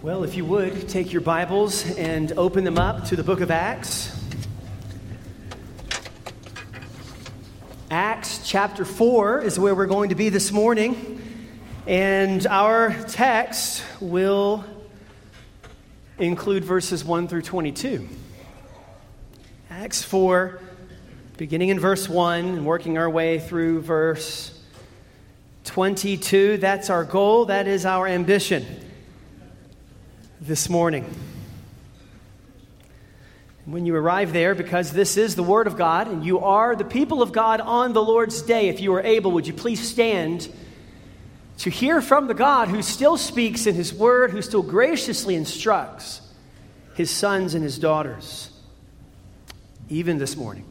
Well, 0.00 0.22
if 0.22 0.36
you 0.36 0.44
would, 0.44 0.88
take 0.88 1.12
your 1.12 1.22
Bibles 1.22 1.84
and 1.96 2.30
open 2.38 2.62
them 2.62 2.78
up 2.78 3.06
to 3.06 3.16
the 3.16 3.24
book 3.24 3.40
of 3.40 3.50
Acts. 3.50 4.16
Acts 7.90 8.48
chapter 8.48 8.84
4 8.84 9.40
is 9.40 9.58
where 9.58 9.74
we're 9.74 9.86
going 9.86 10.10
to 10.10 10.14
be 10.14 10.28
this 10.28 10.52
morning, 10.52 11.20
and 11.84 12.46
our 12.46 12.94
text 13.08 13.82
will 14.00 14.64
include 16.16 16.64
verses 16.64 17.04
1 17.04 17.26
through 17.26 17.42
22. 17.42 18.08
Acts 19.68 20.04
4, 20.04 20.60
beginning 21.38 21.70
in 21.70 21.80
verse 21.80 22.08
1 22.08 22.44
and 22.44 22.64
working 22.64 22.98
our 22.98 23.10
way 23.10 23.40
through 23.40 23.80
verse 23.80 24.56
22. 25.64 26.58
That's 26.58 26.88
our 26.88 27.02
goal, 27.02 27.46
that 27.46 27.66
is 27.66 27.84
our 27.84 28.06
ambition 28.06 28.84
this 30.40 30.68
morning. 30.68 31.04
When 33.64 33.84
you 33.84 33.94
arrive 33.96 34.32
there, 34.32 34.54
because 34.54 34.92
this 34.92 35.16
is 35.16 35.34
the 35.34 35.42
Word 35.42 35.66
of 35.66 35.76
God 35.76 36.06
and 36.06 36.24
you 36.24 36.38
are 36.38 36.76
the 36.76 36.84
people 36.84 37.22
of 37.22 37.32
God 37.32 37.60
on 37.60 37.92
the 37.92 38.02
Lord's 38.02 38.40
day, 38.42 38.68
if 38.68 38.80
you 38.80 38.94
are 38.94 39.02
able, 39.02 39.32
would 39.32 39.46
you 39.46 39.52
please 39.52 39.80
stand 39.80 40.48
to 41.58 41.70
hear 41.70 42.00
from 42.00 42.28
the 42.28 42.34
God 42.34 42.68
who 42.68 42.82
still 42.82 43.16
speaks 43.16 43.66
in 43.66 43.74
His 43.74 43.92
Word, 43.92 44.30
who 44.30 44.40
still 44.40 44.62
graciously 44.62 45.34
instructs 45.34 46.22
His 46.94 47.10
sons 47.10 47.54
and 47.54 47.64
His 47.64 47.78
daughters, 47.78 48.50
even 49.88 50.18
this 50.18 50.36
morning? 50.36 50.64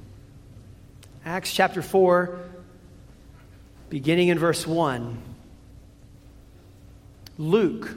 Acts 1.26 1.52
chapter 1.54 1.81
4, 1.81 2.40
beginning 3.90 4.29
in 4.29 4.40
verse 4.40 4.65
1. 4.65 5.21
Luke 7.38 7.95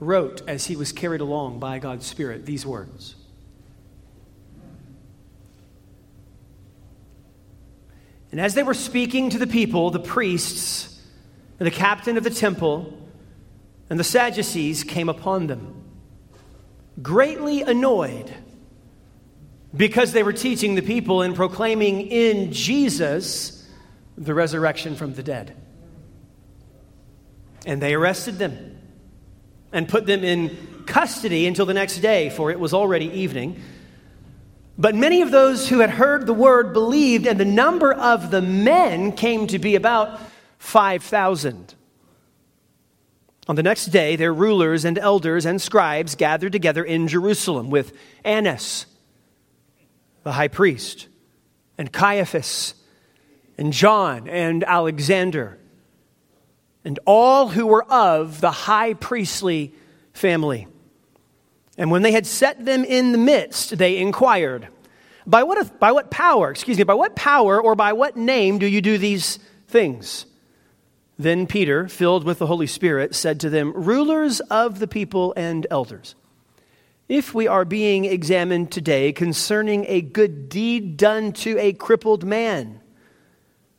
wrote 0.00 0.42
as 0.48 0.66
he 0.66 0.76
was 0.76 0.92
carried 0.92 1.20
along 1.20 1.58
by 1.58 1.78
God's 1.78 2.06
Spirit 2.06 2.46
these 2.46 2.64
words 2.64 3.16
And 8.30 8.40
as 8.40 8.54
they 8.54 8.62
were 8.62 8.74
speaking 8.74 9.30
to 9.30 9.38
the 9.38 9.46
people, 9.46 9.90
the 9.90 9.98
priests, 9.98 11.00
and 11.58 11.66
the 11.66 11.72
captain 11.72 12.16
of 12.16 12.24
the 12.24 12.30
temple, 12.30 12.96
and 13.90 13.98
the 13.98 14.04
Sadducees 14.04 14.84
came 14.84 15.08
upon 15.08 15.46
them, 15.46 15.82
greatly 17.00 17.62
annoyed 17.62 18.32
because 19.74 20.12
they 20.12 20.22
were 20.22 20.32
teaching 20.32 20.74
the 20.74 20.82
people 20.82 21.22
and 21.22 21.34
proclaiming 21.34 22.02
in 22.02 22.52
Jesus 22.52 23.66
the 24.16 24.34
resurrection 24.34 24.94
from 24.94 25.14
the 25.14 25.22
dead. 25.22 25.54
And 27.66 27.80
they 27.80 27.94
arrested 27.94 28.38
them 28.38 28.67
and 29.72 29.88
put 29.88 30.06
them 30.06 30.24
in 30.24 30.84
custody 30.86 31.46
until 31.46 31.66
the 31.66 31.74
next 31.74 31.98
day, 31.98 32.30
for 32.30 32.50
it 32.50 32.58
was 32.58 32.72
already 32.72 33.06
evening. 33.06 33.62
But 34.76 34.94
many 34.94 35.22
of 35.22 35.30
those 35.30 35.68
who 35.68 35.80
had 35.80 35.90
heard 35.90 36.26
the 36.26 36.32
word 36.32 36.72
believed, 36.72 37.26
and 37.26 37.38
the 37.38 37.44
number 37.44 37.92
of 37.92 38.30
the 38.30 38.40
men 38.40 39.12
came 39.12 39.46
to 39.48 39.58
be 39.58 39.74
about 39.74 40.20
5,000. 40.58 41.74
On 43.48 43.56
the 43.56 43.62
next 43.62 43.86
day, 43.86 44.14
their 44.16 44.32
rulers 44.32 44.84
and 44.84 44.98
elders 44.98 45.46
and 45.46 45.60
scribes 45.60 46.14
gathered 46.14 46.52
together 46.52 46.84
in 46.84 47.08
Jerusalem 47.08 47.70
with 47.70 47.92
Annas, 48.24 48.86
the 50.22 50.32
high 50.32 50.48
priest, 50.48 51.08
and 51.76 51.92
Caiaphas, 51.92 52.74
and 53.56 53.72
John, 53.72 54.28
and 54.28 54.62
Alexander 54.64 55.58
and 56.84 56.98
all 57.06 57.48
who 57.48 57.66
were 57.66 57.84
of 57.84 58.40
the 58.40 58.50
high 58.50 58.94
priestly 58.94 59.74
family. 60.12 60.66
And 61.76 61.90
when 61.90 62.02
they 62.02 62.12
had 62.12 62.26
set 62.26 62.64
them 62.64 62.84
in 62.84 63.12
the 63.12 63.18
midst, 63.18 63.78
they 63.78 63.98
inquired, 63.98 64.68
by 65.26 65.42
what, 65.42 65.78
by 65.78 65.92
what 65.92 66.10
power, 66.10 66.50
excuse 66.50 66.78
me, 66.78 66.84
by 66.84 66.94
what 66.94 67.14
power 67.14 67.60
or 67.60 67.74
by 67.74 67.92
what 67.92 68.16
name 68.16 68.58
do 68.58 68.66
you 68.66 68.80
do 68.80 68.98
these 68.98 69.38
things? 69.68 70.26
Then 71.18 71.46
Peter, 71.46 71.88
filled 71.88 72.24
with 72.24 72.38
the 72.38 72.46
Holy 72.46 72.66
Spirit, 72.66 73.14
said 73.14 73.40
to 73.40 73.50
them, 73.50 73.72
Rulers 73.72 74.40
of 74.40 74.78
the 74.78 74.86
people 74.86 75.34
and 75.36 75.66
elders, 75.70 76.14
if 77.08 77.34
we 77.34 77.46
are 77.46 77.64
being 77.64 78.04
examined 78.04 78.70
today 78.70 79.12
concerning 79.12 79.84
a 79.88 80.00
good 80.00 80.48
deed 80.48 80.96
done 80.96 81.32
to 81.32 81.58
a 81.58 81.72
crippled 81.72 82.24
man, 82.24 82.80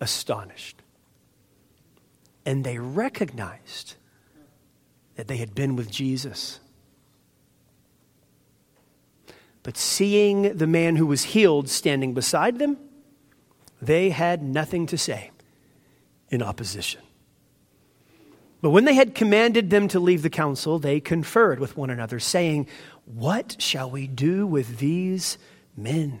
astonished. 0.00 0.82
And 2.44 2.64
they 2.64 2.78
recognized 2.78 3.94
that 5.16 5.28
they 5.28 5.36
had 5.36 5.54
been 5.54 5.76
with 5.76 5.90
Jesus. 5.90 6.60
But 9.62 9.76
seeing 9.76 10.56
the 10.56 10.66
man 10.66 10.96
who 10.96 11.06
was 11.06 11.24
healed 11.24 11.68
standing 11.68 12.14
beside 12.14 12.58
them, 12.58 12.78
they 13.82 14.10
had 14.10 14.42
nothing 14.42 14.86
to 14.86 14.98
say 14.98 15.30
in 16.30 16.42
opposition. 16.42 17.02
But 18.60 18.70
when 18.70 18.84
they 18.84 18.94
had 18.94 19.14
commanded 19.14 19.70
them 19.70 19.86
to 19.88 20.00
leave 20.00 20.22
the 20.22 20.30
council, 20.30 20.78
they 20.78 21.00
conferred 21.00 21.60
with 21.60 21.76
one 21.76 21.90
another, 21.90 22.18
saying, 22.18 22.66
What 23.04 23.56
shall 23.60 23.90
we 23.90 24.06
do 24.06 24.46
with 24.46 24.78
these 24.78 25.38
men? 25.76 26.20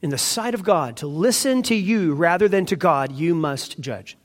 in 0.00 0.10
the 0.10 0.18
sight 0.18 0.54
of 0.54 0.62
God 0.62 0.96
to 0.98 1.06
listen 1.06 1.62
to 1.64 1.74
you 1.74 2.14
rather 2.14 2.48
than 2.48 2.66
to 2.66 2.76
God, 2.76 3.12
you 3.12 3.34
must 3.34 3.80
judge. 3.80 4.16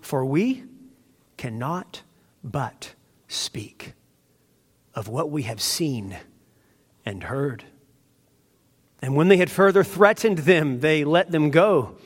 For 0.00 0.24
we 0.24 0.64
cannot 1.36 2.02
but 2.42 2.94
speak 3.28 3.94
of 4.94 5.08
what 5.08 5.30
we 5.30 5.42
have 5.42 5.60
seen 5.60 6.16
and 7.06 7.24
heard. 7.24 7.64
And 9.00 9.16
when 9.16 9.28
they 9.28 9.36
had 9.36 9.50
further 9.50 9.84
threatened 9.84 10.38
them, 10.38 10.80
they 10.80 11.04
let 11.04 11.30
them 11.30 11.50
go, 11.50 11.96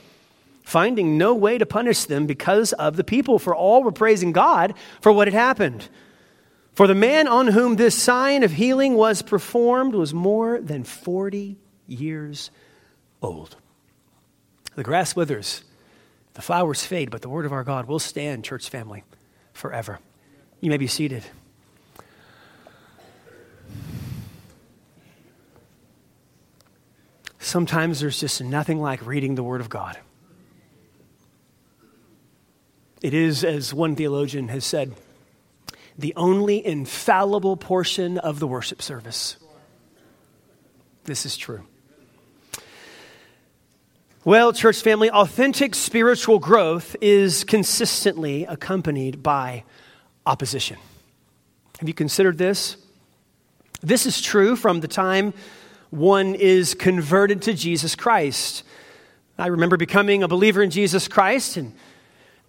finding 0.63 1.19
no 1.19 1.35
way 1.35 1.59
to 1.59 1.67
punish 1.67 2.05
them 2.05 2.27
because 2.27 2.73
of 2.75 2.97
the 2.97 3.05
people, 3.05 3.39
for 3.39 3.55
all 3.55 3.83
were 3.83 3.93
praising 3.93 4.33
God 4.33 4.75
for 5.01 5.13
what 5.13 5.27
had 5.27 5.35
happened. 5.35 5.89
For 6.73 6.87
the 6.87 6.95
man 6.95 7.27
on 7.27 7.49
whom 7.49 7.77
this 7.77 7.95
sign 7.95 8.43
of 8.43 8.53
healing 8.53 8.95
was 8.95 9.23
performed 9.23 9.95
was 9.95 10.13
more 10.13 10.61
than 10.61 10.85
40 10.85 11.57
years 11.87 12.51
old. 13.23 13.57
The 14.75 14.83
grass 14.83 15.17
withers, 15.17 15.65
the 16.35 16.43
flowers 16.43 16.85
fade, 16.85 17.11
but 17.11 17.23
the 17.23 17.29
word 17.29 17.47
of 17.47 17.53
our 17.53 17.65
God 17.65 17.87
will 17.87 17.99
stand, 17.99 18.45
church 18.45 18.69
family, 18.69 19.05
forever. 19.53 20.01
You 20.61 20.71
may 20.71 20.77
be 20.77 20.87
seated. 20.87 21.25
sometimes 27.47 28.01
there's 28.01 28.21
just 28.21 28.43
nothing 28.43 28.81
like 28.81 29.07
reading 29.07 29.35
the 29.35 29.43
Word 29.43 29.61
of 29.61 29.69
God. 29.69 29.99
It 33.01 33.15
is, 33.15 33.45
as 33.45 33.73
one 33.73 33.95
theologian 33.95 34.49
has 34.49 34.65
said, 34.65 34.95
the 35.97 36.13
only 36.17 36.65
infallible 36.65 37.57
portion 37.57 38.19
of 38.19 38.41
the 38.41 38.47
worship 38.47 38.83
service. 38.83 39.37
This 41.05 41.25
is 41.25 41.37
true. 41.37 41.67
Well, 44.27 44.53
church 44.53 44.83
family, 44.83 45.09
authentic 45.09 45.77
spiritual 45.77 46.41
growth 46.41 46.97
is 47.01 47.45
consistently 47.45 48.45
accompanied 48.45 49.23
by 49.23 49.63
opposition. 50.27 50.79
Have 51.79 51.87
you 51.87 51.95
considered 51.95 52.37
this? 52.37 52.77
This 53.83 54.05
is 54.05 54.21
true 54.21 54.57
from 54.57 54.81
the 54.81 54.89
time 54.89 55.33
one 55.91 56.35
is 56.35 56.75
converted 56.75 57.43
to 57.43 57.55
Jesus 57.55 57.95
Christ. 57.95 58.65
I 59.39 59.47
remember 59.47 59.77
becoming 59.77 60.25
a 60.25 60.29
believer 60.29 60.61
in 60.61 60.71
Jesus 60.71 61.07
Christ, 61.07 61.57
and 61.57 61.73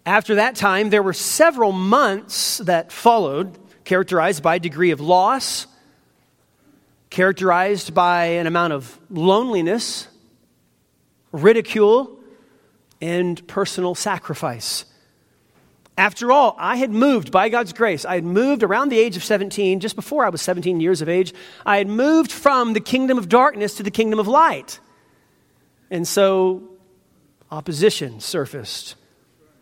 after 0.04 0.34
that 0.34 0.56
time, 0.56 0.90
there 0.90 1.04
were 1.04 1.14
several 1.14 1.74
months 1.74 2.58
that 2.58 2.92
followed, 2.92 3.56
characterized 3.84 4.42
by 4.42 4.56
a 4.56 4.60
degree 4.60 4.90
of 4.90 5.00
loss, 5.00 5.68
characterized 7.12 7.94
by 7.94 8.26
an 8.26 8.48
amount 8.48 8.74
of 8.74 9.00
loneliness, 9.12 10.08
ridicule, 11.32 12.20
and 13.02 13.46
personal 13.48 13.96
sacrifice. 13.96 14.86
After 15.98 16.32
all, 16.32 16.56
I 16.60 16.76
had 16.76 16.92
moved 16.92 17.32
by 17.32 17.50
God's 17.50 17.74
grace. 17.74 18.06
I 18.06 18.16
had 18.16 18.24
moved 18.24 18.62
around 18.62 18.90
the 18.90 19.00
age 19.00 19.18
of 19.18 19.24
17, 19.24 19.80
just 19.80 19.96
before 19.96 20.26
I 20.26 20.30
was 20.30 20.42
17 20.42 20.80
years 20.80 21.02
of 21.02 21.10
age. 21.10 21.34
I 21.66 21.78
had 21.78 21.88
moved 21.88 22.32
from 22.32 22.74
the 22.74 22.80
kingdom 22.80 23.18
of 23.18 23.30
darkness 23.30 23.76
to 23.76 23.84
the 23.84 23.92
kingdom 23.92 24.20
of 24.20 24.28
light. 24.28 24.80
And 25.90 26.08
so 26.08 26.64
opposition 27.50 28.20
surfaced 28.20 28.96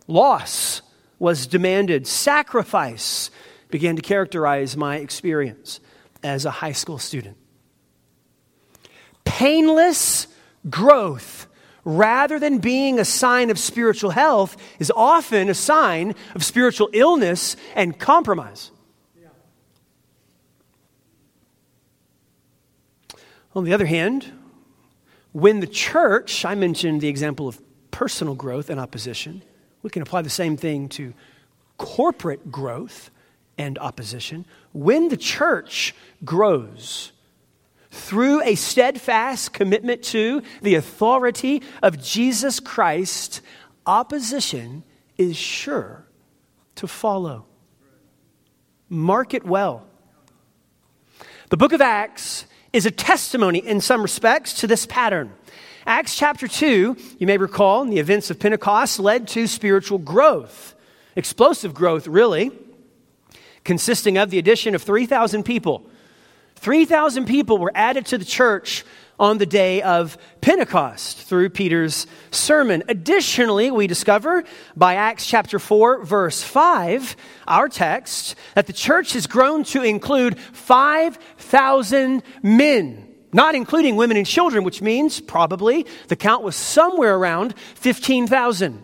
Loss 0.07 0.81
was 1.17 1.47
demanded, 1.47 2.05
sacrifice 2.05 3.31
began 3.69 3.95
to 3.95 4.01
characterize 4.01 4.77
my 4.77 4.97
experience 4.97 5.79
as 6.23 6.45
a 6.45 6.51
high 6.51 6.71
school 6.71 6.99
student. 6.99 7.37
Painless 9.23 10.27
growth, 10.69 11.47
rather 11.85 12.39
than 12.39 12.57
being 12.57 12.99
a 12.99 13.05
sign 13.05 13.49
of 13.49 13.57
spiritual 13.57 14.09
health, 14.09 14.57
is 14.79 14.91
often 14.95 15.49
a 15.49 15.53
sign 15.53 16.15
of 16.33 16.43
spiritual 16.43 16.89
illness 16.91 17.55
and 17.75 17.97
compromise. 17.97 18.71
On 23.55 23.63
the 23.63 23.73
other 23.73 23.85
hand, 23.85 24.33
when 25.31 25.61
the 25.61 25.67
church, 25.67 26.43
I 26.43 26.55
mentioned 26.55 26.99
the 26.99 27.07
example 27.07 27.47
of 27.47 27.61
personal 27.91 28.35
growth 28.35 28.69
and 28.69 28.79
opposition, 28.79 29.43
we 29.81 29.89
can 29.89 30.01
apply 30.01 30.23
the 30.23 30.29
same 30.29 30.57
thing 30.57 30.89
to 30.89 31.13
corporate 31.77 32.51
growth 32.51 33.11
and 33.57 33.77
opposition. 33.77 34.45
When 34.73 35.07
the 35.09 35.17
church 35.17 35.95
grows 36.25 37.13
through 37.95 38.43
a 38.43 38.55
steadfast 38.55 39.53
commitment 39.53 40.03
to 40.03 40.43
the 40.61 40.75
authority 40.75 41.63
of 41.81 42.01
Jesus 42.01 42.59
Christ, 42.59 43.41
opposition 43.85 44.83
is 45.17 45.37
sure 45.37 46.05
to 46.75 46.87
follow. 46.87 47.45
Mark 48.89 49.33
it 49.33 49.45
well. 49.45 49.87
The 51.49 51.57
book 51.57 51.71
of 51.71 51.81
Acts 51.81 52.45
is 52.73 52.85
a 52.85 52.91
testimony 52.91 53.59
in 53.59 53.79
some 53.79 54.01
respects 54.01 54.55
to 54.55 54.67
this 54.67 54.85
pattern. 54.85 55.31
Acts 55.87 56.17
chapter 56.17 56.47
2, 56.47 56.97
you 57.17 57.27
may 57.27 57.37
recall, 57.37 57.81
in 57.81 57.89
the 57.89 57.99
events 57.99 58.29
of 58.29 58.39
Pentecost 58.39 58.99
led 58.99 59.27
to 59.29 59.47
spiritual 59.47 59.99
growth, 59.99 60.75
explosive 61.15 61.73
growth, 61.73 62.07
really, 62.07 62.51
consisting 63.63 64.17
of 64.17 64.31
the 64.31 64.37
addition 64.37 64.75
of 64.75 64.83
3,000 64.83 65.43
people. 65.43 65.89
3,000 66.55 67.25
people 67.25 67.57
were 67.57 67.71
added 67.75 68.05
to 68.07 68.17
the 68.17 68.25
church 68.25 68.83
on 69.19 69.37
the 69.37 69.45
day 69.45 69.81
of 69.81 70.17
Pentecost 70.41 71.17
through 71.19 71.49
Peter's 71.49 72.05
sermon. 72.31 72.83
Additionally, 72.89 73.71
we 73.71 73.87
discover 73.87 74.43
by 74.75 74.95
Acts 74.95 75.25
chapter 75.25 75.57
4, 75.59 76.03
verse 76.03 76.43
5, 76.43 77.15
our 77.47 77.69
text, 77.69 78.35
that 78.55 78.67
the 78.67 78.73
church 78.73 79.13
has 79.13 79.27
grown 79.27 79.63
to 79.65 79.83
include 79.83 80.37
5,000 80.39 82.23
men 82.43 83.05
not 83.35 83.53
including 83.53 83.97
women 83.97 84.15
and 84.15 84.25
children, 84.25 84.63
which 84.63 84.81
means 84.81 85.19
probably 85.19 85.85
the 86.07 86.15
count 86.15 86.41
was 86.41 86.55
somewhere 86.55 87.17
around 87.17 87.53
15,000. 87.75 88.81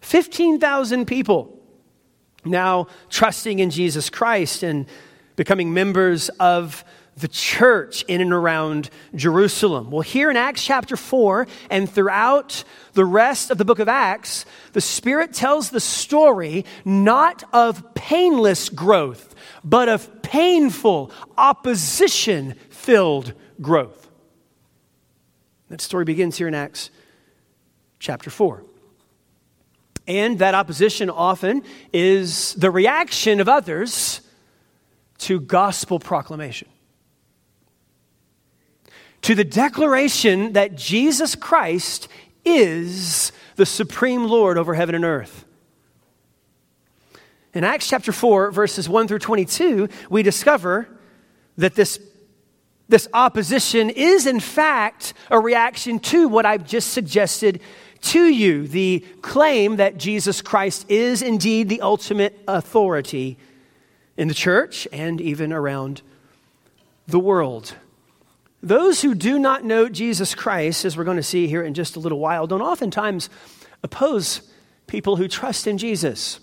15,000 0.00 1.04
people 1.04 1.58
now 2.44 2.86
trusting 3.10 3.58
in 3.58 3.70
Jesus 3.70 4.08
Christ 4.08 4.62
and 4.62 4.86
becoming 5.38 5.72
members 5.72 6.30
of 6.40 6.84
the 7.16 7.28
church 7.28 8.02
in 8.08 8.20
and 8.20 8.32
around 8.32 8.90
Jerusalem. 9.14 9.88
Well, 9.88 10.00
here 10.00 10.30
in 10.30 10.36
Acts 10.36 10.64
chapter 10.64 10.96
4 10.96 11.46
and 11.70 11.88
throughout 11.88 12.64
the 12.94 13.04
rest 13.04 13.52
of 13.52 13.56
the 13.56 13.64
book 13.64 13.78
of 13.78 13.88
Acts, 13.88 14.44
the 14.72 14.80
Spirit 14.80 15.32
tells 15.32 15.70
the 15.70 15.78
story 15.78 16.64
not 16.84 17.44
of 17.52 17.94
painless 17.94 18.68
growth, 18.68 19.36
but 19.62 19.88
of 19.88 20.22
painful 20.22 21.12
opposition 21.36 22.54
filled 22.70 23.32
growth. 23.60 24.10
That 25.68 25.80
story 25.80 26.04
begins 26.04 26.36
here 26.36 26.48
in 26.48 26.54
Acts 26.54 26.90
chapter 28.00 28.28
4. 28.28 28.64
And 30.08 30.40
that 30.40 30.54
opposition 30.54 31.08
often 31.10 31.62
is 31.92 32.54
the 32.54 32.72
reaction 32.72 33.40
of 33.40 33.48
others 33.48 34.20
to 35.18 35.40
gospel 35.40 35.98
proclamation. 35.98 36.68
To 39.22 39.34
the 39.34 39.44
declaration 39.44 40.52
that 40.52 40.76
Jesus 40.76 41.34
Christ 41.34 42.08
is 42.44 43.32
the 43.56 43.66
supreme 43.66 44.24
Lord 44.24 44.56
over 44.56 44.74
heaven 44.74 44.94
and 44.94 45.04
earth. 45.04 45.44
In 47.52 47.64
Acts 47.64 47.88
chapter 47.88 48.12
4, 48.12 48.52
verses 48.52 48.88
1 48.88 49.08
through 49.08 49.18
22, 49.18 49.88
we 50.08 50.22
discover 50.22 50.88
that 51.56 51.74
this 51.74 51.98
this 52.88 53.06
opposition 53.12 53.90
is, 53.90 54.26
in 54.26 54.40
fact, 54.40 55.12
a 55.30 55.38
reaction 55.38 55.98
to 55.98 56.26
what 56.26 56.46
I've 56.46 56.66
just 56.66 56.92
suggested 56.92 57.60
to 58.00 58.24
you 58.24 58.66
the 58.66 59.04
claim 59.20 59.76
that 59.76 59.98
Jesus 59.98 60.40
Christ 60.40 60.86
is 60.88 61.20
indeed 61.20 61.68
the 61.68 61.82
ultimate 61.82 62.38
authority 62.48 63.36
in 64.18 64.28
the 64.28 64.34
church 64.34 64.86
and 64.92 65.20
even 65.20 65.52
around 65.52 66.02
the 67.06 67.20
world. 67.20 67.74
Those 68.62 69.00
who 69.00 69.14
do 69.14 69.38
not 69.38 69.64
know 69.64 69.88
Jesus 69.88 70.34
Christ, 70.34 70.84
as 70.84 70.96
we're 70.96 71.04
going 71.04 71.16
to 71.16 71.22
see 71.22 71.46
here 71.46 71.62
in 71.62 71.72
just 71.72 71.94
a 71.94 72.00
little 72.00 72.18
while, 72.18 72.48
don't 72.48 72.60
oftentimes 72.60 73.30
oppose 73.82 74.42
people 74.88 75.16
who 75.16 75.28
trust 75.28 75.68
in 75.68 75.78
Jesus 75.78 76.40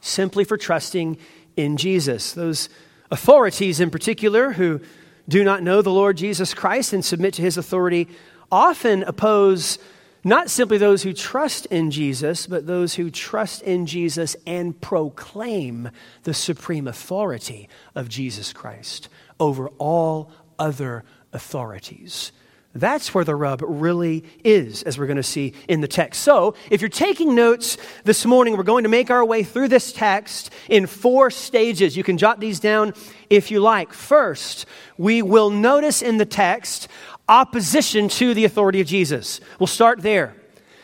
simply 0.00 0.44
for 0.44 0.56
trusting 0.56 1.18
in 1.56 1.76
Jesus. 1.76 2.32
Those 2.32 2.68
authorities, 3.10 3.80
in 3.80 3.90
particular, 3.90 4.52
who 4.52 4.80
do 5.28 5.42
not 5.42 5.64
know 5.64 5.82
the 5.82 5.90
Lord 5.90 6.16
Jesus 6.16 6.54
Christ 6.54 6.92
and 6.92 7.04
submit 7.04 7.34
to 7.34 7.42
his 7.42 7.58
authority 7.58 8.08
often 8.52 9.02
oppose 9.02 9.78
not 10.22 10.50
simply 10.50 10.78
those 10.78 11.02
who 11.02 11.12
trust 11.12 11.66
in 11.66 11.90
Jesus, 11.90 12.46
but 12.46 12.66
those 12.66 12.94
who 12.94 13.10
trust 13.10 13.62
in 13.62 13.86
Jesus 13.86 14.36
and 14.46 14.78
proclaim 14.80 15.90
the 16.24 16.34
supreme 16.34 16.86
authority 16.86 17.68
of 17.94 18.08
Jesus 18.08 18.52
Christ 18.52 19.08
over 19.38 19.68
all 19.78 20.30
other 20.58 21.04
authorities. 21.32 22.32
That's 22.72 23.12
where 23.12 23.24
the 23.24 23.34
rub 23.34 23.62
really 23.64 24.24
is, 24.44 24.84
as 24.84 24.96
we're 24.96 25.06
going 25.06 25.16
to 25.16 25.24
see 25.24 25.54
in 25.66 25.80
the 25.80 25.88
text. 25.88 26.22
So, 26.22 26.54
if 26.70 26.80
you're 26.80 26.88
taking 26.88 27.34
notes 27.34 27.76
this 28.04 28.24
morning, 28.24 28.56
we're 28.56 28.62
going 28.62 28.84
to 28.84 28.88
make 28.88 29.10
our 29.10 29.24
way 29.24 29.42
through 29.42 29.68
this 29.68 29.92
text 29.92 30.50
in 30.68 30.86
four 30.86 31.32
stages. 31.32 31.96
You 31.96 32.04
can 32.04 32.16
jot 32.16 32.38
these 32.38 32.60
down 32.60 32.94
if 33.28 33.50
you 33.50 33.58
like. 33.58 33.92
First, 33.92 34.66
we 34.96 35.20
will 35.20 35.50
notice 35.50 36.00
in 36.00 36.18
the 36.18 36.24
text 36.24 36.86
opposition 37.30 38.08
to 38.08 38.34
the 38.34 38.44
authority 38.44 38.80
of 38.80 38.86
Jesus. 38.86 39.40
We'll 39.58 39.68
start 39.68 40.02
there. 40.02 40.34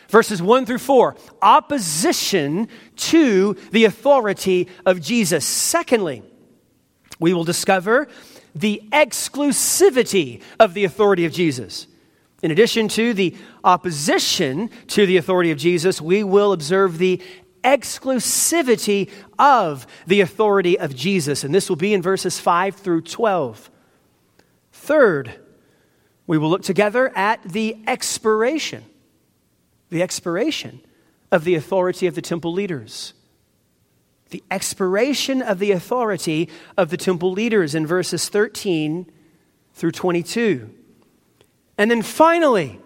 Verses 0.09 0.41
1 0.41 0.65
through 0.65 0.77
4, 0.77 1.17
opposition 1.41 2.69
to 2.95 3.53
the 3.71 3.83
authority 3.83 4.69
of 4.85 5.01
Jesus. 5.01 5.45
Secondly, 5.45 6.23
we 7.19 7.33
will 7.33 7.43
discover 7.43 8.07
the 8.55 8.81
exclusivity 8.93 10.41
of 10.59 10.73
the 10.73 10.85
authority 10.85 11.25
of 11.25 11.33
Jesus. 11.33 11.87
In 12.41 12.51
addition 12.51 12.87
to 12.89 13.13
the 13.13 13.35
opposition 13.65 14.69
to 14.87 15.05
the 15.05 15.17
authority 15.17 15.51
of 15.51 15.57
Jesus, 15.57 15.99
we 15.99 16.23
will 16.23 16.53
observe 16.53 16.97
the 16.97 17.21
exclusivity 17.63 19.09
of 19.37 19.85
the 20.05 20.21
authority 20.21 20.79
of 20.79 20.95
Jesus. 20.95 21.43
And 21.43 21.53
this 21.53 21.67
will 21.67 21.75
be 21.75 21.93
in 21.93 22.01
verses 22.01 22.39
5 22.39 22.75
through 22.75 23.01
12. 23.01 23.69
Third, 24.71 25.37
we 26.27 26.37
will 26.37 26.49
look 26.49 26.61
together 26.61 27.11
at 27.17 27.41
the 27.41 27.77
expiration, 27.87 28.83
the 29.89 30.03
expiration 30.03 30.81
of 31.31 31.45
the 31.45 31.55
authority 31.55 32.05
of 32.05 32.15
the 32.15 32.21
temple 32.21 32.53
leaders. 32.53 33.13
The 34.29 34.43
expiration 34.51 35.41
of 35.41 35.57
the 35.57 35.71
authority 35.71 36.49
of 36.75 36.89
the 36.89 36.97
temple 36.97 37.31
leaders 37.31 37.73
in 37.73 37.87
verses 37.87 38.27
13 38.27 39.09
through 39.73 39.91
22. 39.91 40.69
And 41.77 41.89
then 41.89 42.01
finally, 42.01 42.81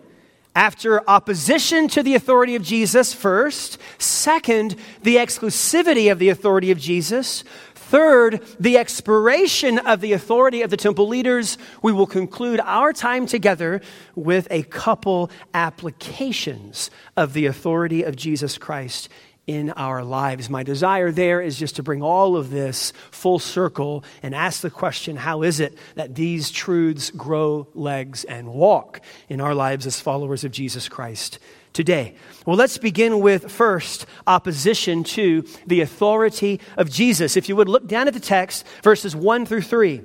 after 0.56 1.08
opposition 1.10 1.88
to 1.90 2.04
the 2.04 2.16
authority 2.16 2.56
of 2.56 2.64
Jesus, 2.64 3.14
first. 3.14 3.78
Second, 3.98 4.76
the 5.02 5.16
exclusivity 5.16 6.12
of 6.12 6.20
the 6.20 6.30
authority 6.30 6.72
of 6.72 6.78
Jesus. 6.78 7.44
Third, 7.92 8.42
the 8.58 8.78
expiration 8.78 9.78
of 9.78 10.00
the 10.00 10.14
authority 10.14 10.62
of 10.62 10.70
the 10.70 10.78
temple 10.78 11.10
leaders. 11.10 11.58
We 11.82 11.92
will 11.92 12.08
conclude 12.08 12.62
our 12.62 12.94
time 12.94 13.26
together 13.26 13.82
with 14.16 14.48
a 14.50 14.64
couple 14.64 15.30
applications 15.54 16.90
of 17.18 17.34
the 17.34 17.48
authority 17.48 18.04
of 18.04 18.16
Jesus 18.16 18.58
Christ 18.58 19.10
in 19.46 19.72
our 19.72 20.06
lives. 20.06 20.50
My 20.50 20.64
desire 20.64 21.12
there 21.12 21.42
is 21.42 21.60
just 21.60 21.76
to 21.76 21.84
bring 21.84 22.02
all 22.02 22.38
of 22.38 22.50
this 22.50 22.94
full 23.12 23.40
circle 23.40 24.06
and 24.24 24.34
ask 24.34 24.62
the 24.62 24.70
question 24.70 25.18
how 25.18 25.42
is 25.42 25.60
it 25.60 25.78
that 25.96 26.16
these 26.16 26.50
truths 26.50 27.10
grow 27.10 27.68
legs 27.74 28.24
and 28.24 28.54
walk 28.54 29.02
in 29.28 29.42
our 29.42 29.54
lives 29.54 29.86
as 29.86 30.00
followers 30.00 30.46
of 30.46 30.54
Jesus 30.54 30.88
Christ? 30.88 31.40
Today. 31.74 32.16
Well, 32.46 32.58
let's 32.58 32.78
begin 32.78 33.22
with 33.22 33.50
first 33.50 34.06
opposition 34.28 35.06
to 35.06 35.46
the 35.66 35.82
authority 35.82 36.60
of 36.76 36.90
Jesus. 36.90 37.38
If 37.38 37.48
you 37.48 37.56
would 37.56 37.70
look 37.70 37.88
down 37.88 38.10
at 38.10 38.14
the 38.14 38.20
text, 38.20 38.66
verses 38.84 39.16
1 39.16 39.46
through 39.46 39.62
3, 39.62 40.02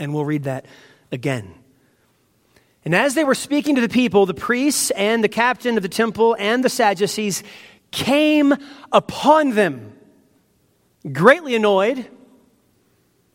and 0.00 0.12
we'll 0.12 0.24
read 0.24 0.44
that 0.44 0.66
again. 1.12 1.54
And 2.84 2.94
as 2.94 3.14
they 3.14 3.22
were 3.22 3.36
speaking 3.36 3.76
to 3.76 3.80
the 3.80 3.88
people, 3.88 4.26
the 4.26 4.34
priests 4.34 4.90
and 4.92 5.22
the 5.22 5.28
captain 5.28 5.76
of 5.76 5.84
the 5.84 5.88
temple 5.88 6.34
and 6.38 6.64
the 6.64 6.68
Sadducees 6.68 7.44
came 7.92 8.54
upon 8.90 9.50
them, 9.50 9.92
greatly 11.12 11.54
annoyed 11.54 12.08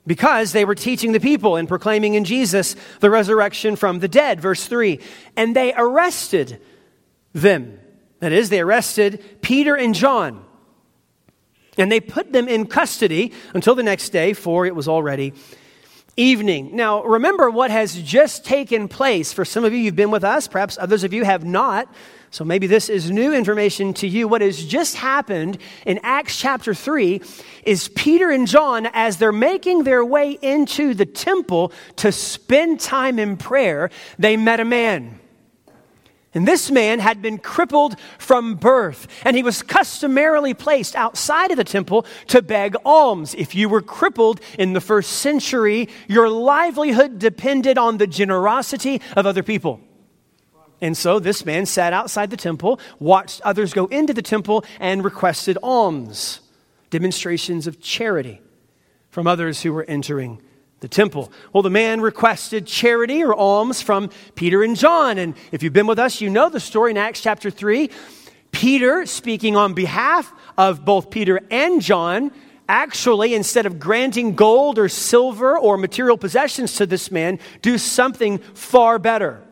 because 0.05 0.51
they 0.51 0.65
were 0.65 0.75
teaching 0.75 1.11
the 1.11 1.19
people 1.19 1.55
and 1.55 1.67
proclaiming 1.67 2.15
in 2.15 2.25
Jesus 2.25 2.75
the 2.99 3.09
resurrection 3.09 3.75
from 3.75 3.99
the 3.99 4.07
dead. 4.07 4.41
Verse 4.41 4.65
3 4.65 4.99
And 5.37 5.55
they 5.55 5.73
arrested 5.73 6.59
them. 7.41 7.79
That 8.19 8.31
is, 8.31 8.49
they 8.49 8.59
arrested 8.59 9.23
Peter 9.41 9.75
and 9.75 9.93
John. 9.93 10.43
And 11.77 11.91
they 11.91 11.99
put 11.99 12.33
them 12.33 12.47
in 12.47 12.65
custody 12.65 13.33
until 13.53 13.75
the 13.75 13.83
next 13.83 14.09
day, 14.09 14.33
for 14.33 14.65
it 14.65 14.75
was 14.75 14.87
already 14.87 15.33
evening. 16.17 16.75
Now, 16.75 17.03
remember 17.03 17.51
what 17.51 17.69
has 17.69 18.01
just 18.01 18.43
taken 18.43 18.87
place. 18.87 19.31
For 19.31 19.45
some 19.45 19.63
of 19.63 19.71
you, 19.71 19.77
you've 19.77 19.95
been 19.95 20.09
with 20.09 20.23
us, 20.23 20.47
perhaps 20.47 20.77
others 20.79 21.03
of 21.03 21.13
you 21.13 21.23
have 21.23 21.45
not. 21.45 21.93
So 22.31 22.43
maybe 22.43 22.65
this 22.65 22.89
is 22.89 23.11
new 23.11 23.33
information 23.33 23.93
to 23.95 24.07
you. 24.07 24.27
What 24.27 24.41
has 24.41 24.65
just 24.65 24.95
happened 24.95 25.59
in 25.85 25.99
Acts 26.01 26.37
chapter 26.37 26.73
3 26.73 27.21
is 27.63 27.87
Peter 27.89 28.31
and 28.31 28.47
John, 28.47 28.87
as 28.93 29.17
they're 29.17 29.31
making 29.31 29.83
their 29.83 30.03
way 30.03 30.31
into 30.41 30.95
the 30.95 31.05
temple 31.05 31.71
to 31.97 32.11
spend 32.11 32.79
time 32.79 33.19
in 33.19 33.37
prayer, 33.37 33.91
they 34.17 34.35
met 34.35 34.59
a 34.59 34.65
man. 34.65 35.19
And 36.37 36.47
this 36.47 36.69
man 36.69 36.99
had 36.99 37.19
been 37.19 37.39
crippled 37.39 37.99
from 38.19 38.57
birth, 38.57 39.07
and 39.25 39.35
he 39.35 39.41
was 39.41 39.63
customarily 39.63 40.53
placed 40.53 40.95
outside 40.95 41.49
of 41.49 41.57
the 41.57 41.63
temple 41.63 42.05
to 42.27 42.43
beg 42.43 42.75
alms. 42.85 43.33
If 43.33 43.55
you 43.55 43.67
were 43.67 43.81
crippled 43.81 44.39
in 44.59 44.73
the 44.73 44.79
first 44.79 45.13
century, 45.13 45.89
your 46.07 46.29
livelihood 46.29 47.17
depended 47.17 47.79
on 47.79 47.97
the 47.97 48.05
generosity 48.05 49.01
of 49.15 49.25
other 49.25 49.41
people. 49.41 49.81
And 50.79 50.95
so 50.95 51.17
this 51.17 51.43
man 51.43 51.65
sat 51.65 51.91
outside 51.91 52.29
the 52.29 52.37
temple, 52.37 52.79
watched 52.99 53.41
others 53.41 53.73
go 53.73 53.87
into 53.87 54.13
the 54.13 54.21
temple, 54.21 54.63
and 54.79 55.03
requested 55.03 55.57
alms, 55.63 56.41
demonstrations 56.91 57.65
of 57.65 57.81
charity 57.81 58.41
from 59.09 59.25
others 59.25 59.63
who 59.63 59.73
were 59.73 59.85
entering 59.85 60.39
the 60.79 60.87
temple. 60.87 61.31
Well, 61.53 61.63
the 61.63 61.69
man 61.69 62.01
requested 62.01 62.67
charity 62.67 63.23
or 63.23 63.33
alms 63.33 63.81
from 63.81 64.09
Peter 64.35 64.63
and 64.63 64.75
John. 64.75 65.17
And 65.17 65.35
if 65.51 65.63
you've 65.63 65.73
been 65.73 65.87
with 65.87 65.99
us, 65.99 66.21
you 66.21 66.29
know 66.29 66.49
the 66.49 66.59
story 66.59 66.91
in 66.91 66.97
Acts 66.97 67.21
chapter 67.21 67.49
3. 67.49 67.89
Peter, 68.51 69.05
speaking 69.05 69.55
on 69.55 69.73
behalf 69.73 70.31
of 70.57 70.85
both 70.85 71.09
Peter 71.09 71.41
and 71.49 71.81
John, 71.81 72.31
actually, 72.69 73.33
instead 73.33 73.65
of 73.65 73.79
granting 73.79 74.35
gold 74.35 74.77
or 74.77 74.89
silver 74.89 75.57
or 75.57 75.77
material 75.77 76.17
possessions 76.17 76.75
to 76.75 76.85
this 76.85 77.11
man, 77.11 77.39
do 77.61 77.77
something 77.77 78.37
far 78.37 78.99
better. 78.99 79.43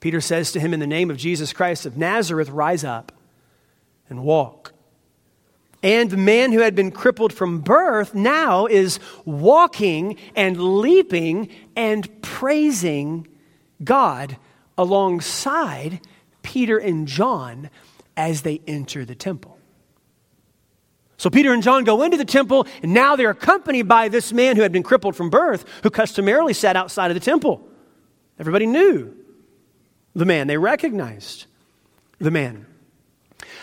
Peter 0.00 0.20
says 0.20 0.52
to 0.52 0.60
him, 0.60 0.74
In 0.74 0.80
the 0.80 0.86
name 0.86 1.10
of 1.10 1.16
Jesus 1.16 1.52
Christ 1.52 1.86
of 1.86 1.96
Nazareth, 1.96 2.50
rise 2.50 2.84
up 2.84 3.12
and 4.08 4.22
walk. 4.22 4.72
And 5.86 6.10
the 6.10 6.16
man 6.16 6.50
who 6.50 6.58
had 6.58 6.74
been 6.74 6.90
crippled 6.90 7.32
from 7.32 7.60
birth 7.60 8.12
now 8.12 8.66
is 8.66 8.98
walking 9.24 10.16
and 10.34 10.80
leaping 10.80 11.48
and 11.76 12.22
praising 12.22 13.28
God 13.84 14.36
alongside 14.76 16.00
Peter 16.42 16.76
and 16.76 17.06
John 17.06 17.70
as 18.16 18.42
they 18.42 18.60
enter 18.66 19.04
the 19.04 19.14
temple. 19.14 19.60
So 21.18 21.30
Peter 21.30 21.52
and 21.52 21.62
John 21.62 21.84
go 21.84 22.02
into 22.02 22.16
the 22.16 22.24
temple, 22.24 22.66
and 22.82 22.92
now 22.92 23.14
they're 23.14 23.30
accompanied 23.30 23.86
by 23.86 24.08
this 24.08 24.32
man 24.32 24.56
who 24.56 24.62
had 24.62 24.72
been 24.72 24.82
crippled 24.82 25.14
from 25.14 25.30
birth, 25.30 25.64
who 25.84 25.90
customarily 25.90 26.52
sat 26.52 26.74
outside 26.74 27.12
of 27.12 27.14
the 27.14 27.20
temple. 27.20 27.64
Everybody 28.40 28.66
knew 28.66 29.14
the 30.16 30.24
man, 30.24 30.48
they 30.48 30.58
recognized 30.58 31.46
the 32.18 32.32
man. 32.32 32.66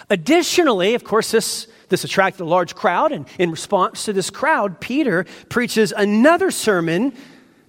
Additionally, 0.10 0.94
of 0.94 1.03
course, 1.03 1.32
this, 1.32 1.68
this 1.94 2.04
attracted 2.04 2.42
a 2.42 2.46
large 2.46 2.74
crowd, 2.74 3.12
and 3.12 3.28
in 3.38 3.52
response 3.52 4.06
to 4.06 4.14
this 4.14 4.32
crowd, 4.32 4.80
Peter 4.80 5.28
preaches 5.48 5.94
another 5.96 6.50
sermon 6.50 7.14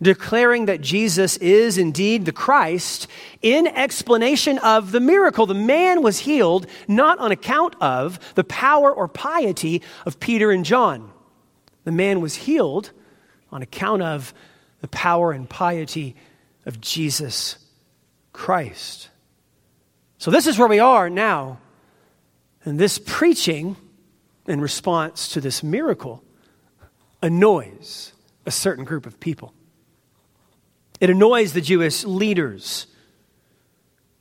declaring 0.01 0.65
that 0.65 0.81
Jesus 0.81 1.37
is 1.37 1.77
indeed 1.77 2.25
the 2.25 2.33
Christ 2.33 3.07
in 3.43 3.67
explanation 3.67 4.57
of 4.61 4.93
the 4.93 5.01
miracle. 5.01 5.45
The 5.45 5.53
man 5.53 6.03
was 6.03 6.21
healed 6.21 6.67
not 6.89 7.19
on 7.19 7.33
account 7.33 7.77
of 7.83 8.19
the 8.35 8.45
power 8.45 8.91
or 8.91 9.09
piety 9.09 9.83
of 10.07 10.19
Peter 10.19 10.51
and 10.51 10.65
John. 10.65 11.13
The 11.85 11.93
man 11.93 12.23
was 12.23 12.35
healed 12.35 12.93
on 13.53 13.61
account 13.61 14.01
of 14.01 14.33
the 14.81 14.89
power 14.89 15.33
and 15.33 15.47
piety 15.47 16.17
of 16.65 16.81
Jesus 16.81 17.59
Christ. 18.33 19.11
So, 20.17 20.31
this 20.31 20.47
is 20.47 20.59
where 20.59 20.69
we 20.69 20.81
are 20.81 21.11
now. 21.11 21.59
And 22.65 22.79
this 22.79 22.99
preaching, 22.99 23.77
in 24.47 24.61
response 24.61 25.29
to 25.29 25.41
this 25.41 25.63
miracle, 25.63 26.23
annoys 27.23 28.13
a 28.47 28.51
certain 28.51 28.85
group 28.85 29.07
of 29.07 29.19
people. 29.21 29.55
It 31.01 31.11
annoys 31.11 31.53
the 31.53 31.61
Jewish 31.61 32.05
leaders, 32.05 32.87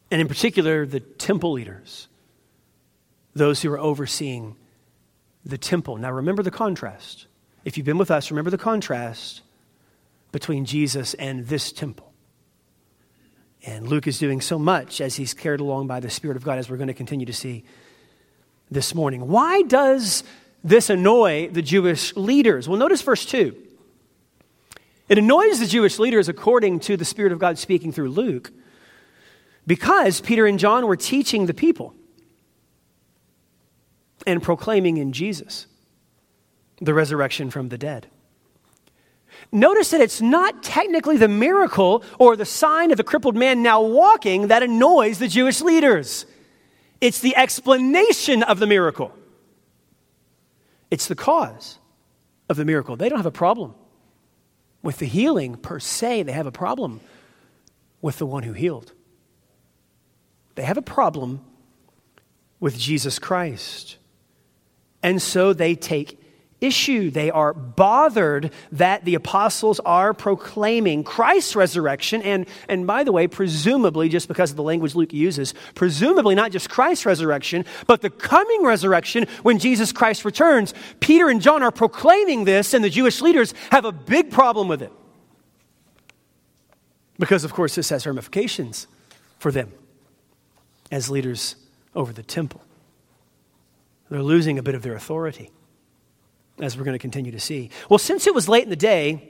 and 0.09 0.21
in 0.21 0.27
particular, 0.27 0.85
the 0.85 0.99
temple 0.99 1.51
leaders, 1.51 2.07
those 3.33 3.61
who 3.61 3.71
are 3.71 3.79
overseeing 3.79 4.55
the 5.45 5.57
temple. 5.57 5.97
Now, 5.97 6.11
remember 6.11 6.43
the 6.43 6.51
contrast. 6.51 7.27
If 7.65 7.77
you've 7.77 7.85
been 7.85 7.97
with 7.97 8.11
us, 8.11 8.31
remember 8.31 8.49
the 8.49 8.57
contrast 8.57 9.41
between 10.31 10.65
Jesus 10.65 11.13
and 11.15 11.47
this 11.47 11.71
temple. 11.71 12.11
And 13.65 13.87
Luke 13.87 14.07
is 14.07 14.19
doing 14.19 14.41
so 14.41 14.59
much 14.59 14.99
as 14.99 15.15
he's 15.15 15.33
carried 15.33 15.61
along 15.61 15.87
by 15.87 15.99
the 15.99 16.09
Spirit 16.09 16.35
of 16.35 16.43
God, 16.43 16.57
as 16.57 16.69
we're 16.69 16.77
going 16.77 16.87
to 16.87 16.93
continue 16.93 17.25
to 17.25 17.33
see 17.33 17.63
this 18.71 18.95
morning. 18.95 19.27
Why 19.27 19.61
does 19.63 20.23
this 20.63 20.89
annoy 20.89 21.49
the 21.49 21.61
Jewish 21.61 22.15
leaders? 22.15 22.67
Well, 22.67 22.79
notice 22.79 23.01
verse 23.01 23.25
2. 23.25 23.55
It 25.09 25.17
annoys 25.17 25.59
the 25.59 25.67
Jewish 25.67 25.99
leaders, 25.99 26.29
according 26.29 26.79
to 26.81 26.97
the 26.97 27.05
Spirit 27.05 27.31
of 27.31 27.39
God 27.39 27.57
speaking 27.57 27.91
through 27.91 28.09
Luke, 28.09 28.51
because 29.67 30.21
Peter 30.21 30.45
and 30.45 30.57
John 30.57 30.87
were 30.87 30.95
teaching 30.95 31.45
the 31.45 31.53
people 31.53 31.93
and 34.25 34.41
proclaiming 34.41 34.97
in 34.97 35.11
Jesus 35.11 35.67
the 36.81 36.93
resurrection 36.93 37.49
from 37.49 37.69
the 37.69 37.77
dead. 37.77 38.07
Notice 39.51 39.91
that 39.91 40.01
it's 40.01 40.21
not 40.21 40.63
technically 40.63 41.17
the 41.17 41.27
miracle 41.27 42.03
or 42.17 42.35
the 42.35 42.45
sign 42.45 42.91
of 42.91 42.97
the 42.97 43.03
crippled 43.03 43.35
man 43.35 43.61
now 43.61 43.81
walking 43.81 44.47
that 44.47 44.63
annoys 44.63 45.19
the 45.19 45.27
Jewish 45.27 45.61
leaders. 45.61 46.25
It's 47.03 47.19
the 47.19 47.35
explanation 47.35 48.43
of 48.43 48.59
the 48.59 48.65
miracle. 48.65 49.11
It's 50.89 51.09
the 51.09 51.15
cause 51.15 51.77
of 52.47 52.55
the 52.55 52.63
miracle. 52.63 52.95
They 52.95 53.09
don't 53.09 53.19
have 53.19 53.25
a 53.25 53.31
problem 53.31 53.75
with 54.81 54.99
the 54.99 55.05
healing 55.05 55.57
per 55.57 55.79
se, 55.79 56.23
they 56.23 56.31
have 56.31 56.47
a 56.47 56.51
problem 56.51 57.01
with 58.01 58.19
the 58.19 58.25
one 58.25 58.43
who 58.43 58.53
healed. 58.53 58.93
They 60.55 60.63
have 60.63 60.77
a 60.77 60.81
problem 60.81 61.41
with 62.61 62.79
Jesus 62.79 63.19
Christ. 63.19 63.97
And 65.01 65.21
so 65.21 65.51
they 65.51 65.75
take 65.75 66.22
issue. 66.63 67.11
They 67.11 67.29
are 67.29 67.53
bothered 67.53 68.51
that 68.71 69.03
the 69.05 69.15
apostles 69.15 69.79
are 69.81 70.13
proclaiming 70.13 71.03
Christ's 71.03 71.55
resurrection, 71.55 72.21
and, 72.21 72.47
and 72.69 72.87
by 72.87 73.03
the 73.03 73.11
way, 73.11 73.27
presumably, 73.27 74.09
just 74.09 74.27
because 74.27 74.51
of 74.51 74.55
the 74.57 74.63
language 74.63 74.95
Luke 74.95 75.13
uses, 75.13 75.53
presumably 75.75 76.35
not 76.35 76.51
just 76.51 76.69
Christ's 76.69 77.05
resurrection, 77.05 77.65
but 77.85 78.01
the 78.01 78.09
coming 78.09 78.63
resurrection 78.63 79.27
when 79.43 79.59
Jesus 79.59 79.91
Christ 79.91 80.23
returns. 80.23 80.73
Peter 80.99 81.29
and 81.29 81.41
John 81.41 81.61
are 81.61 81.71
proclaiming 81.71 82.45
this, 82.45 82.73
and 82.73 82.83
the 82.83 82.89
Jewish 82.89 83.21
leaders 83.21 83.53
have 83.69 83.85
a 83.85 83.91
big 83.91 84.31
problem 84.31 84.67
with 84.67 84.81
it. 84.81 84.91
Because, 87.19 87.43
of 87.43 87.53
course, 87.53 87.75
this 87.75 87.89
has 87.89 88.07
ramifications 88.07 88.87
for 89.37 89.51
them 89.51 89.71
as 90.91 91.09
leaders 91.09 91.55
over 91.93 92.13
the 92.13 92.23
temple. 92.23 92.61
They're 94.09 94.23
losing 94.23 94.57
a 94.57 94.63
bit 94.63 94.75
of 94.75 94.81
their 94.81 94.95
authority 94.95 95.51
as 96.59 96.77
we're 96.77 96.83
going 96.83 96.95
to 96.95 96.99
continue 96.99 97.31
to 97.31 97.39
see. 97.39 97.69
Well, 97.89 97.99
since 97.99 98.27
it 98.27 98.35
was 98.35 98.47
late 98.47 98.63
in 98.63 98.69
the 98.69 98.75
day, 98.75 99.29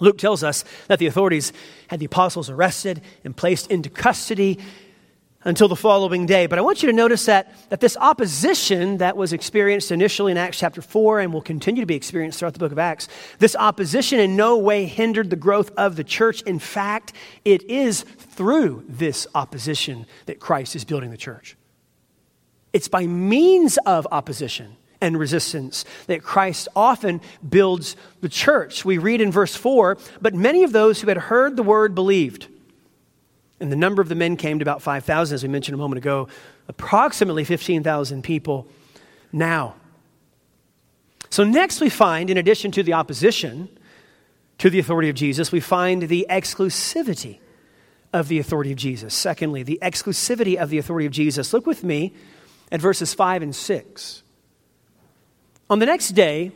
Luke 0.00 0.18
tells 0.18 0.42
us 0.42 0.64
that 0.88 0.98
the 0.98 1.06
authorities 1.06 1.52
had 1.88 2.00
the 2.00 2.06
apostles 2.06 2.50
arrested 2.50 3.00
and 3.24 3.36
placed 3.36 3.70
into 3.70 3.90
custody 3.90 4.58
until 5.44 5.68
the 5.68 5.76
following 5.76 6.26
day. 6.26 6.46
But 6.46 6.58
I 6.58 6.62
want 6.62 6.82
you 6.82 6.88
to 6.88 6.92
notice 6.92 7.26
that, 7.26 7.54
that 7.68 7.80
this 7.80 7.96
opposition 7.98 8.98
that 8.98 9.16
was 9.16 9.32
experienced 9.32 9.92
initially 9.92 10.32
in 10.32 10.38
Acts 10.38 10.58
chapter 10.58 10.80
4 10.80 11.20
and 11.20 11.32
will 11.32 11.42
continue 11.42 11.82
to 11.82 11.86
be 11.86 11.94
experienced 11.94 12.38
throughout 12.38 12.54
the 12.54 12.58
book 12.58 12.72
of 12.72 12.78
Acts, 12.78 13.08
this 13.38 13.54
opposition 13.54 14.18
in 14.18 14.36
no 14.36 14.56
way 14.56 14.86
hindered 14.86 15.30
the 15.30 15.36
growth 15.36 15.70
of 15.76 15.96
the 15.96 16.04
church. 16.04 16.40
In 16.42 16.58
fact, 16.58 17.12
it 17.44 17.62
is 17.70 18.02
through 18.02 18.84
this 18.88 19.26
opposition 19.34 20.06
that 20.26 20.40
Christ 20.40 20.74
is 20.74 20.84
building 20.84 21.10
the 21.10 21.16
church. 21.16 21.56
It's 22.72 22.88
by 22.88 23.06
means 23.06 23.76
of 23.86 24.08
opposition 24.10 24.76
and 25.00 25.18
resistance 25.18 25.84
that 26.06 26.22
Christ 26.22 26.68
often 26.74 27.20
builds 27.46 27.96
the 28.20 28.28
church. 28.28 28.84
We 28.84 28.98
read 28.98 29.20
in 29.20 29.30
verse 29.30 29.54
4 29.54 29.98
But 30.20 30.34
many 30.34 30.64
of 30.64 30.72
those 30.72 31.00
who 31.00 31.08
had 31.08 31.16
heard 31.16 31.56
the 31.56 31.62
word 31.62 31.94
believed. 31.94 32.48
And 33.60 33.70
the 33.70 33.76
number 33.76 34.02
of 34.02 34.08
the 34.08 34.14
men 34.14 34.36
came 34.36 34.58
to 34.58 34.62
about 34.62 34.82
5,000, 34.82 35.34
as 35.34 35.42
we 35.42 35.48
mentioned 35.48 35.74
a 35.74 35.78
moment 35.78 35.98
ago, 35.98 36.28
approximately 36.68 37.44
15,000 37.44 38.22
people 38.22 38.66
now. 39.32 39.76
So, 41.30 41.44
next 41.44 41.80
we 41.80 41.88
find, 41.88 42.30
in 42.30 42.36
addition 42.36 42.70
to 42.72 42.82
the 42.82 42.92
opposition 42.92 43.68
to 44.58 44.70
the 44.70 44.78
authority 44.78 45.08
of 45.08 45.16
Jesus, 45.16 45.50
we 45.50 45.60
find 45.60 46.02
the 46.02 46.26
exclusivity 46.30 47.38
of 48.12 48.28
the 48.28 48.38
authority 48.38 48.70
of 48.70 48.78
Jesus. 48.78 49.12
Secondly, 49.12 49.62
the 49.62 49.78
exclusivity 49.82 50.56
of 50.56 50.70
the 50.70 50.78
authority 50.78 51.06
of 51.06 51.12
Jesus. 51.12 51.52
Look 51.52 51.66
with 51.66 51.82
me 51.82 52.14
at 52.70 52.80
verses 52.80 53.12
5 53.12 53.42
and 53.42 53.54
6. 53.54 54.22
On 55.70 55.78
the 55.78 55.86
next 55.86 56.10
day, 56.10 56.52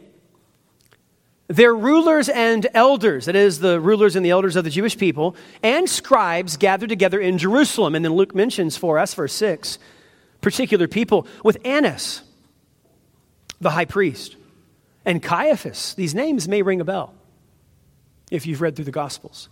their 1.48 1.74
rulers 1.74 2.28
and 2.28 2.66
elders, 2.74 3.24
that 3.24 3.34
is, 3.34 3.60
the 3.60 3.80
rulers 3.80 4.16
and 4.16 4.24
the 4.24 4.30
elders 4.30 4.54
of 4.54 4.64
the 4.64 4.70
Jewish 4.70 4.98
people, 4.98 5.34
and 5.62 5.88
scribes 5.88 6.58
gathered 6.58 6.90
together 6.90 7.18
in 7.18 7.38
Jerusalem. 7.38 7.94
And 7.94 8.04
then 8.04 8.12
Luke 8.12 8.34
mentions 8.34 8.76
for 8.76 8.98
us, 8.98 9.14
verse 9.14 9.32
6, 9.32 9.78
particular 10.42 10.86
people 10.86 11.26
with 11.42 11.56
Annas, 11.64 12.22
the 13.60 13.70
high 13.70 13.86
priest, 13.86 14.36
and 15.06 15.22
Caiaphas. 15.22 15.94
These 15.94 16.14
names 16.14 16.46
may 16.46 16.60
ring 16.60 16.82
a 16.82 16.84
bell 16.84 17.14
if 18.30 18.46
you've 18.46 18.60
read 18.60 18.76
through 18.76 18.84
the 18.84 18.90
Gospels. 18.90 19.48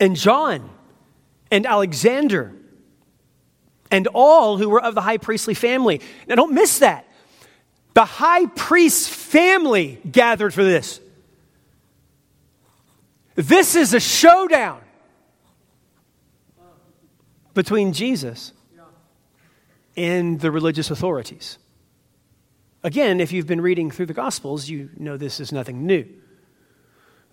And 0.00 0.14
John, 0.14 0.70
and 1.50 1.66
Alexander, 1.66 2.52
and 3.90 4.06
all 4.08 4.58
who 4.58 4.68
were 4.68 4.80
of 4.80 4.94
the 4.94 5.00
high 5.00 5.18
priestly 5.18 5.54
family. 5.54 6.00
Now, 6.28 6.36
don't 6.36 6.54
miss 6.54 6.78
that. 6.78 7.06
The 7.94 8.04
high 8.04 8.46
priest's 8.46 9.08
family 9.08 10.00
gathered 10.10 10.52
for 10.52 10.64
this. 10.64 11.00
This 13.36 13.76
is 13.76 13.94
a 13.94 14.00
showdown 14.00 14.80
between 17.54 17.92
Jesus 17.92 18.52
and 19.96 20.40
the 20.40 20.50
religious 20.50 20.90
authorities. 20.90 21.58
Again, 22.82 23.20
if 23.20 23.32
you've 23.32 23.46
been 23.46 23.60
reading 23.60 23.90
through 23.90 24.06
the 24.06 24.14
Gospels, 24.14 24.68
you 24.68 24.90
know 24.96 25.16
this 25.16 25.40
is 25.40 25.52
nothing 25.52 25.86
new. 25.86 26.04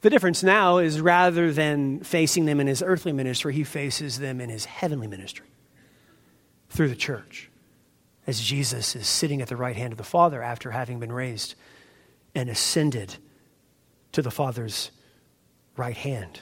The 0.01 0.09
difference 0.09 0.41
now 0.41 0.77
is 0.77 1.01
rather 1.01 1.51
than 1.51 1.99
facing 1.99 2.45
them 2.45 2.59
in 2.59 2.67
his 2.67 2.81
earthly 2.81 3.11
ministry, 3.11 3.53
he 3.53 3.63
faces 3.63 4.19
them 4.19 4.39
in 4.41 4.49
his 4.49 4.65
heavenly 4.65 5.07
ministry 5.07 5.47
through 6.69 6.89
the 6.89 6.95
church 6.95 7.50
as 8.31 8.39
Jesus 8.39 8.95
is 8.95 9.07
sitting 9.07 9.41
at 9.41 9.49
the 9.49 9.57
right 9.57 9.75
hand 9.75 9.91
of 9.91 9.97
the 9.97 10.05
Father 10.05 10.41
after 10.41 10.71
having 10.71 11.01
been 11.01 11.11
raised 11.11 11.55
and 12.33 12.49
ascended 12.49 13.17
to 14.13 14.21
the 14.21 14.31
Father's 14.31 14.89
right 15.75 15.97
hand. 15.97 16.39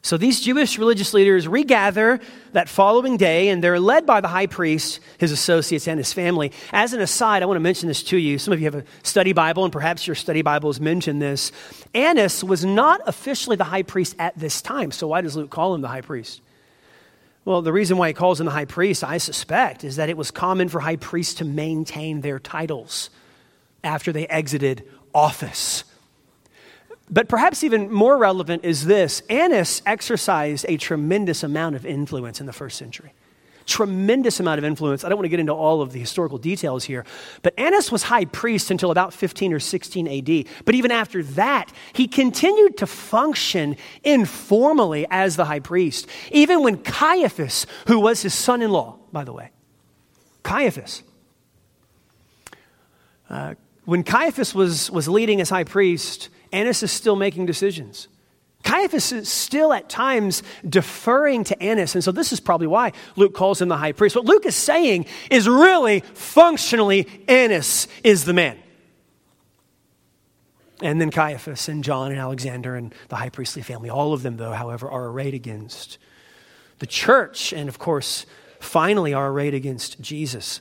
So 0.00 0.16
these 0.16 0.40
Jewish 0.40 0.78
religious 0.78 1.12
leaders 1.12 1.46
regather 1.46 2.18
that 2.52 2.70
following 2.70 3.18
day, 3.18 3.50
and 3.50 3.62
they're 3.62 3.78
led 3.78 4.06
by 4.06 4.22
the 4.22 4.28
high 4.28 4.46
priest, 4.46 5.00
his 5.18 5.32
associates, 5.32 5.86
and 5.86 5.98
his 5.98 6.14
family. 6.14 6.50
As 6.72 6.94
an 6.94 7.02
aside, 7.02 7.42
I 7.42 7.46
want 7.46 7.56
to 7.56 7.60
mention 7.60 7.88
this 7.88 8.02
to 8.04 8.16
you. 8.16 8.38
Some 8.38 8.54
of 8.54 8.58
you 8.58 8.64
have 8.64 8.74
a 8.74 8.84
study 9.02 9.34
Bible, 9.34 9.64
and 9.64 9.72
perhaps 9.72 10.06
your 10.06 10.16
study 10.16 10.40
Bible 10.40 10.70
has 10.70 10.80
mentioned 10.80 11.20
this. 11.20 11.52
Annas 11.92 12.42
was 12.42 12.64
not 12.64 13.02
officially 13.06 13.56
the 13.56 13.64
high 13.64 13.82
priest 13.82 14.16
at 14.18 14.38
this 14.38 14.62
time. 14.62 14.92
So 14.92 15.08
why 15.08 15.20
does 15.20 15.36
Luke 15.36 15.50
call 15.50 15.74
him 15.74 15.82
the 15.82 15.88
high 15.88 16.00
priest? 16.00 16.40
Well, 17.44 17.60
the 17.60 17.72
reason 17.72 17.98
why 17.98 18.08
he 18.08 18.14
calls 18.14 18.40
him 18.40 18.46
the 18.46 18.52
high 18.52 18.64
priest, 18.64 19.04
I 19.04 19.18
suspect, 19.18 19.84
is 19.84 19.96
that 19.96 20.08
it 20.08 20.16
was 20.16 20.30
common 20.30 20.68
for 20.68 20.80
high 20.80 20.96
priests 20.96 21.34
to 21.34 21.44
maintain 21.44 22.22
their 22.22 22.38
titles 22.38 23.10
after 23.82 24.12
they 24.12 24.26
exited 24.28 24.88
office. 25.14 25.84
But 27.10 27.28
perhaps 27.28 27.62
even 27.62 27.92
more 27.92 28.16
relevant 28.16 28.64
is 28.64 28.86
this 28.86 29.20
Annas 29.28 29.82
exercised 29.84 30.64
a 30.68 30.78
tremendous 30.78 31.42
amount 31.42 31.76
of 31.76 31.84
influence 31.84 32.40
in 32.40 32.46
the 32.46 32.52
first 32.52 32.78
century 32.78 33.12
tremendous 33.66 34.40
amount 34.40 34.58
of 34.58 34.64
influence. 34.64 35.04
I 35.04 35.08
don't 35.08 35.18
want 35.18 35.26
to 35.26 35.30
get 35.30 35.40
into 35.40 35.52
all 35.52 35.80
of 35.80 35.92
the 35.92 36.00
historical 36.00 36.38
details 36.38 36.84
here, 36.84 37.04
but 37.42 37.54
Annas 37.58 37.90
was 37.90 38.04
high 38.04 38.24
priest 38.24 38.70
until 38.70 38.90
about 38.90 39.12
15 39.12 39.52
or 39.52 39.60
16 39.60 40.08
AD. 40.08 40.46
But 40.64 40.74
even 40.74 40.90
after 40.90 41.22
that, 41.22 41.72
he 41.92 42.06
continued 42.06 42.76
to 42.78 42.86
function 42.86 43.76
informally 44.02 45.06
as 45.10 45.36
the 45.36 45.44
high 45.44 45.60
priest, 45.60 46.06
even 46.30 46.62
when 46.62 46.78
Caiaphas, 46.78 47.66
who 47.86 48.00
was 48.00 48.22
his 48.22 48.34
son 48.34 48.62
in 48.62 48.70
law, 48.70 48.98
by 49.12 49.24
the 49.24 49.32
way, 49.32 49.50
Caiaphas, 50.42 51.02
uh, 53.30 53.54
when 53.84 54.02
Caiaphas 54.02 54.54
was, 54.54 54.90
was 54.90 55.08
leading 55.08 55.40
as 55.40 55.50
high 55.50 55.64
priest, 55.64 56.28
Annas 56.52 56.82
is 56.82 56.92
still 56.92 57.16
making 57.16 57.46
decisions. 57.46 58.08
Caiaphas 58.64 59.12
is 59.12 59.28
still 59.28 59.72
at 59.72 59.88
times 59.88 60.42
deferring 60.68 61.44
to 61.44 61.62
Annas. 61.62 61.94
And 61.94 62.02
so 62.02 62.10
this 62.10 62.32
is 62.32 62.40
probably 62.40 62.66
why 62.66 62.92
Luke 63.14 63.34
calls 63.34 63.60
him 63.60 63.68
the 63.68 63.76
high 63.76 63.92
priest. 63.92 64.16
What 64.16 64.24
Luke 64.24 64.46
is 64.46 64.56
saying 64.56 65.06
is 65.30 65.48
really 65.48 66.00
functionally 66.00 67.06
Annas 67.28 67.86
is 68.02 68.24
the 68.24 68.32
man. 68.32 68.58
And 70.82 71.00
then 71.00 71.10
Caiaphas 71.10 71.68
and 71.68 71.84
John 71.84 72.10
and 72.10 72.20
Alexander 72.20 72.74
and 72.74 72.94
the 73.08 73.16
high 73.16 73.28
priestly 73.28 73.62
family, 73.62 73.90
all 73.90 74.12
of 74.12 74.22
them, 74.22 74.38
though, 74.38 74.52
however, 74.52 74.90
are 74.90 75.06
arrayed 75.06 75.34
against 75.34 75.98
the 76.78 76.86
church. 76.86 77.52
And 77.52 77.68
of 77.68 77.78
course, 77.78 78.26
finally, 78.60 79.14
are 79.14 79.30
arrayed 79.30 79.54
against 79.54 80.00
Jesus. 80.00 80.60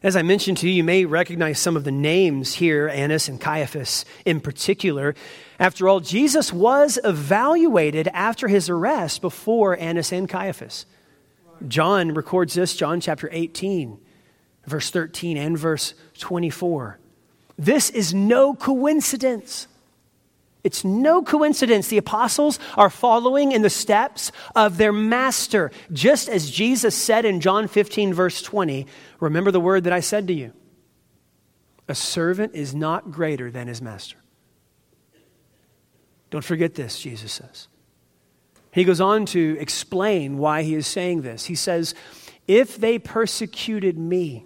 As 0.00 0.14
I 0.14 0.22
mentioned 0.22 0.58
to 0.58 0.68
you, 0.68 0.74
you 0.74 0.84
may 0.84 1.04
recognize 1.04 1.58
some 1.58 1.76
of 1.76 1.82
the 1.82 1.90
names 1.90 2.54
here, 2.54 2.88
Annas 2.88 3.28
and 3.28 3.40
Caiaphas 3.40 4.04
in 4.24 4.40
particular. 4.40 5.16
After 5.58 5.88
all, 5.88 5.98
Jesus 5.98 6.52
was 6.52 7.00
evaluated 7.02 8.06
after 8.08 8.46
his 8.46 8.68
arrest 8.68 9.20
before 9.20 9.76
Annas 9.76 10.12
and 10.12 10.28
Caiaphas. 10.28 10.86
John 11.66 12.14
records 12.14 12.54
this, 12.54 12.76
John 12.76 13.00
chapter 13.00 13.28
18, 13.32 13.98
verse 14.66 14.90
13 14.90 15.36
and 15.36 15.58
verse 15.58 15.94
24. 16.18 17.00
This 17.58 17.90
is 17.90 18.14
no 18.14 18.54
coincidence. 18.54 19.66
It's 20.64 20.84
no 20.84 21.22
coincidence 21.22 21.88
the 21.88 21.98
apostles 21.98 22.58
are 22.76 22.90
following 22.90 23.52
in 23.52 23.62
the 23.62 23.70
steps 23.70 24.32
of 24.56 24.76
their 24.76 24.92
master, 24.92 25.70
just 25.92 26.28
as 26.28 26.50
Jesus 26.50 26.94
said 26.94 27.24
in 27.24 27.40
John 27.40 27.68
15, 27.68 28.12
verse 28.12 28.42
20. 28.42 28.86
Remember 29.20 29.50
the 29.50 29.60
word 29.60 29.84
that 29.84 29.92
I 29.92 30.00
said 30.00 30.26
to 30.28 30.34
you 30.34 30.52
a 31.88 31.94
servant 31.94 32.54
is 32.54 32.74
not 32.74 33.10
greater 33.10 33.50
than 33.50 33.66
his 33.66 33.80
master. 33.80 34.18
Don't 36.30 36.44
forget 36.44 36.74
this, 36.74 37.00
Jesus 37.00 37.32
says. 37.32 37.68
He 38.70 38.84
goes 38.84 39.00
on 39.00 39.24
to 39.26 39.56
explain 39.58 40.36
why 40.36 40.62
he 40.62 40.74
is 40.74 40.86
saying 40.86 41.22
this. 41.22 41.46
He 41.46 41.54
says, 41.54 41.94
If 42.46 42.76
they 42.76 42.98
persecuted 42.98 43.98
me, 43.98 44.44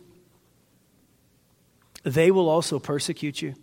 they 2.04 2.30
will 2.30 2.48
also 2.48 2.78
persecute 2.78 3.42
you. 3.42 3.54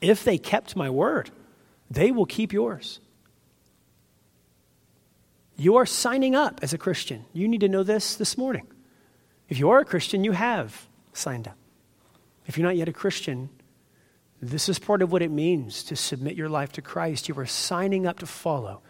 If 0.00 0.24
they 0.24 0.38
kept 0.38 0.76
my 0.76 0.90
word, 0.90 1.30
they 1.90 2.10
will 2.10 2.26
keep 2.26 2.52
yours. 2.52 3.00
You 5.56 5.76
are 5.76 5.86
signing 5.86 6.36
up 6.36 6.60
as 6.62 6.72
a 6.72 6.78
Christian. 6.78 7.24
You 7.32 7.48
need 7.48 7.60
to 7.60 7.68
know 7.68 7.82
this 7.82 8.14
this 8.14 8.38
morning. 8.38 8.66
If 9.48 9.58
you 9.58 9.70
are 9.70 9.80
a 9.80 9.84
Christian, 9.84 10.22
you 10.22 10.32
have 10.32 10.86
signed 11.12 11.48
up. 11.48 11.56
If 12.46 12.56
you're 12.56 12.66
not 12.66 12.76
yet 12.76 12.88
a 12.88 12.92
Christian, 12.92 13.50
this 14.40 14.68
is 14.68 14.78
part 14.78 15.02
of 15.02 15.10
what 15.10 15.20
it 15.20 15.32
means 15.32 15.82
to 15.84 15.96
submit 15.96 16.36
your 16.36 16.48
life 16.48 16.70
to 16.72 16.82
Christ. 16.82 17.28
You 17.28 17.34
are 17.38 17.46
signing 17.46 18.06
up 18.06 18.20
to 18.20 18.26
follow 18.26 18.82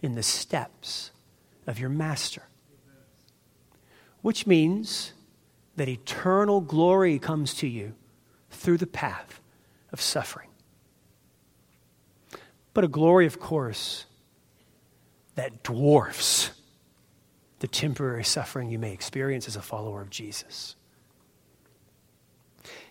in 0.00 0.14
the 0.14 0.22
steps 0.22 1.10
of 1.66 1.78
your 1.78 1.90
master, 1.90 2.42
which 4.22 4.46
means 4.46 5.12
that 5.76 5.88
eternal 5.88 6.60
glory 6.62 7.18
comes 7.18 7.52
to 7.54 7.68
you 7.68 7.94
through 8.50 8.78
the 8.78 8.86
path 8.86 9.41
of 9.92 10.00
suffering. 10.00 10.48
But 12.74 12.84
a 12.84 12.88
glory, 12.88 13.26
of 13.26 13.38
course, 13.38 14.06
that 15.34 15.62
dwarfs 15.62 16.50
the 17.60 17.68
temporary 17.68 18.24
suffering 18.24 18.70
you 18.70 18.78
may 18.78 18.92
experience 18.92 19.46
as 19.46 19.56
a 19.56 19.62
follower 19.62 20.00
of 20.00 20.10
Jesus. 20.10 20.74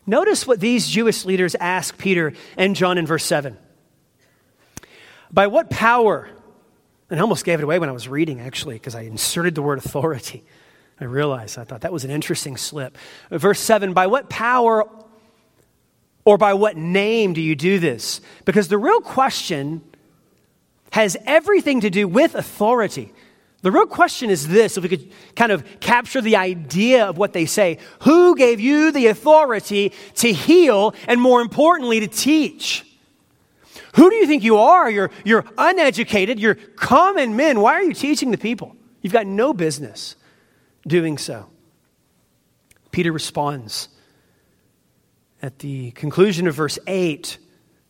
Notice 0.05 0.47
what 0.47 0.59
these 0.59 0.87
Jewish 0.87 1.25
leaders 1.25 1.55
ask 1.55 1.97
Peter 1.97 2.33
and 2.57 2.75
John 2.75 2.97
in 2.97 3.05
verse 3.05 3.25
7. 3.25 3.57
By 5.31 5.47
what 5.47 5.69
power, 5.69 6.29
and 7.09 7.19
I 7.19 7.21
almost 7.21 7.45
gave 7.45 7.59
it 7.59 7.63
away 7.63 7.79
when 7.79 7.89
I 7.89 7.91
was 7.91 8.07
reading 8.07 8.41
actually, 8.41 8.75
because 8.75 8.95
I 8.95 9.01
inserted 9.01 9.55
the 9.55 9.61
word 9.61 9.77
authority. 9.77 10.43
I 10.99 11.05
realized, 11.05 11.57
I 11.57 11.63
thought 11.63 11.81
that 11.81 11.91
was 11.91 12.03
an 12.03 12.11
interesting 12.11 12.57
slip. 12.57 12.97
Verse 13.31 13.59
7 13.59 13.93
By 13.93 14.07
what 14.07 14.29
power 14.29 14.87
or 16.25 16.37
by 16.37 16.53
what 16.53 16.77
name 16.77 17.33
do 17.33 17.41
you 17.41 17.55
do 17.55 17.79
this? 17.79 18.21
Because 18.45 18.67
the 18.67 18.77
real 18.77 19.01
question 19.01 19.81
has 20.91 21.17
everything 21.25 21.81
to 21.81 21.89
do 21.89 22.07
with 22.07 22.35
authority. 22.35 23.11
The 23.61 23.71
real 23.71 23.85
question 23.85 24.29
is 24.29 24.47
this 24.47 24.77
if 24.77 24.83
we 24.83 24.89
could 24.89 25.11
kind 25.35 25.51
of 25.51 25.63
capture 25.79 26.21
the 26.21 26.35
idea 26.35 27.05
of 27.05 27.17
what 27.17 27.33
they 27.33 27.45
say 27.45 27.77
Who 28.01 28.35
gave 28.35 28.59
you 28.59 28.91
the 28.91 29.07
authority 29.07 29.93
to 30.15 30.33
heal 30.33 30.93
and, 31.07 31.21
more 31.21 31.41
importantly, 31.41 31.99
to 31.99 32.07
teach? 32.07 32.85
Who 33.95 34.09
do 34.09 34.15
you 34.15 34.27
think 34.27 34.43
you 34.43 34.57
are? 34.57 34.89
You're, 34.89 35.11
you're 35.25 35.45
uneducated, 35.57 36.39
you're 36.39 36.55
common 36.55 37.35
men. 37.35 37.59
Why 37.59 37.73
are 37.73 37.83
you 37.83 37.93
teaching 37.93 38.31
the 38.31 38.37
people? 38.37 38.75
You've 39.01 39.13
got 39.13 39.27
no 39.27 39.53
business 39.53 40.15
doing 40.87 41.17
so. 41.17 41.47
Peter 42.91 43.11
responds 43.11 43.89
at 45.41 45.59
the 45.59 45.91
conclusion 45.91 46.47
of 46.47 46.55
verse 46.55 46.77
8 46.87 47.37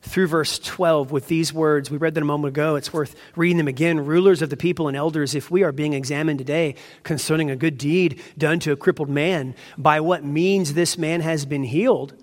through 0.01 0.27
verse 0.27 0.57
12 0.59 1.11
with 1.11 1.27
these 1.27 1.53
words. 1.53 1.91
We 1.91 1.97
read 1.97 2.15
them 2.15 2.23
a 2.23 2.27
moment 2.27 2.55
ago. 2.55 2.75
It's 2.75 2.91
worth 2.91 3.15
reading 3.35 3.57
them 3.57 3.67
again. 3.67 4.03
Rulers 4.03 4.41
of 4.41 4.49
the 4.49 4.57
people 4.57 4.87
and 4.87 4.97
elders, 4.97 5.35
if 5.35 5.51
we 5.51 5.63
are 5.63 5.71
being 5.71 5.93
examined 5.93 6.39
today 6.39 6.75
concerning 7.03 7.51
a 7.51 7.55
good 7.55 7.77
deed 7.77 8.21
done 8.37 8.59
to 8.61 8.71
a 8.71 8.75
crippled 8.75 9.09
man, 9.09 9.53
by 9.77 9.99
what 9.99 10.23
means 10.23 10.73
this 10.73 10.97
man 10.97 11.21
has 11.21 11.45
been 11.45 11.63
healed, 11.63 12.13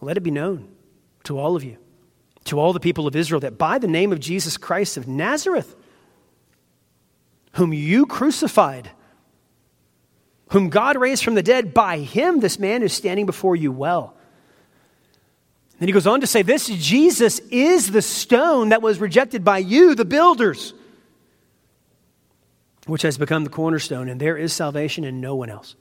let 0.00 0.16
it 0.16 0.22
be 0.22 0.30
known 0.30 0.68
to 1.24 1.38
all 1.38 1.54
of 1.54 1.62
you, 1.62 1.76
to 2.44 2.58
all 2.58 2.72
the 2.72 2.80
people 2.80 3.06
of 3.06 3.14
Israel, 3.14 3.40
that 3.40 3.58
by 3.58 3.78
the 3.78 3.86
name 3.86 4.12
of 4.12 4.20
Jesus 4.20 4.56
Christ 4.56 4.96
of 4.96 5.06
Nazareth, 5.06 5.76
whom 7.52 7.72
you 7.72 8.06
crucified, 8.06 8.90
whom 10.52 10.68
God 10.68 10.98
raised 10.98 11.24
from 11.24 11.34
the 11.34 11.42
dead, 11.42 11.72
by 11.72 11.98
him 11.98 12.40
this 12.40 12.58
man 12.58 12.82
is 12.82 12.92
standing 12.92 13.24
before 13.24 13.56
you 13.56 13.72
well. 13.72 14.14
Then 15.78 15.88
he 15.88 15.92
goes 15.92 16.06
on 16.06 16.20
to 16.20 16.26
say, 16.26 16.42
This 16.42 16.68
Jesus 16.68 17.38
is 17.50 17.90
the 17.90 18.02
stone 18.02 18.68
that 18.68 18.82
was 18.82 19.00
rejected 19.00 19.44
by 19.44 19.58
you, 19.58 19.94
the 19.94 20.04
builders, 20.04 20.74
which 22.86 23.00
has 23.00 23.16
become 23.16 23.44
the 23.44 23.50
cornerstone, 23.50 24.10
and 24.10 24.20
there 24.20 24.36
is 24.36 24.52
salvation 24.52 25.04
in 25.04 25.22
no 25.22 25.34
one 25.34 25.48
else. 25.48 25.74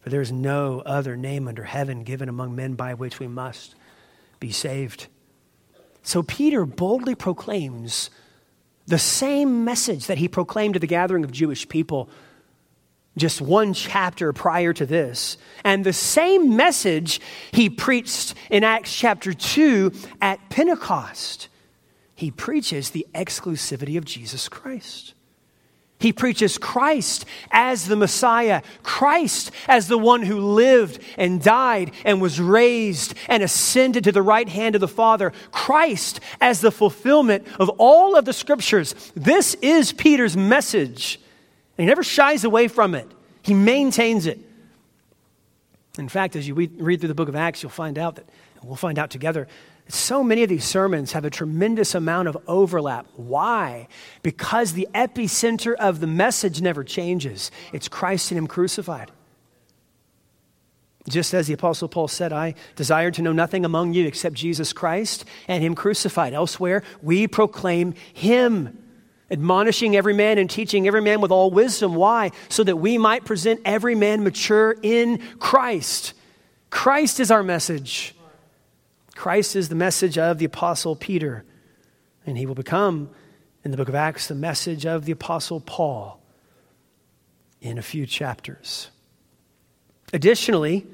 For 0.00 0.10
there 0.10 0.20
is 0.20 0.32
no 0.32 0.82
other 0.84 1.16
name 1.16 1.46
under 1.46 1.62
heaven 1.62 2.02
given 2.02 2.28
among 2.28 2.56
men 2.56 2.74
by 2.74 2.94
which 2.94 3.20
we 3.20 3.28
must 3.28 3.76
be 4.40 4.50
saved. 4.50 5.06
So 6.02 6.24
Peter 6.24 6.66
boldly 6.66 7.14
proclaims 7.14 8.10
the 8.86 8.98
same 8.98 9.64
message 9.64 10.06
that 10.06 10.18
he 10.18 10.26
proclaimed 10.26 10.74
to 10.74 10.80
the 10.80 10.86
gathering 10.88 11.22
of 11.22 11.30
Jewish 11.30 11.68
people 11.68 12.08
just 13.16 13.40
one 13.40 13.72
chapter 13.72 14.32
prior 14.32 14.72
to 14.72 14.86
this. 14.86 15.38
And 15.64 15.84
the 15.84 15.92
same 15.92 16.56
message 16.56 17.20
he 17.52 17.70
preached 17.70 18.34
in 18.50 18.64
Acts 18.64 18.94
chapter 18.94 19.32
2 19.32 19.92
at 20.20 20.50
Pentecost. 20.50 21.48
He 22.14 22.30
preaches 22.30 22.90
the 22.90 23.06
exclusivity 23.14 23.98
of 23.98 24.04
Jesus 24.04 24.48
Christ. 24.48 25.14
He 25.98 26.12
preaches 26.12 26.58
Christ 26.58 27.24
as 27.50 27.86
the 27.86 27.96
Messiah, 27.96 28.60
Christ 28.82 29.50
as 29.66 29.88
the 29.88 29.96
one 29.96 30.22
who 30.22 30.38
lived 30.38 30.98
and 31.16 31.42
died 31.42 31.92
and 32.04 32.20
was 32.20 32.38
raised 32.38 33.14
and 33.28 33.42
ascended 33.42 34.04
to 34.04 34.12
the 34.12 34.22
right 34.22 34.48
hand 34.48 34.74
of 34.74 34.82
the 34.82 34.88
Father, 34.88 35.32
Christ 35.52 36.20
as 36.38 36.60
the 36.60 36.70
fulfillment 36.70 37.46
of 37.58 37.70
all 37.78 38.14
of 38.14 38.26
the 38.26 38.34
scriptures. 38.34 38.94
This 39.14 39.54
is 39.62 39.92
Peter's 39.92 40.36
message. 40.36 41.18
And 41.76 41.84
he 41.84 41.86
never 41.86 42.02
shies 42.02 42.44
away 42.44 42.68
from 42.68 42.94
it, 42.94 43.10
he 43.42 43.54
maintains 43.54 44.26
it. 44.26 44.40
In 45.98 46.08
fact, 46.08 46.36
as 46.36 46.46
you 46.46 46.54
read 46.54 47.00
through 47.00 47.08
the 47.08 47.14
book 47.14 47.28
of 47.28 47.36
Acts, 47.36 47.62
you'll 47.62 47.70
find 47.70 47.98
out 47.98 48.16
that, 48.16 48.28
we'll 48.62 48.76
find 48.76 48.98
out 48.98 49.10
together, 49.10 49.48
so 49.88 50.24
many 50.24 50.42
of 50.42 50.48
these 50.48 50.64
sermons 50.64 51.12
have 51.12 51.24
a 51.24 51.30
tremendous 51.30 51.94
amount 51.94 52.28
of 52.28 52.36
overlap. 52.48 53.06
Why? 53.14 53.88
Because 54.22 54.72
the 54.72 54.88
epicenter 54.94 55.74
of 55.74 56.00
the 56.00 56.06
message 56.06 56.60
never 56.60 56.82
changes. 56.82 57.50
It's 57.72 57.88
Christ 57.88 58.30
and 58.30 58.38
Him 58.38 58.46
crucified. 58.46 59.12
Just 61.08 61.32
as 61.34 61.46
the 61.46 61.54
Apostle 61.54 61.88
Paul 61.88 62.08
said, 62.08 62.32
I 62.32 62.56
desire 62.74 63.12
to 63.12 63.22
know 63.22 63.32
nothing 63.32 63.64
among 63.64 63.94
you 63.94 64.06
except 64.06 64.34
Jesus 64.34 64.72
Christ 64.72 65.24
and 65.46 65.62
Him 65.62 65.76
crucified. 65.76 66.34
Elsewhere, 66.34 66.82
we 67.00 67.28
proclaim 67.28 67.94
Him 68.12 68.76
admonishing 69.30 69.96
every 69.96 70.14
man 70.14 70.38
and 70.38 70.48
teaching 70.48 70.86
every 70.86 71.02
man 71.02 71.20
with 71.20 71.30
all 71.30 71.50
wisdom. 71.50 71.94
Why? 71.94 72.30
So 72.48 72.62
that 72.64 72.76
we 72.76 72.98
might 72.98 73.24
present 73.24 73.60
every 73.64 73.94
man 73.94 74.22
mature 74.22 74.76
in 74.82 75.18
Christ. 75.38 76.14
Christ 76.70 77.20
is 77.20 77.30
our 77.30 77.42
message. 77.42 78.14
Christ 79.14 79.56
is 79.56 79.68
the 79.68 79.74
message 79.74 80.18
of 80.18 80.38
the 80.38 80.44
Apostle 80.44 80.94
Peter, 80.94 81.44
and 82.26 82.36
he 82.36 82.46
will 82.46 82.54
become, 82.54 83.10
in 83.64 83.70
the 83.70 83.76
book 83.76 83.88
of 83.88 83.94
Acts, 83.94 84.28
the 84.28 84.34
message 84.34 84.84
of 84.84 85.06
the 85.06 85.12
Apostle 85.12 85.60
Paul 85.60 86.22
in 87.60 87.78
a 87.78 87.82
few 87.82 88.06
chapters. 88.06 88.90
Additionally, 90.12 90.86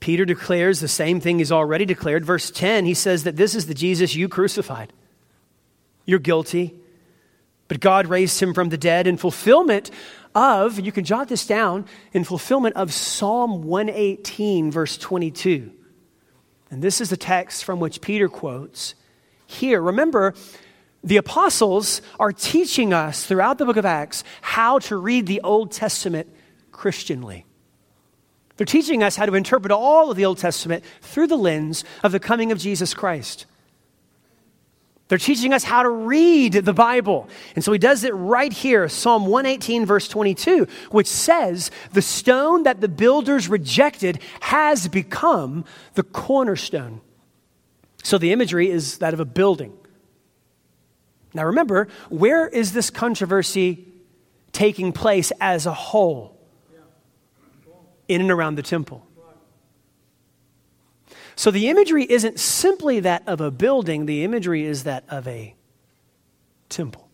Peter 0.00 0.24
declares 0.24 0.80
the 0.80 0.88
same 0.88 1.20
thing 1.20 1.38
he's 1.38 1.52
already 1.52 1.84
declared. 1.84 2.24
Verse 2.24 2.50
10, 2.50 2.84
he 2.84 2.94
says 2.94 3.22
that 3.22 3.36
this 3.36 3.54
is 3.54 3.66
the 3.66 3.74
Jesus 3.74 4.16
you 4.16 4.28
crucified. 4.28 4.92
You're 6.04 6.18
guilty. 6.18 6.74
But 7.72 7.80
God 7.80 8.06
raised 8.06 8.38
him 8.38 8.52
from 8.52 8.68
the 8.68 8.76
dead 8.76 9.06
in 9.06 9.16
fulfillment 9.16 9.90
of, 10.34 10.78
you 10.78 10.92
can 10.92 11.04
jot 11.04 11.28
this 11.28 11.46
down, 11.46 11.86
in 12.12 12.22
fulfillment 12.22 12.76
of 12.76 12.92
Psalm 12.92 13.62
118, 13.62 14.70
verse 14.70 14.98
22. 14.98 15.72
And 16.70 16.82
this 16.82 17.00
is 17.00 17.08
the 17.08 17.16
text 17.16 17.64
from 17.64 17.80
which 17.80 18.02
Peter 18.02 18.28
quotes 18.28 18.94
here. 19.46 19.80
Remember, 19.80 20.34
the 21.02 21.16
apostles 21.16 22.02
are 22.20 22.30
teaching 22.30 22.92
us 22.92 23.24
throughout 23.24 23.56
the 23.56 23.64
book 23.64 23.78
of 23.78 23.86
Acts 23.86 24.22
how 24.42 24.78
to 24.80 24.96
read 24.98 25.24
the 25.24 25.40
Old 25.40 25.72
Testament 25.72 26.28
Christianly. 26.72 27.46
They're 28.58 28.66
teaching 28.66 29.02
us 29.02 29.16
how 29.16 29.24
to 29.24 29.34
interpret 29.34 29.72
all 29.72 30.10
of 30.10 30.18
the 30.18 30.26
Old 30.26 30.36
Testament 30.36 30.84
through 31.00 31.28
the 31.28 31.38
lens 31.38 31.86
of 32.02 32.12
the 32.12 32.20
coming 32.20 32.52
of 32.52 32.58
Jesus 32.58 32.92
Christ. 32.92 33.46
They're 35.12 35.18
teaching 35.18 35.52
us 35.52 35.62
how 35.62 35.82
to 35.82 35.90
read 35.90 36.54
the 36.54 36.72
Bible. 36.72 37.28
And 37.54 37.62
so 37.62 37.70
he 37.70 37.78
does 37.78 38.02
it 38.02 38.14
right 38.14 38.50
here, 38.50 38.88
Psalm 38.88 39.26
118, 39.26 39.84
verse 39.84 40.08
22, 40.08 40.66
which 40.90 41.06
says, 41.06 41.70
The 41.92 42.00
stone 42.00 42.62
that 42.62 42.80
the 42.80 42.88
builders 42.88 43.46
rejected 43.46 44.20
has 44.40 44.88
become 44.88 45.66
the 45.96 46.02
cornerstone. 46.02 47.02
So 48.02 48.16
the 48.16 48.32
imagery 48.32 48.70
is 48.70 48.96
that 49.00 49.12
of 49.12 49.20
a 49.20 49.26
building. 49.26 49.74
Now 51.34 51.44
remember, 51.44 51.88
where 52.08 52.48
is 52.48 52.72
this 52.72 52.88
controversy 52.88 53.86
taking 54.52 54.94
place 54.94 55.30
as 55.42 55.66
a 55.66 55.74
whole? 55.74 56.40
In 58.08 58.22
and 58.22 58.30
around 58.30 58.54
the 58.54 58.62
temple. 58.62 59.06
So 61.36 61.50
the 61.50 61.68
imagery 61.68 62.04
isn't 62.04 62.38
simply 62.38 63.00
that 63.00 63.22
of 63.26 63.40
a 63.40 63.50
building, 63.50 64.06
the 64.06 64.24
imagery 64.24 64.64
is 64.64 64.84
that 64.84 65.04
of 65.08 65.26
a 65.26 65.54
temple. 66.68 67.08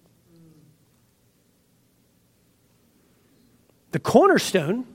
The 3.93 3.99
cornerstone 3.99 4.87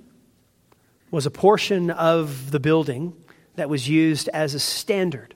was 1.10 1.26
a 1.26 1.32
portion 1.32 1.90
of 1.90 2.52
the 2.52 2.60
building 2.60 3.14
that 3.56 3.70
was 3.70 3.88
used 3.88 4.30
as 4.30 4.54
a 4.54 4.60
standard 4.60 5.36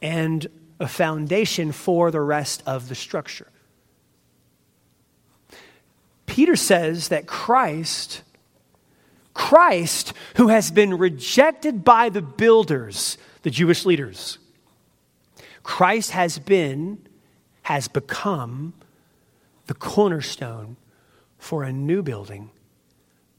and 0.00 0.46
a 0.80 0.88
foundation 0.88 1.72
for 1.72 2.10
the 2.10 2.20
rest 2.20 2.62
of 2.66 2.88
the 2.88 2.94
structure. 2.94 3.48
Peter 6.26 6.56
says 6.56 7.08
that 7.08 7.26
Christ 7.26 8.22
Christ, 9.34 10.12
who 10.36 10.48
has 10.48 10.70
been 10.70 10.98
rejected 10.98 11.84
by 11.84 12.08
the 12.08 12.22
builders, 12.22 13.16
the 13.42 13.50
Jewish 13.50 13.84
leaders. 13.84 14.38
Christ 15.62 16.10
has 16.10 16.38
been, 16.38 17.06
has 17.62 17.88
become 17.88 18.74
the 19.66 19.74
cornerstone 19.74 20.76
for 21.38 21.62
a 21.62 21.72
new 21.72 22.02
building, 22.02 22.50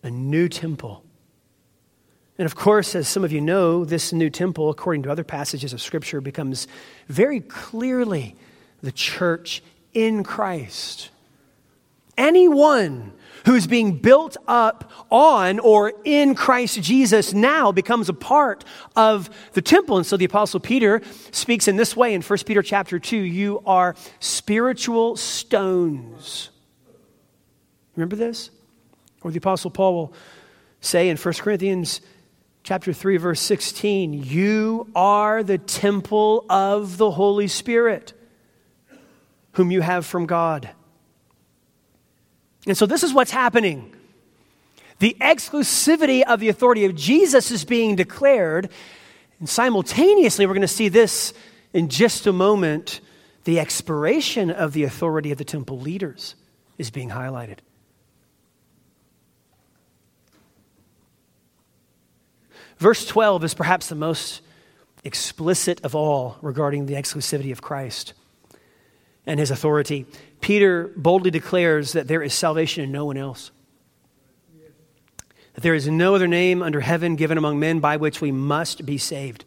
a 0.02 0.10
new 0.10 0.50
temple. 0.50 1.04
And 2.38 2.46
of 2.46 2.56
course, 2.56 2.96
as 2.96 3.08
some 3.08 3.24
of 3.24 3.32
you 3.32 3.42
know, 3.42 3.86
this 3.86 4.12
new 4.12 4.30
temple, 4.30 4.70
according 4.70 5.04
to 5.04 5.12
other 5.12 5.24
passages 5.24 5.74
of 5.74 5.82
Scripture, 5.82 6.22
becomes 6.22 6.68
very 7.08 7.40
clearly 7.40 8.36
the 8.82 8.92
church 8.92 9.62
in 9.94 10.24
Christ. 10.24 11.10
Anyone 12.18 13.14
who's 13.46 13.68
being 13.68 13.98
built 13.98 14.38
up 14.48 14.92
on 15.10 15.60
or 15.60 15.94
in 16.04 16.36
Christ 16.36 16.82
Jesus 16.82 17.34
now 17.34 17.72
becomes 17.72 18.10
a 18.10 18.14
part 18.14 18.64
of 18.96 19.30
the 19.54 19.62
temple. 19.62 19.98
And 19.98 20.06
so 20.06 20.18
the 20.18 20.26
apostle 20.26 20.60
Peter 20.60 21.02
speaks 21.32 21.68
in 21.68 21.76
this 21.76 21.96
way 21.96 22.14
in 22.14 22.22
1 22.22 22.40
Peter 22.46 22.62
chapter 22.62 23.00
2, 23.00 23.18
you 23.18 23.62
are 23.66 23.96
spiritual 24.20 25.18
stones. 25.18 26.50
Remember 27.96 28.16
this? 28.16 28.50
Or 29.22 29.32
the 29.32 29.38
apostle 29.38 29.72
Paul 29.72 29.94
will 29.94 30.14
say 30.82 31.10
in 31.10 31.18
1 31.18 31.34
Corinthians 31.36 32.02
chapter 32.64 32.94
3 32.94 33.18
verse 33.18 33.42
16, 33.42 34.14
you 34.14 34.88
are 34.96 35.44
the 35.44 35.58
temple 35.58 36.46
of 36.50 36.98
the 36.98 37.12
Holy 37.12 37.48
Spirit 37.48 38.14
whom 39.54 39.70
you 39.70 39.82
have 39.82 40.06
from 40.06 40.26
God. 40.26 40.70
And 42.66 42.78
so 42.78 42.86
this 42.86 43.04
is 43.04 43.14
what's 43.14 43.32
happening. 43.32 43.94
The 45.00 45.18
exclusivity 45.20 46.24
of 46.24 46.40
the 46.40 46.50
authority 46.50 46.86
of 46.86 46.96
Jesus 46.96 47.52
is 47.52 47.66
being 47.66 47.96
declared. 47.96 48.70
And 49.40 49.50
simultaneously, 49.50 50.46
we're 50.46 50.54
going 50.54 50.62
to 50.62 50.68
see 50.68 50.88
this 50.88 51.34
in 51.74 51.90
just 51.90 52.26
a 52.28 52.34
moment. 52.34 53.02
The 53.44 53.60
expiration 53.60 54.50
of 54.50 54.72
the 54.72 54.84
authority 54.84 55.32
of 55.32 55.38
the 55.38 55.44
temple 55.44 55.80
leaders 55.80 56.36
is 56.78 56.90
being 56.90 57.10
highlighted. 57.10 57.58
Verse 62.78 63.06
12 63.06 63.44
is 63.44 63.54
perhaps 63.54 63.88
the 63.88 63.96
most 63.96 64.42
explicit 65.04 65.82
of 65.84 65.96
all 65.96 66.38
regarding 66.42 66.86
the 66.86 66.94
exclusivity 66.94 67.52
of 67.52 67.62
Christ 67.62 68.14
and 69.26 69.40
his 69.40 69.52
authority. 69.52 70.06
Peter 70.44 70.92
boldly 70.98 71.32
declares 71.32 71.94
that 71.94 72.10
there 72.10 72.22
is 72.22 72.34
salvation 72.34 72.84
in 72.84 72.92
no 72.92 73.06
one 73.06 73.16
else. 73.16 73.52
That 75.54 75.62
there 75.62 75.74
is 75.74 75.88
no 75.88 76.16
other 76.16 76.28
name 76.28 76.62
under 76.62 76.82
heaven 76.82 77.16
given 77.16 77.38
among 77.38 77.62
men 77.62 77.80
by 77.80 77.96
which 77.96 78.20
we 78.20 78.34
must 78.34 78.86
be 78.86 78.98
saved. 78.98 79.46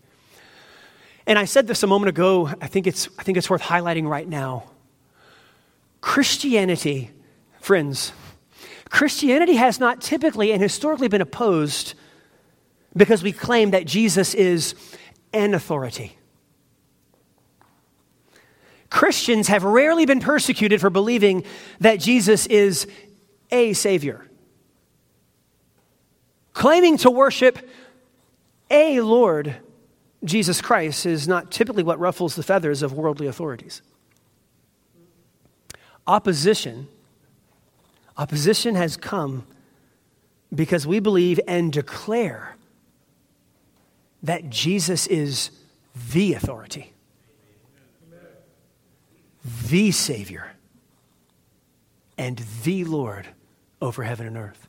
And 1.27 1.39
I 1.39 1.45
said 1.45 1.67
this 1.67 1.83
a 1.83 1.87
moment 1.87 2.09
ago, 2.09 2.49
I 2.63 2.67
think 2.67 2.87
it's, 2.87 3.11
I 3.19 3.25
think 3.25 3.37
it's 3.37 3.51
worth 3.51 3.61
highlighting 3.61 4.09
right 4.09 4.27
now. 4.27 4.71
Christianity, 6.01 7.11
friends, 7.61 8.13
Christianity 8.89 9.57
has 9.57 9.79
not 9.79 10.01
typically 10.01 10.51
and 10.51 10.63
historically 10.63 11.09
been 11.09 11.21
opposed 11.21 11.93
because 12.97 13.23
we 13.23 13.33
claim 13.33 13.73
that 13.73 13.85
Jesus 13.85 14.33
is 14.33 14.75
an 15.35 15.53
authority. 15.53 16.17
Christians 18.91 19.49
have 19.49 19.65
rarely 19.65 20.07
been 20.07 20.21
persecuted 20.21 20.81
for 20.81 20.91
believing 20.91 21.45
that 21.81 22.01
Jesus 22.01 22.47
is 22.47 22.87
a 23.51 23.73
Savior. 23.73 24.27
Claiming 26.53 26.97
to 26.99 27.11
worship 27.11 27.69
a 28.71 29.01
Lord, 29.01 29.57
Jesus 30.25 30.61
Christ, 30.61 31.07
is 31.07 31.29
not 31.29 31.51
typically 31.51 31.83
what 31.83 31.99
ruffles 31.99 32.35
the 32.35 32.43
feathers 32.43 32.83
of 32.83 32.93
worldly 32.93 33.27
authorities. 33.27 33.83
Opposition, 36.07 36.89
opposition 38.17 38.75
has 38.75 38.97
come 38.97 39.47
because 40.55 40.87
we 40.87 41.01
believe 41.01 41.41
and 41.49 41.73
declare 41.73 42.57
that 44.23 44.49
Jesus 44.49 45.07
is 45.09 45.51
the 46.13 46.35
authority 46.35 46.93
the 49.69 49.91
Savior 49.91 50.53
and 52.19 52.39
the 52.65 52.85
Lord 52.85 53.29
over 53.81 54.03
heaven 54.03 54.27
and 54.27 54.37
earth. 54.37 54.69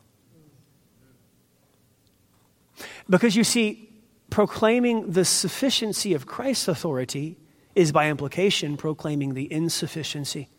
Because 3.10 3.36
you 3.36 3.44
see, 3.44 3.90
proclaiming 4.30 5.12
the 5.12 5.26
sufficiency 5.26 6.14
of 6.14 6.26
Christ's 6.26 6.68
authority 6.68 7.38
is 7.74 7.92
by 7.92 8.10
implication 8.10 8.78
proclaiming 8.78 9.34
the 9.34 9.52
insufficiency 9.52 10.50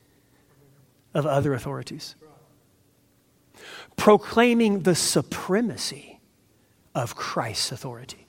of 1.14 1.26
other 1.26 1.52
authorities. 1.52 2.14
Proclaiming 3.96 4.80
the 4.82 4.94
supremacy 4.94 6.20
of 6.94 7.14
Christ's 7.14 7.72
authority 7.72 8.26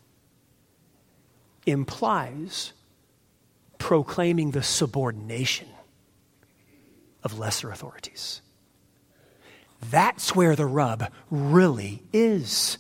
implies 1.66 2.74
proclaiming 3.78 4.52
the 4.52 4.64
subordination 4.64 5.68
of 7.24 7.38
lesser 7.38 7.70
authorities. 7.72 8.42
That's 9.90 10.36
where 10.36 10.56
the 10.56 10.66
rub 10.66 11.12
really 11.30 12.04
is. 12.12 12.78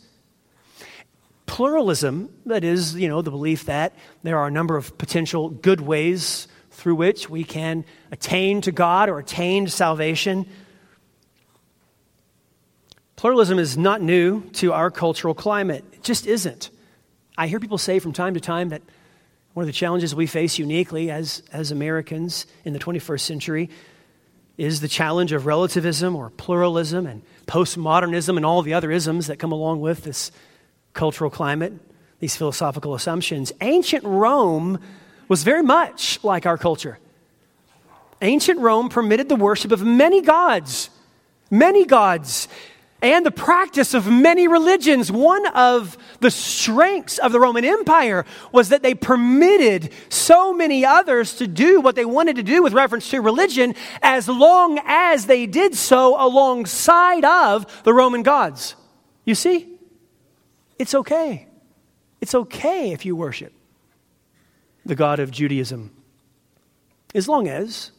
Pluralism, 1.46 2.30
that 2.46 2.64
is, 2.64 2.96
you 2.96 3.08
know, 3.08 3.22
the 3.22 3.32
belief 3.32 3.66
that 3.66 3.96
there 4.24 4.38
are 4.38 4.48
a 4.48 4.52
number 4.52 4.78
of 4.78 4.98
potential 4.98 5.50
good 5.50 5.82
ways 5.82 6.48
through 6.72 6.96
which 6.96 7.30
we 7.30 7.44
can 7.44 7.86
attain 8.12 8.62
to 8.62 8.72
God 8.72 9.10
or 9.10 9.20
attain 9.20 9.66
to 9.66 9.72
salvation. 9.72 10.46
Pluralism 13.16 13.60
is 13.60 13.78
not 13.78 14.02
new 14.02 14.42
to 14.52 14.74
our 14.74 14.92
cultural 14.92 15.34
climate. 15.34 15.84
It 15.92 16.04
just 16.04 16.28
isn't. 16.28 16.70
I 17.38 17.48
hear 17.48 17.60
people 17.60 17.78
say 17.78 18.00
from 18.00 18.14
time 18.14 18.34
to 18.36 18.40
time 18.40 18.70
that 18.70 18.82
one 19.54 19.64
of 19.64 19.68
the 19.68 19.74
challenges 19.74 20.14
we 20.14 20.28
face 20.28 20.60
uniquely 20.60 21.10
as, 21.10 21.42
as 21.52 21.72
Americans 21.72 22.46
in 22.64 22.74
the 22.74 22.80
21st 22.80 23.22
century 23.22 23.70
is 24.60 24.82
the 24.82 24.90
challenge 24.90 25.32
of 25.32 25.46
relativism 25.46 26.18
or 26.18 26.30
pluralism 26.32 27.08
and 27.08 27.22
postmodernism 27.48 28.36
and 28.36 28.46
all 28.46 28.62
the 28.62 28.74
other 28.74 28.92
isms 28.92 29.28
that 29.28 29.40
come 29.40 29.54
along 29.54 29.80
with 29.80 30.04
this 30.04 30.32
cultural 30.94 31.30
climate, 31.30 31.72
these 32.20 32.36
philosophical 32.36 32.94
assumptions. 32.94 33.54
Ancient 33.62 34.04
Rome 34.04 34.78
was 35.30 35.44
very 35.44 35.64
much 35.64 36.22
like 36.26 36.46
our 36.46 36.58
culture. 36.58 37.00
Ancient 38.22 38.60
Rome 38.60 38.90
permitted 38.90 39.30
the 39.30 39.38
worship 39.38 39.72
of 39.72 39.82
many 39.82 40.22
gods, 40.22 40.90
many 41.50 41.86
gods 41.86 42.50
and 43.02 43.26
the 43.26 43.32
practice 43.32 43.94
of 43.94 44.08
many 44.08 44.48
religions. 44.48 45.12
One 45.12 45.46
of 45.48 45.98
the 46.20 46.32
strengths 46.32 47.18
of 47.18 47.32
the 47.32 47.40
Roman 47.40 47.64
Empire 47.64 48.26
was 48.52 48.70
that 48.70 48.84
they 48.84 48.94
permitted 48.94 49.92
so 50.10 50.54
many 50.54 50.86
others 50.86 51.36
to 51.36 51.48
do 51.48 51.82
what 51.82 51.96
they 51.96 52.06
wanted 52.06 52.36
to 52.36 52.44
do 52.44 52.62
with 52.62 52.74
reference 52.74 53.10
to 53.12 53.22
religion 53.22 53.76
as 54.02 54.28
long 54.28 54.80
as 54.86 55.26
they 55.26 55.46
did 55.46 55.76
so 55.76 56.16
alongside 56.22 57.24
of 57.24 57.84
the 57.84 57.94
Roman 57.94 58.24
gods. 58.24 58.76
You 59.26 59.36
see? 59.36 59.68
It's 60.78 60.94
okay. 60.94 61.48
It's 62.22 62.36
okay 62.36 62.92
if 62.92 63.06
you 63.06 63.16
worship 63.16 63.54
the 64.86 64.96
God 64.96 65.20
of 65.20 65.32
Judaism 65.32 65.92
as 67.14 67.28
long 67.28 67.48
as 67.48 67.92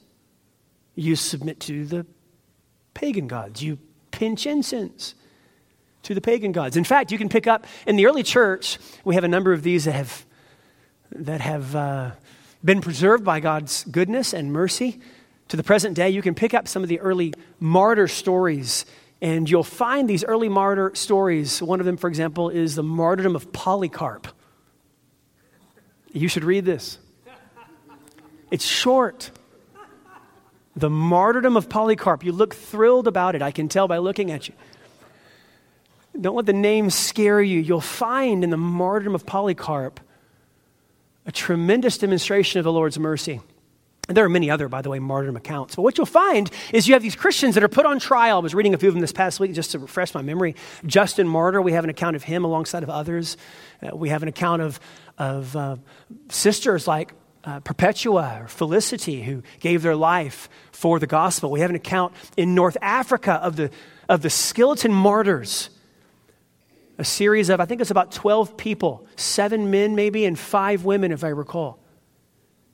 you 0.94 1.16
submit 1.16 1.60
to 1.60 1.84
the 1.84 2.06
pagan 2.94 3.26
gods. 3.26 3.62
You 3.62 3.78
pinch 4.20 4.46
incense 4.46 5.14
to 6.02 6.14
the 6.14 6.20
pagan 6.20 6.52
gods. 6.52 6.76
In 6.76 6.84
fact, 6.84 7.10
you 7.10 7.16
can 7.16 7.30
pick 7.30 7.46
up 7.46 7.66
in 7.86 7.96
the 7.96 8.04
early 8.04 8.22
church, 8.22 8.76
we 9.02 9.14
have 9.14 9.24
a 9.24 9.28
number 9.28 9.54
of 9.54 9.62
these 9.62 9.86
that 9.86 9.92
have, 9.92 10.26
that 11.12 11.40
have 11.40 11.74
uh, 11.74 12.10
been 12.62 12.82
preserved 12.82 13.24
by 13.24 13.40
God's 13.40 13.84
goodness 13.84 14.34
and 14.34 14.52
mercy. 14.52 15.00
To 15.48 15.56
the 15.56 15.64
present 15.64 15.96
day, 15.96 16.10
you 16.10 16.20
can 16.20 16.34
pick 16.34 16.52
up 16.52 16.68
some 16.68 16.82
of 16.82 16.90
the 16.90 17.00
early 17.00 17.32
martyr 17.60 18.06
stories, 18.08 18.84
and 19.22 19.48
you'll 19.48 19.64
find 19.64 20.08
these 20.08 20.22
early 20.22 20.50
martyr 20.50 20.92
stories. 20.94 21.62
One 21.62 21.80
of 21.80 21.86
them, 21.86 21.96
for 21.96 22.08
example, 22.08 22.50
is 22.50 22.74
the 22.74 22.82
martyrdom 22.82 23.34
of 23.34 23.50
Polycarp. 23.54 24.28
You 26.12 26.28
should 26.28 26.44
read 26.44 26.66
this. 26.66 26.98
It's 28.50 28.66
short. 28.66 29.30
The 30.80 30.90
martyrdom 30.90 31.58
of 31.58 31.68
Polycarp. 31.68 32.24
You 32.24 32.32
look 32.32 32.54
thrilled 32.54 33.06
about 33.06 33.34
it. 33.34 33.42
I 33.42 33.50
can 33.50 33.68
tell 33.68 33.86
by 33.86 33.98
looking 33.98 34.30
at 34.30 34.48
you. 34.48 34.54
Don't 36.18 36.34
let 36.34 36.46
the 36.46 36.54
name 36.54 36.88
scare 36.88 37.40
you. 37.42 37.60
You'll 37.60 37.82
find 37.82 38.42
in 38.42 38.48
the 38.48 38.56
martyrdom 38.56 39.14
of 39.14 39.26
Polycarp 39.26 40.00
a 41.26 41.32
tremendous 41.32 41.98
demonstration 41.98 42.58
of 42.58 42.64
the 42.64 42.72
Lord's 42.72 42.98
mercy. 42.98 43.40
And 44.08 44.16
there 44.16 44.24
are 44.24 44.30
many 44.30 44.50
other, 44.50 44.68
by 44.68 44.80
the 44.80 44.88
way, 44.88 44.98
martyrdom 44.98 45.36
accounts. 45.36 45.76
But 45.76 45.82
what 45.82 45.98
you'll 45.98 46.06
find 46.06 46.50
is 46.72 46.88
you 46.88 46.94
have 46.94 47.02
these 47.02 47.14
Christians 47.14 47.54
that 47.54 47.62
are 47.62 47.68
put 47.68 47.84
on 47.84 48.00
trial. 48.00 48.38
I 48.38 48.40
was 48.40 48.54
reading 48.54 48.72
a 48.72 48.78
few 48.78 48.88
of 48.88 48.94
them 48.94 49.02
this 49.02 49.12
past 49.12 49.38
week 49.38 49.52
just 49.52 49.72
to 49.72 49.78
refresh 49.78 50.14
my 50.14 50.22
memory. 50.22 50.56
Justin 50.86 51.28
Martyr, 51.28 51.60
we 51.60 51.72
have 51.72 51.84
an 51.84 51.90
account 51.90 52.16
of 52.16 52.24
him 52.24 52.44
alongside 52.44 52.82
of 52.82 52.90
others. 52.90 53.36
Uh, 53.82 53.94
we 53.94 54.08
have 54.08 54.22
an 54.22 54.28
account 54.28 54.62
of, 54.62 54.80
of 55.18 55.54
uh, 55.54 55.76
sisters 56.30 56.88
like 56.88 57.12
uh, 57.44 57.60
Perpetua 57.60 58.40
or 58.42 58.48
Felicity 58.48 59.22
who 59.22 59.42
gave 59.60 59.82
their 59.82 59.96
life 59.96 60.48
for 60.72 60.98
the 60.98 61.06
gospel. 61.06 61.50
We 61.50 61.60
have 61.60 61.70
an 61.70 61.76
account 61.76 62.14
in 62.36 62.54
North 62.54 62.76
Africa 62.82 63.34
of 63.34 63.56
the, 63.56 63.70
of 64.08 64.22
the 64.22 64.28
Scillitan 64.28 64.92
martyrs. 64.92 65.70
A 66.98 67.04
series 67.04 67.48
of, 67.48 67.60
I 67.60 67.64
think 67.64 67.80
it's 67.80 67.90
about 67.90 68.12
12 68.12 68.56
people, 68.56 69.06
seven 69.16 69.70
men 69.70 69.94
maybe, 69.94 70.26
and 70.26 70.38
five 70.38 70.84
women, 70.84 71.12
if 71.12 71.24
I 71.24 71.28
recall 71.28 71.78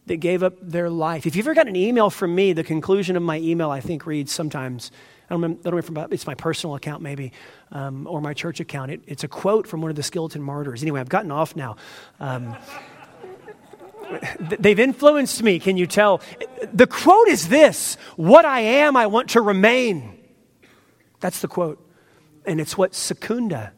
that 0.06 0.16
gave 0.16 0.42
up 0.42 0.54
their 0.62 0.88
life. 0.88 1.26
If 1.26 1.36
you've 1.36 1.46
ever 1.46 1.54
got 1.54 1.68
an 1.68 1.76
email 1.76 2.10
from 2.10 2.34
me, 2.34 2.52
the 2.52 2.64
conclusion 2.64 3.16
of 3.16 3.22
my 3.22 3.38
email, 3.38 3.70
I 3.70 3.80
think, 3.80 4.06
reads 4.06 4.32
sometimes, 4.32 4.90
I 5.28 5.34
don't 5.34 5.42
remember, 5.42 5.60
I 5.60 5.70
don't 5.70 5.84
remember 5.88 6.14
it's 6.14 6.26
my 6.26 6.34
personal 6.34 6.76
account 6.76 7.02
maybe, 7.02 7.32
um, 7.72 8.06
or 8.06 8.20
my 8.20 8.32
church 8.32 8.60
account. 8.60 8.92
It, 8.92 9.00
it's 9.06 9.24
a 9.24 9.28
quote 9.28 9.66
from 9.66 9.80
one 9.80 9.90
of 9.90 9.96
the 9.96 10.02
Scillitan 10.02 10.40
martyrs. 10.40 10.82
Anyway, 10.82 11.00
I've 11.00 11.08
gotten 11.08 11.32
off 11.32 11.56
now. 11.56 11.76
Um, 12.20 12.56
they've 14.40 14.78
influenced 14.78 15.42
me, 15.42 15.58
can 15.58 15.76
you 15.76 15.86
tell? 15.86 16.20
The 16.72 16.86
quote 16.86 17.28
is 17.28 17.48
this 17.48 17.96
What 18.16 18.44
I 18.44 18.60
am, 18.60 18.96
I 18.96 19.06
want 19.06 19.30
to 19.30 19.40
remain. 19.40 20.18
That's 21.20 21.40
the 21.40 21.48
quote. 21.48 21.82
And 22.44 22.60
it's 22.60 22.78
what 22.78 22.94
Secunda, 22.94 23.72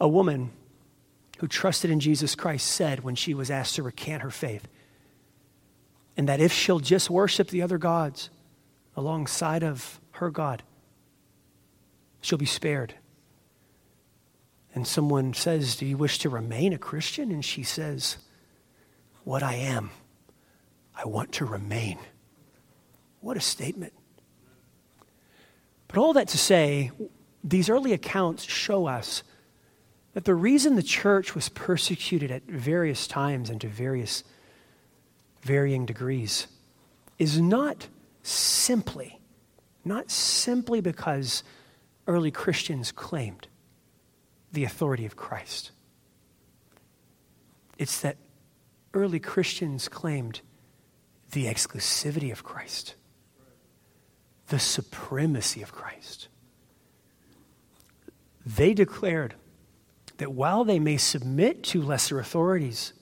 a 0.00 0.08
woman 0.08 0.50
who 1.38 1.48
trusted 1.48 1.90
in 1.90 2.00
Jesus 2.00 2.34
Christ 2.34 2.66
said 2.66 3.02
when 3.02 3.14
she 3.14 3.34
was 3.34 3.50
asked 3.50 3.74
to 3.76 3.82
recant 3.82 4.22
her 4.22 4.30
faith. 4.30 4.68
And 6.16 6.28
that 6.28 6.40
if 6.40 6.52
she'll 6.52 6.80
just 6.80 7.10
worship 7.10 7.48
the 7.48 7.62
other 7.62 7.78
gods 7.78 8.30
alongside 8.96 9.62
of 9.62 10.00
her 10.12 10.30
God, 10.30 10.62
she'll 12.20 12.38
be 12.38 12.46
spared. 12.46 12.94
And 14.74 14.86
someone 14.86 15.34
says, 15.34 15.76
Do 15.76 15.86
you 15.86 15.96
wish 15.96 16.18
to 16.20 16.30
remain 16.30 16.72
a 16.72 16.78
Christian? 16.78 17.30
And 17.30 17.44
she 17.44 17.62
says, 17.62 18.18
What 19.26 19.42
I 19.42 19.54
am, 19.54 19.90
I 20.94 21.04
want 21.04 21.32
to 21.32 21.44
remain. 21.44 21.98
What 23.20 23.36
a 23.36 23.40
statement. 23.40 23.92
But 25.88 25.98
all 25.98 26.12
that 26.12 26.28
to 26.28 26.38
say, 26.38 26.92
these 27.42 27.68
early 27.68 27.92
accounts 27.92 28.44
show 28.44 28.86
us 28.86 29.24
that 30.14 30.26
the 30.26 30.34
reason 30.36 30.76
the 30.76 30.82
church 30.82 31.34
was 31.34 31.48
persecuted 31.48 32.30
at 32.30 32.44
various 32.44 33.08
times 33.08 33.50
and 33.50 33.60
to 33.62 33.66
various 33.66 34.22
varying 35.42 35.86
degrees 35.86 36.46
is 37.18 37.40
not 37.40 37.88
simply, 38.22 39.18
not 39.84 40.08
simply 40.08 40.80
because 40.80 41.42
early 42.06 42.30
Christians 42.30 42.92
claimed 42.92 43.48
the 44.52 44.62
authority 44.62 45.04
of 45.04 45.16
Christ. 45.16 45.72
It's 47.76 48.00
that 48.02 48.18
early 48.96 49.20
Christians 49.20 49.88
claimed 49.88 50.40
the 51.32 51.46
exclusivity 51.46 52.32
of 52.32 52.42
Christ, 52.42 52.94
the 54.48 54.58
supremacy 54.58 55.62
of 55.62 55.72
Christ. 55.72 56.28
They 58.44 58.74
declared 58.74 59.34
that 60.18 60.32
while 60.32 60.64
they 60.64 60.78
may 60.78 60.96
submit 60.96 61.62
to 61.64 61.82
lesser 61.82 62.18
authorities, 62.18 62.92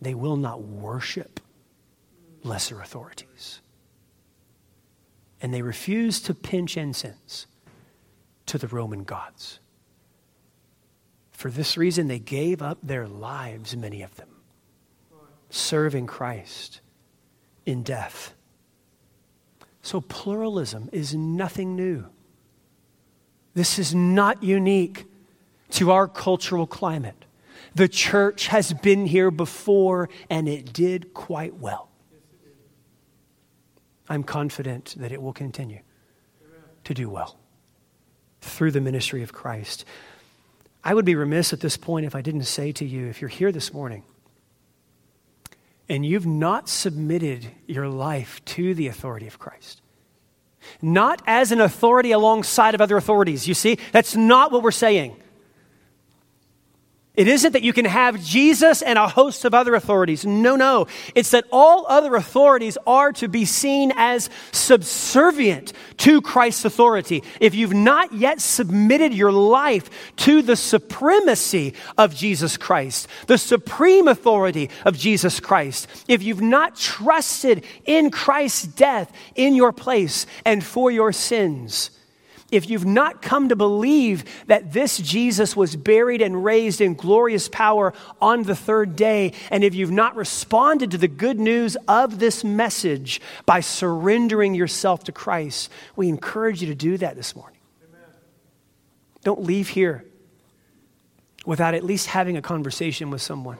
they 0.00 0.14
will 0.14 0.36
not 0.36 0.62
worship 0.62 1.40
lesser 2.42 2.80
authorities. 2.80 3.60
And 5.40 5.52
they 5.52 5.62
refuse 5.62 6.20
to 6.22 6.34
pinch 6.34 6.76
incense 6.76 7.46
to 8.46 8.58
the 8.58 8.68
Roman 8.68 9.04
gods. 9.04 9.58
For 11.32 11.50
this 11.50 11.76
reason, 11.76 12.06
they 12.06 12.20
gave 12.20 12.62
up 12.62 12.78
their 12.82 13.08
lives, 13.08 13.76
many 13.76 14.02
of 14.02 14.14
them, 14.14 14.28
serving 15.52 16.06
Christ 16.06 16.80
in 17.66 17.82
death. 17.82 18.34
So, 19.82 20.00
pluralism 20.00 20.88
is 20.92 21.14
nothing 21.14 21.76
new. 21.76 22.06
This 23.54 23.78
is 23.78 23.94
not 23.94 24.42
unique 24.42 25.04
to 25.70 25.90
our 25.90 26.08
cultural 26.08 26.66
climate. 26.66 27.24
The 27.74 27.88
church 27.88 28.46
has 28.46 28.72
been 28.72 29.06
here 29.06 29.30
before 29.30 30.08
and 30.30 30.48
it 30.48 30.72
did 30.72 31.12
quite 31.14 31.56
well. 31.56 31.88
I'm 34.08 34.22
confident 34.22 34.94
that 34.98 35.12
it 35.12 35.22
will 35.22 35.32
continue 35.32 35.80
to 36.84 36.94
do 36.94 37.08
well 37.08 37.38
through 38.40 38.72
the 38.72 38.80
ministry 38.80 39.22
of 39.22 39.32
Christ. 39.32 39.84
I 40.84 40.94
would 40.94 41.04
be 41.04 41.14
remiss 41.14 41.52
at 41.52 41.60
this 41.60 41.76
point 41.76 42.06
if 42.06 42.14
I 42.14 42.22
didn't 42.22 42.44
say 42.44 42.72
to 42.72 42.84
you, 42.84 43.06
if 43.06 43.20
you're 43.20 43.28
here 43.28 43.52
this 43.52 43.72
morning 43.72 44.02
and 45.92 46.06
you've 46.06 46.24
not 46.24 46.70
submitted 46.70 47.46
your 47.66 47.86
life 47.86 48.42
to 48.46 48.72
the 48.72 48.86
authority 48.86 49.26
of 49.26 49.38
Christ, 49.38 49.82
not 50.80 51.20
as 51.26 51.52
an 51.52 51.60
authority 51.60 52.12
alongside 52.12 52.74
of 52.74 52.80
other 52.80 52.96
authorities, 52.96 53.46
you 53.46 53.52
see, 53.52 53.76
that's 53.92 54.16
not 54.16 54.50
what 54.50 54.62
we're 54.62 54.70
saying. 54.70 55.14
It 57.14 57.28
isn't 57.28 57.52
that 57.52 57.62
you 57.62 57.74
can 57.74 57.84
have 57.84 58.24
Jesus 58.24 58.80
and 58.80 58.98
a 58.98 59.06
host 59.06 59.44
of 59.44 59.52
other 59.52 59.74
authorities. 59.74 60.24
No, 60.24 60.56
no. 60.56 60.86
It's 61.14 61.32
that 61.32 61.44
all 61.52 61.84
other 61.86 62.14
authorities 62.14 62.78
are 62.86 63.12
to 63.12 63.28
be 63.28 63.44
seen 63.44 63.92
as 63.96 64.30
subservient 64.50 65.74
to 65.98 66.22
Christ's 66.22 66.64
authority. 66.64 67.22
If 67.38 67.54
you've 67.54 67.74
not 67.74 68.14
yet 68.14 68.40
submitted 68.40 69.12
your 69.12 69.30
life 69.30 69.90
to 70.16 70.40
the 70.40 70.56
supremacy 70.56 71.74
of 71.98 72.14
Jesus 72.14 72.56
Christ, 72.56 73.08
the 73.26 73.36
supreme 73.36 74.08
authority 74.08 74.70
of 74.86 74.96
Jesus 74.96 75.38
Christ, 75.38 75.88
if 76.08 76.22
you've 76.22 76.40
not 76.40 76.76
trusted 76.76 77.62
in 77.84 78.10
Christ's 78.10 78.66
death 78.68 79.12
in 79.34 79.54
your 79.54 79.72
place 79.72 80.24
and 80.46 80.64
for 80.64 80.90
your 80.90 81.12
sins, 81.12 81.90
if 82.52 82.68
you've 82.68 82.84
not 82.84 83.22
come 83.22 83.48
to 83.48 83.56
believe 83.56 84.24
that 84.46 84.72
this 84.72 84.98
Jesus 84.98 85.56
was 85.56 85.74
buried 85.74 86.20
and 86.20 86.44
raised 86.44 86.82
in 86.82 86.94
glorious 86.94 87.48
power 87.48 87.94
on 88.20 88.42
the 88.42 88.54
third 88.54 88.94
day, 88.94 89.32
and 89.50 89.64
if 89.64 89.74
you've 89.74 89.90
not 89.90 90.14
responded 90.14 90.90
to 90.92 90.98
the 90.98 91.08
good 91.08 91.40
news 91.40 91.76
of 91.88 92.18
this 92.18 92.44
message 92.44 93.20
by 93.46 93.60
surrendering 93.60 94.54
yourself 94.54 95.02
to 95.04 95.12
Christ, 95.12 95.70
we 95.96 96.08
encourage 96.08 96.60
you 96.60 96.68
to 96.68 96.74
do 96.74 96.98
that 96.98 97.16
this 97.16 97.34
morning. 97.34 97.58
Amen. 97.88 98.06
Don't 99.24 99.42
leave 99.42 99.68
here 99.68 100.04
without 101.46 101.74
at 101.74 101.82
least 101.82 102.06
having 102.06 102.36
a 102.36 102.42
conversation 102.42 103.10
with 103.10 103.22
someone 103.22 103.58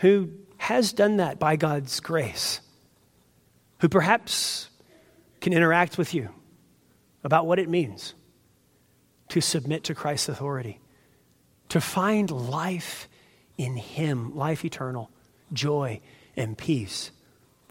who 0.00 0.30
has 0.56 0.94
done 0.94 1.18
that 1.18 1.38
by 1.38 1.56
God's 1.56 2.00
grace, 2.00 2.60
who 3.80 3.88
perhaps 3.90 4.70
can 5.42 5.52
interact 5.52 5.98
with 5.98 6.14
you 6.14 6.30
about 7.24 7.46
what 7.46 7.58
it 7.58 7.68
means 7.68 8.14
to 9.30 9.40
submit 9.40 9.82
to 9.84 9.94
Christ's 9.94 10.28
authority, 10.28 10.78
to 11.70 11.80
find 11.80 12.30
life 12.30 13.08
in 13.56 13.76
Him, 13.76 14.36
life 14.36 14.64
eternal, 14.64 15.10
joy, 15.52 16.00
and 16.36 16.56
peace. 16.56 17.10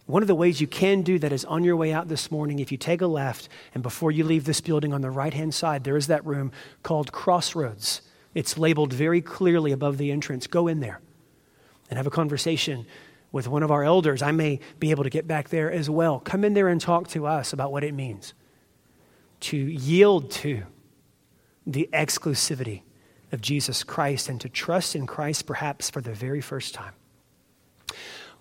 One 0.06 0.22
of 0.22 0.28
the 0.28 0.36
ways 0.36 0.60
you 0.60 0.68
can 0.68 1.02
do 1.02 1.18
that 1.20 1.32
is 1.32 1.46
on 1.46 1.63
your 1.63 1.78
way 1.78 1.94
out 1.94 2.10
this 2.10 2.30
morning. 2.30 2.60
If 2.60 2.72
you 2.72 2.78
take 2.78 3.02
a 3.02 3.08
left, 3.08 3.48
and 3.74 3.82
before 3.82 4.12
you 4.12 4.24
leave 4.24 4.44
this 4.44 4.60
building 4.60 4.94
on 4.94 5.02
the 5.02 5.12
right 5.12 5.34
hand 5.34 5.54
side, 5.54 5.84
there 5.84 5.96
is 5.96 6.08
that 6.08 6.26
room 6.26 6.52
called 6.82 7.12
Crossroads. 7.12 8.02
It's 8.34 8.58
labeled 8.58 8.92
very 8.92 9.22
clearly 9.22 9.72
above 9.72 9.98
the 9.98 10.12
entrance. 10.12 10.48
Go 10.48 10.68
in 10.68 10.80
there 10.80 11.00
and 11.89 11.98
have 11.98 12.08
a 12.08 12.12
conversation 12.12 12.86
with 13.32 13.48
one 13.48 13.63
of 13.63 13.72
our 13.72 13.84
elders. 13.84 14.22
I 14.22 14.32
may 14.32 14.60
be 14.80 14.92
able 14.92 15.04
to 15.04 15.10
get 15.10 15.28
back 15.28 15.50
there 15.50 15.72
as 15.72 15.89
well. 15.89 16.20
Come 16.20 16.44
in 16.44 16.54
there 16.54 16.68
and 16.68 16.82
talk 16.82 17.08
to 17.10 17.26
us 17.28 17.54
about 17.54 17.72
what 17.72 17.84
it 17.84 17.93
means 17.93 18.34
to 19.44 19.58
yield 19.58 20.32
to 20.32 20.64
the 21.66 21.89
exclusivity 21.94 22.82
of 23.32 23.41
Jesus 23.41 23.84
Christ 23.84 24.30
and 24.30 24.39
to 24.41 24.50
trust 24.50 24.96
in 24.96 25.08
Christ 25.08 25.46
perhaps 25.46 25.89
for 25.89 26.02
the 26.02 26.14
very 26.14 26.41
first 26.41 26.74
time? 26.74 26.94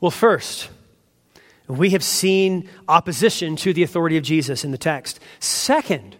Well, 0.00 0.10
first, 0.10 0.68
we 1.68 1.90
have 1.90 2.02
seen 2.02 2.68
opposition 2.88 3.56
to 3.56 3.72
the 3.72 3.82
authority 3.82 4.16
of 4.16 4.24
Jesus 4.24 4.64
in 4.64 4.70
the 4.70 4.78
text. 4.78 5.20
Second, 5.38 6.16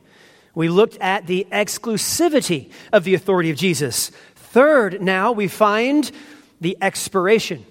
we 0.55 0.69
looked 0.69 0.97
at 0.99 1.27
the 1.27 1.47
exclusivity 1.51 2.71
of 2.93 3.05
the 3.05 3.15
authority 3.15 3.51
of 3.51 3.57
Jesus. 3.57 4.11
Third, 4.35 5.01
now 5.01 5.33
we 5.33 5.49
find 5.49 6.11
the 6.61 6.77
expiration 6.81 7.65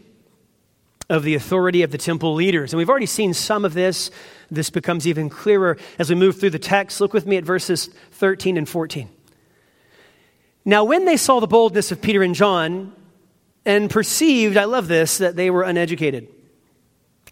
of 1.12 1.24
the 1.24 1.36
authority 1.36 1.84
of 1.84 1.92
the 1.92 1.98
temple 1.98 2.34
leaders. 2.34 2.72
And 2.72 2.78
we've 2.78 2.90
already 2.90 3.06
seen 3.06 3.34
some 3.34 3.66
of 3.66 3.74
this 3.74 4.10
this 4.50 4.70
becomes 4.70 5.06
even 5.06 5.30
clearer 5.30 5.78
as 6.00 6.10
we 6.10 6.16
move 6.16 6.40
through 6.40 6.50
the 6.50 6.60
text. 6.60 7.00
Look 7.00 7.14
with 7.14 7.26
me 7.26 7.38
at 7.38 7.44
verses 7.44 7.90
13 8.14 8.58
and 8.58 8.68
14. 8.68 9.10
Now, 10.66 10.84
when 10.84 11.06
they 11.06 11.18
saw 11.18 11.40
the 11.40 11.48
boldness 11.48 11.92
of 11.92 12.02
Peter 12.02 12.24
and 12.24 12.36
John, 12.36 12.94
and 13.66 13.90
perceived, 13.90 14.58
I 14.58 14.64
love 14.66 14.88
this, 14.88 15.20
that 15.20 15.36
they 15.36 15.50
were 15.50 15.64
uneducated, 15.64 16.28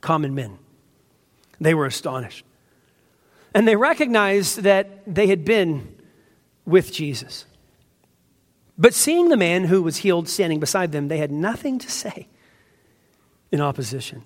common 0.02 0.36
men. 0.36 0.58
They 1.60 1.74
were 1.74 1.86
astonished. 1.86 2.46
And 3.54 3.68
they 3.68 3.76
recognized 3.76 4.62
that 4.64 5.02
they 5.08 5.28
had 5.28 5.44
been 5.44 5.96
with 6.66 6.94
Jesus. 6.94 7.46
But 8.78 8.94
seeing 8.94 9.30
the 9.30 9.38
man 9.38 9.66
who 9.66 9.82
was 9.82 9.98
healed 9.98 10.30
standing 10.30 10.60
beside 10.60 10.92
them, 10.92 11.08
they 11.08 11.18
had 11.18 11.32
nothing 11.32 11.80
to 11.80 11.90
say 11.90 12.28
in 13.52 13.62
opposition. 13.62 14.24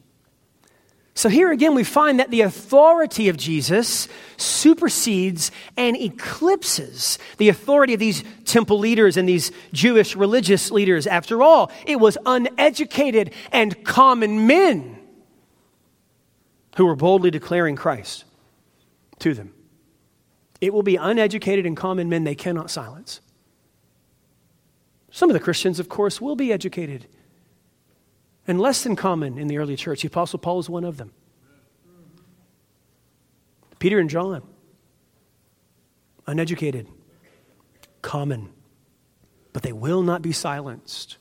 So 1.16 1.30
here 1.30 1.52
again, 1.52 1.76
we 1.76 1.84
find 1.84 2.20
that 2.20 2.32
the 2.32 2.42
authority 2.42 3.30
of 3.30 3.38
Jesus 3.38 4.08
supersedes 4.38 5.52
and 5.78 5.96
eclipses 5.96 7.20
the 7.38 7.50
authority 7.50 7.94
of 7.94 8.00
these 8.00 8.24
temple 8.46 8.80
leaders 8.80 9.16
and 9.16 9.30
these 9.30 9.52
Jewish 9.74 10.16
religious 10.16 10.72
leaders. 10.72 11.06
After 11.06 11.44
all, 11.44 11.72
it 11.86 12.00
was 12.00 12.18
uneducated 12.26 13.32
and 13.52 13.84
common 13.86 14.48
men 14.48 14.98
who 16.78 16.86
were 16.88 16.96
boldly 16.96 17.30
declaring 17.30 17.76
Christ 17.76 18.26
to 19.20 19.36
them. 19.36 19.54
It 20.62 20.74
will 20.74 20.84
be 20.84 20.96
uneducated 20.96 21.68
and 21.68 21.78
common 21.78 22.10
men 22.10 22.24
they 22.24 22.36
cannot 22.36 22.72
silence. 22.72 23.22
Some 25.12 25.30
of 25.30 25.36
the 25.36 25.40
Christians, 25.40 25.80
of 25.80 25.90
course, 25.90 26.20
will 26.20 26.36
be 26.36 26.52
educated 26.52 27.06
and 28.48 28.60
less 28.60 28.84
than 28.84 28.96
common 28.96 29.38
in 29.38 29.48
the 29.48 29.58
early 29.58 29.76
church. 29.76 30.02
The 30.02 30.08
Apostle 30.08 30.40
Paul 30.40 30.60
is 30.60 30.70
one 30.70 30.84
of 30.84 30.98
them. 30.98 31.12
Peter 33.80 34.00
and 34.00 34.10
John, 34.10 34.42
uneducated, 36.26 36.88
common, 38.02 38.50
but 39.52 39.62
they 39.62 39.74
will 39.74 40.02
not 40.02 40.22
be 40.22 40.32
silenced 40.32 41.18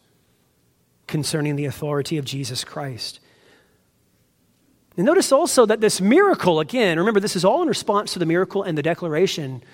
concerning 1.06 1.56
the 1.56 1.64
authority 1.64 2.18
of 2.18 2.24
Jesus 2.24 2.64
Christ. 2.64 3.20
And 4.96 5.06
notice 5.06 5.32
also 5.32 5.66
that 5.66 5.80
this 5.80 6.00
miracle, 6.00 6.60
again, 6.60 6.98
remember, 6.98 7.18
this 7.18 7.36
is 7.36 7.44
all 7.44 7.62
in 7.62 7.68
response 7.68 8.12
to 8.12 8.18
the 8.18 8.26
miracle 8.26 8.62
and 8.62 8.76
the 8.76 8.82
declaration 8.82 9.64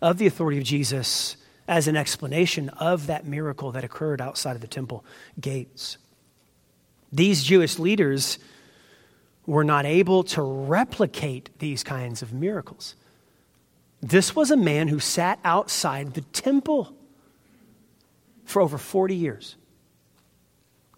of 0.00 0.18
the 0.18 0.26
authority 0.26 0.58
of 0.58 0.64
Jesus 0.64 1.36
as 1.68 1.86
an 1.86 1.96
explanation 1.96 2.68
of 2.70 3.06
that 3.06 3.24
miracle 3.24 3.70
that 3.72 3.84
occurred 3.84 4.20
outside 4.20 4.56
of 4.56 4.60
the 4.60 4.66
temple 4.66 5.04
gates. 5.40 5.98
These 7.12 7.42
Jewish 7.44 7.78
leaders 7.78 8.38
were 9.46 9.64
not 9.64 9.84
able 9.84 10.22
to 10.24 10.42
replicate 10.42 11.50
these 11.58 11.82
kinds 11.82 12.22
of 12.22 12.32
miracles. 12.32 12.94
This 14.00 14.34
was 14.34 14.50
a 14.50 14.56
man 14.56 14.88
who 14.88 14.98
sat 14.98 15.38
outside 15.44 16.14
the 16.14 16.22
temple 16.22 16.94
for 18.44 18.62
over 18.62 18.78
40 18.78 19.14
years, 19.14 19.56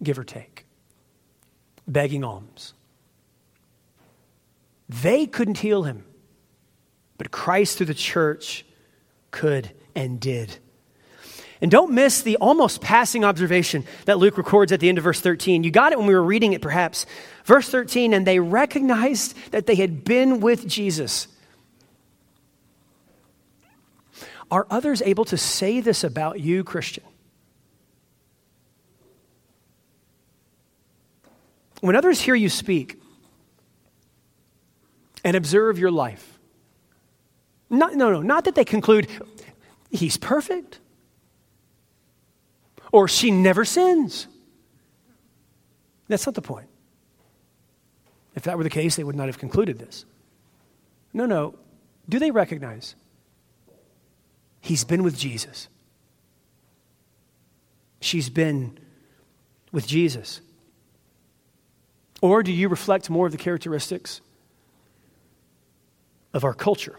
give 0.01 0.17
or 0.17 0.23
take, 0.23 0.65
begging 1.87 2.23
alms. 2.23 2.73
They 4.87 5.25
couldn't 5.25 5.59
heal 5.59 5.83
him, 5.83 6.05
but 7.17 7.31
Christ 7.31 7.77
through 7.77 7.87
the 7.87 7.93
church 7.93 8.65
could 9.31 9.71
and 9.95 10.19
did. 10.19 10.57
And 11.61 11.71
don't 11.71 11.93
miss 11.93 12.21
the 12.21 12.37
almost 12.37 12.81
passing 12.81 13.23
observation 13.23 13.85
that 14.05 14.17
Luke 14.17 14.37
records 14.37 14.71
at 14.71 14.79
the 14.79 14.89
end 14.89 14.97
of 14.97 15.03
verse 15.03 15.21
13. 15.21 15.63
You 15.63 15.71
got 15.71 15.91
it 15.91 15.97
when 15.97 16.07
we 16.07 16.13
were 16.13 16.23
reading 16.23 16.53
it, 16.53 16.61
perhaps. 16.61 17.05
Verse 17.45 17.69
13, 17.69 18.13
and 18.13 18.27
they 18.27 18.39
recognized 18.39 19.35
that 19.51 19.65
they 19.65 19.75
had 19.75 20.03
been 20.03 20.39
with 20.41 20.67
Jesus. 20.67 21.27
Are 24.51 24.67
others 24.69 25.01
able 25.01 25.25
to 25.25 25.37
say 25.37 25.79
this 25.79 26.03
about 26.03 26.39
you, 26.39 26.63
Christian? 26.63 27.03
When 31.81 31.95
others 31.95 32.21
hear 32.21 32.35
you 32.35 32.49
speak, 32.49 32.99
and 35.25 35.35
observe 35.35 35.79
your 35.79 35.91
life. 35.91 36.39
Not, 37.69 37.95
no, 37.95 38.11
no, 38.11 38.21
not 38.21 38.45
that 38.45 38.53
they 38.53 38.63
conclude 38.63 39.07
he's 39.89 40.15
perfect 40.15 40.79
or 42.95 43.09
she 43.09 43.29
never 43.29 43.65
sins. 43.65 44.25
That's 46.07 46.25
not 46.25 46.33
the 46.33 46.41
point. 46.41 46.69
If 48.35 48.43
that 48.43 48.57
were 48.57 48.63
the 48.63 48.69
case, 48.69 48.95
they 48.95 49.03
would 49.03 49.17
not 49.17 49.27
have 49.27 49.37
concluded 49.37 49.79
this. 49.79 50.05
No, 51.11 51.25
no. 51.25 51.55
Do 52.07 52.19
they 52.19 52.31
recognize 52.31 52.95
he's 54.61 54.85
been 54.85 55.03
with 55.03 55.17
Jesus? 55.17 55.67
She's 57.99 58.29
been 58.29 58.79
with 59.73 59.85
Jesus. 59.85 60.39
Or 62.21 62.43
do 62.43 62.53
you 62.53 62.69
reflect 62.69 63.09
more 63.09 63.25
of 63.25 63.33
the 63.33 63.37
characteristics 63.37 64.21
of 66.33 66.45
our 66.45 66.53
culture. 66.53 66.95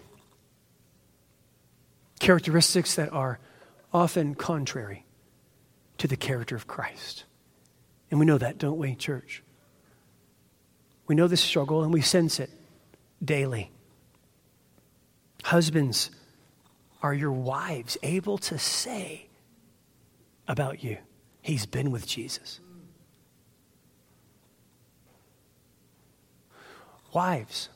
Characteristics 2.20 2.96
that 2.96 3.14
are 3.14 3.38
often 3.94 4.34
contrary 4.34 5.05
to 5.98 6.08
the 6.08 6.16
character 6.16 6.56
of 6.56 6.66
Christ. 6.66 7.24
And 8.10 8.20
we 8.20 8.26
know 8.26 8.38
that, 8.38 8.58
don't 8.58 8.78
we, 8.78 8.94
church? 8.94 9.42
We 11.06 11.14
know 11.14 11.28
this 11.28 11.40
struggle 11.40 11.82
and 11.82 11.92
we 11.92 12.00
sense 12.00 12.40
it 12.40 12.50
daily. 13.24 13.70
Husbands, 15.42 16.10
are 17.02 17.14
your 17.14 17.32
wives 17.32 17.96
able 18.02 18.38
to 18.38 18.58
say 18.58 19.28
about 20.48 20.82
you, 20.82 20.98
He's 21.42 21.66
been 21.66 21.90
with 21.90 22.06
Jesus? 22.06 22.60
Wives, 27.12 27.68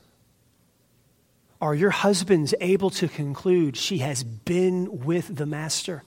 are 1.61 1.73
your 1.73 1.89
husbands 1.91 2.53
able 2.59 2.89
to 2.89 3.07
conclude 3.07 3.77
she 3.77 3.99
has 3.99 4.23
been 4.23 5.03
with 5.03 5.35
the 5.35 5.45
master? 5.45 6.03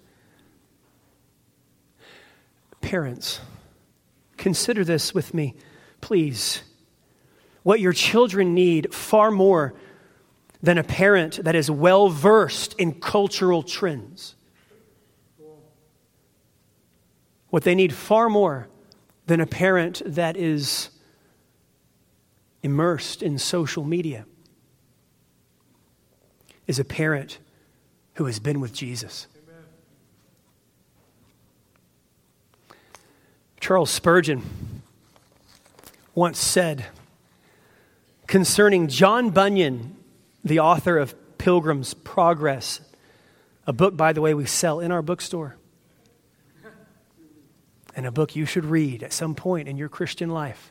Parents, 2.84 3.40
consider 4.36 4.84
this 4.84 5.14
with 5.14 5.32
me, 5.32 5.54
please. 6.02 6.62
What 7.62 7.80
your 7.80 7.94
children 7.94 8.52
need 8.52 8.92
far 8.94 9.30
more 9.30 9.72
than 10.62 10.76
a 10.76 10.84
parent 10.84 11.42
that 11.44 11.54
is 11.54 11.70
well 11.70 12.10
versed 12.10 12.74
in 12.74 13.00
cultural 13.00 13.62
trends. 13.62 14.34
What 17.48 17.62
they 17.62 17.74
need 17.74 17.94
far 17.94 18.28
more 18.28 18.68
than 19.24 19.40
a 19.40 19.46
parent 19.46 20.02
that 20.04 20.36
is 20.36 20.90
immersed 22.62 23.22
in 23.22 23.38
social 23.38 23.82
media 23.82 24.26
is 26.66 26.78
a 26.78 26.84
parent 26.84 27.38
who 28.16 28.26
has 28.26 28.38
been 28.38 28.60
with 28.60 28.74
Jesus. 28.74 29.26
Charles 33.64 33.88
Spurgeon 33.88 34.42
once 36.14 36.38
said 36.38 36.84
concerning 38.26 38.88
John 38.88 39.30
Bunyan, 39.30 39.96
the 40.44 40.58
author 40.58 40.98
of 40.98 41.14
Pilgrim's 41.38 41.94
Progress, 41.94 42.82
a 43.66 43.72
book, 43.72 43.96
by 43.96 44.12
the 44.12 44.20
way, 44.20 44.34
we 44.34 44.44
sell 44.44 44.80
in 44.80 44.92
our 44.92 45.00
bookstore, 45.00 45.56
and 47.96 48.04
a 48.04 48.12
book 48.12 48.36
you 48.36 48.44
should 48.44 48.66
read 48.66 49.02
at 49.02 49.14
some 49.14 49.34
point 49.34 49.66
in 49.66 49.78
your 49.78 49.88
Christian 49.88 50.28
life. 50.28 50.70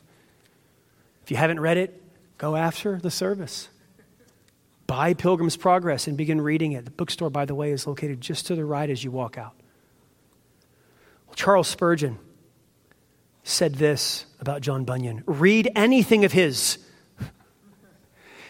If 1.24 1.32
you 1.32 1.36
haven't 1.36 1.58
read 1.58 1.78
it, 1.78 2.00
go 2.38 2.54
after 2.54 3.00
the 3.00 3.10
service. 3.10 3.70
Buy 4.86 5.14
Pilgrim's 5.14 5.56
Progress 5.56 6.06
and 6.06 6.16
begin 6.16 6.40
reading 6.40 6.70
it. 6.70 6.84
The 6.84 6.92
bookstore, 6.92 7.28
by 7.28 7.44
the 7.44 7.56
way, 7.56 7.72
is 7.72 7.88
located 7.88 8.20
just 8.20 8.46
to 8.46 8.54
the 8.54 8.64
right 8.64 8.88
as 8.88 9.02
you 9.02 9.10
walk 9.10 9.36
out. 9.36 9.54
Well, 11.26 11.34
Charles 11.34 11.66
Spurgeon 11.66 12.20
said 13.44 13.76
this 13.76 14.26
about 14.40 14.62
John 14.62 14.84
Bunyan 14.84 15.22
read 15.26 15.70
anything 15.76 16.24
of 16.24 16.32
his, 16.32 16.78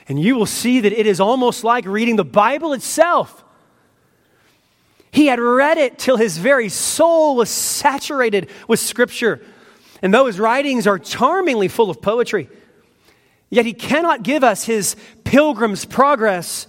and 0.09 0.19
you 0.19 0.37
will 0.37 0.47
see 0.47 0.81
that 0.81 0.93
it 0.93 1.07
is 1.07 1.21
almost 1.21 1.65
like 1.65 1.85
reading 1.85 2.17
the 2.17 2.25
Bible 2.25 2.73
itself. 2.73 3.45
He 5.11 5.27
had 5.27 5.39
read 5.39 5.79
it 5.79 5.99
till 5.99 6.17
his 6.17 6.39
very 6.39 6.69
soul 6.69 7.37
was 7.37 7.49
saturated 7.49 8.51
with 8.67 8.81
Scripture. 8.81 9.41
And 10.03 10.13
those 10.13 10.41
writings 10.41 10.87
are 10.87 10.99
charmingly 10.99 11.69
full 11.69 11.89
of 11.89 12.03
poetry. 12.03 12.49
Yet 13.49 13.65
he 13.65 13.73
cannot 13.73 14.25
give 14.25 14.43
us 14.43 14.65
his 14.65 14.97
pilgrim's 15.23 15.85
progress, 15.85 16.67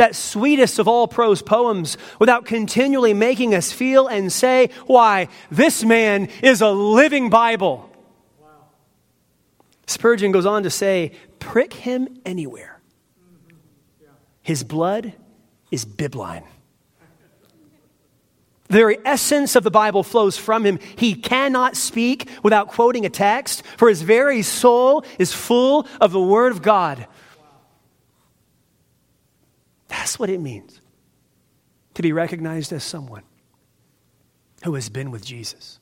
that 0.00 0.16
sweetest 0.16 0.78
of 0.78 0.88
all 0.88 1.06
prose 1.06 1.42
poems, 1.42 1.96
without 2.18 2.44
continually 2.44 3.14
making 3.14 3.54
us 3.54 3.70
feel 3.70 4.06
and 4.08 4.32
say, 4.32 4.70
Why, 4.86 5.28
this 5.50 5.84
man 5.84 6.28
is 6.42 6.60
a 6.60 6.70
living 6.70 7.30
Bible. 7.30 7.90
Wow. 8.40 8.48
Spurgeon 9.86 10.32
goes 10.32 10.46
on 10.46 10.62
to 10.64 10.70
say, 10.70 11.12
Prick 11.38 11.72
him 11.72 12.08
anywhere. 12.24 12.80
His 14.42 14.64
blood 14.64 15.12
is 15.70 15.84
bibline. 15.84 16.44
The 18.68 18.76
very 18.76 18.98
essence 19.04 19.56
of 19.56 19.64
the 19.64 19.70
Bible 19.70 20.04
flows 20.04 20.36
from 20.36 20.64
him. 20.64 20.78
He 20.96 21.14
cannot 21.14 21.76
speak 21.76 22.28
without 22.42 22.68
quoting 22.68 23.04
a 23.04 23.10
text, 23.10 23.64
for 23.76 23.88
his 23.88 24.00
very 24.02 24.42
soul 24.42 25.04
is 25.18 25.32
full 25.32 25.88
of 26.00 26.12
the 26.12 26.20
Word 26.20 26.52
of 26.52 26.62
God. 26.62 27.06
That's 29.90 30.18
what 30.18 30.30
it 30.30 30.40
means 30.40 30.80
to 31.94 32.02
be 32.02 32.12
recognized 32.12 32.72
as 32.72 32.82
someone 32.84 33.24
who 34.64 34.74
has 34.74 34.88
been 34.88 35.10
with 35.10 35.24
Jesus. 35.24 35.78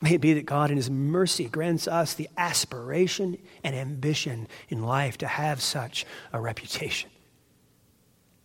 May 0.00 0.14
it 0.14 0.20
be 0.20 0.34
that 0.34 0.46
God, 0.46 0.70
in 0.70 0.76
His 0.76 0.90
mercy, 0.90 1.44
grants 1.44 1.86
us 1.86 2.14
the 2.14 2.28
aspiration 2.36 3.38
and 3.62 3.74
ambition 3.74 4.48
in 4.68 4.82
life 4.82 5.18
to 5.18 5.26
have 5.26 5.62
such 5.62 6.04
a 6.32 6.40
reputation. 6.40 7.10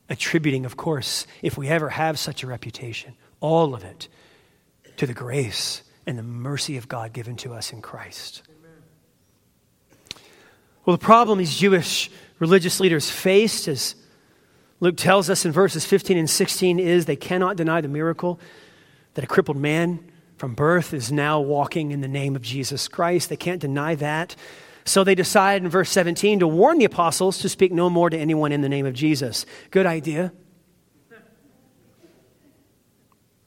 Attributing, 0.10 0.66
of 0.66 0.76
course, 0.78 1.26
if 1.42 1.58
we 1.58 1.68
ever 1.68 1.90
have 1.90 2.20
such 2.20 2.44
a 2.44 2.48
reputation, 2.48 3.16
all 3.40 3.74
of 3.74 3.84
it 3.84 4.08
to 4.98 5.08
the 5.08 5.14
grace 5.14 5.84
and 6.06 6.18
the 6.18 6.24
mercy 6.24 6.78
of 6.78 6.88
God 6.88 7.14
given 7.14 7.36
to 7.38 7.54
us 7.54 7.72
in 7.72 7.82
Christ. 7.82 8.44
Amen. 8.50 10.22
Well, 10.86 10.98
the 10.98 11.04
problem 11.04 11.38
these 11.38 11.56
Jewish 11.56 12.10
religious 12.42 12.80
leaders 12.80 13.10
faced, 13.10 13.68
as 13.68 13.96
Luke 14.80 14.98
tells 14.98 15.30
us 15.30 15.46
in 15.46 15.52
verses 15.52 15.86
15 15.86 16.18
and 16.18 16.30
16, 16.30 16.80
is 16.80 17.06
they 17.06 17.16
cannot 17.16 17.56
deny 17.56 17.80
the 17.80 17.88
miracle 17.88 18.40
that 19.14 19.24
a 19.24 19.28
crippled 19.28 19.58
man 19.58 20.12
from 20.38 20.56
birth 20.56 20.92
is 20.92 21.12
now 21.12 21.40
walking 21.40 21.92
in 21.92 22.02
the 22.02 22.08
name 22.08 22.36
of 22.36 22.42
Jesus 22.42 22.88
Christ. 22.88 23.30
They 23.30 23.38
can't 23.38 23.62
deny 23.62 23.94
that. 23.96 24.36
So 24.86 25.04
they 25.04 25.14
decide 25.14 25.62
in 25.62 25.70
verse 25.70 25.92
17 25.92 26.40
to 26.40 26.48
warn 26.48 26.80
the 26.80 26.86
apostles 26.86 27.38
to 27.40 27.50
speak 27.50 27.72
no 27.72 27.92
more 27.92 28.10
to 28.10 28.18
anyone 28.18 28.52
in 28.52 28.62
the 28.62 28.70
name 28.70 28.88
of 28.88 28.96
Jesus. 28.96 29.46
Good 29.70 29.86
idea. 29.86 30.34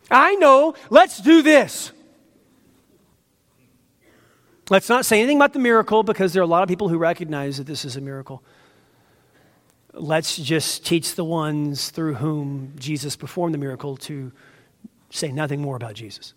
I 0.08 0.36
know, 0.36 0.74
let's 0.90 1.20
do 1.20 1.42
this. 1.42 1.90
Let's 4.70 4.88
not 4.88 5.04
say 5.04 5.18
anything 5.18 5.38
about 5.38 5.52
the 5.52 5.58
miracle 5.58 6.04
because 6.04 6.32
there 6.32 6.42
are 6.42 6.44
a 6.44 6.48
lot 6.48 6.62
of 6.62 6.68
people 6.68 6.88
who 6.88 6.96
recognize 6.96 7.58
that 7.58 7.66
this 7.66 7.84
is 7.84 7.96
a 7.96 8.00
miracle. 8.00 8.44
Let's 9.96 10.36
just 10.36 10.84
teach 10.84 11.14
the 11.14 11.24
ones 11.24 11.90
through 11.90 12.14
whom 12.14 12.74
Jesus 12.78 13.14
performed 13.14 13.54
the 13.54 13.58
miracle 13.58 13.96
to 13.98 14.32
say 15.10 15.30
nothing 15.30 15.60
more 15.60 15.76
about 15.76 15.94
Jesus. 15.94 16.34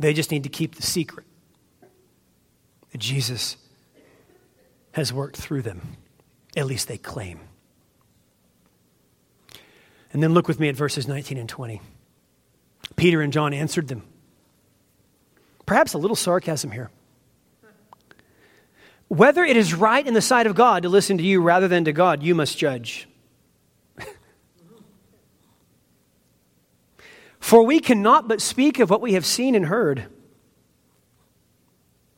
They 0.00 0.12
just 0.12 0.32
need 0.32 0.42
to 0.42 0.48
keep 0.48 0.74
the 0.74 0.82
secret 0.82 1.24
that 2.90 2.98
Jesus 2.98 3.56
has 4.92 5.12
worked 5.12 5.36
through 5.36 5.62
them. 5.62 5.96
At 6.56 6.66
least 6.66 6.88
they 6.88 6.98
claim. 6.98 7.40
And 10.12 10.22
then 10.22 10.34
look 10.34 10.48
with 10.48 10.58
me 10.58 10.68
at 10.68 10.76
verses 10.76 11.06
19 11.06 11.38
and 11.38 11.48
20. 11.48 11.80
Peter 12.96 13.22
and 13.22 13.32
John 13.32 13.54
answered 13.54 13.88
them. 13.88 14.02
Perhaps 15.66 15.94
a 15.94 15.98
little 15.98 16.16
sarcasm 16.16 16.72
here. 16.72 16.90
Whether 19.12 19.44
it 19.44 19.58
is 19.58 19.74
right 19.74 20.06
in 20.06 20.14
the 20.14 20.22
sight 20.22 20.46
of 20.46 20.54
God 20.54 20.84
to 20.84 20.88
listen 20.88 21.18
to 21.18 21.22
you 21.22 21.42
rather 21.42 21.68
than 21.68 21.84
to 21.84 21.92
God, 21.92 22.22
you 22.22 22.34
must 22.34 22.56
judge. 22.56 23.06
For 27.38 27.62
we 27.62 27.78
cannot 27.78 28.26
but 28.26 28.40
speak 28.40 28.78
of 28.78 28.88
what 28.88 29.02
we 29.02 29.12
have 29.12 29.26
seen 29.26 29.54
and 29.54 29.66
heard. 29.66 30.06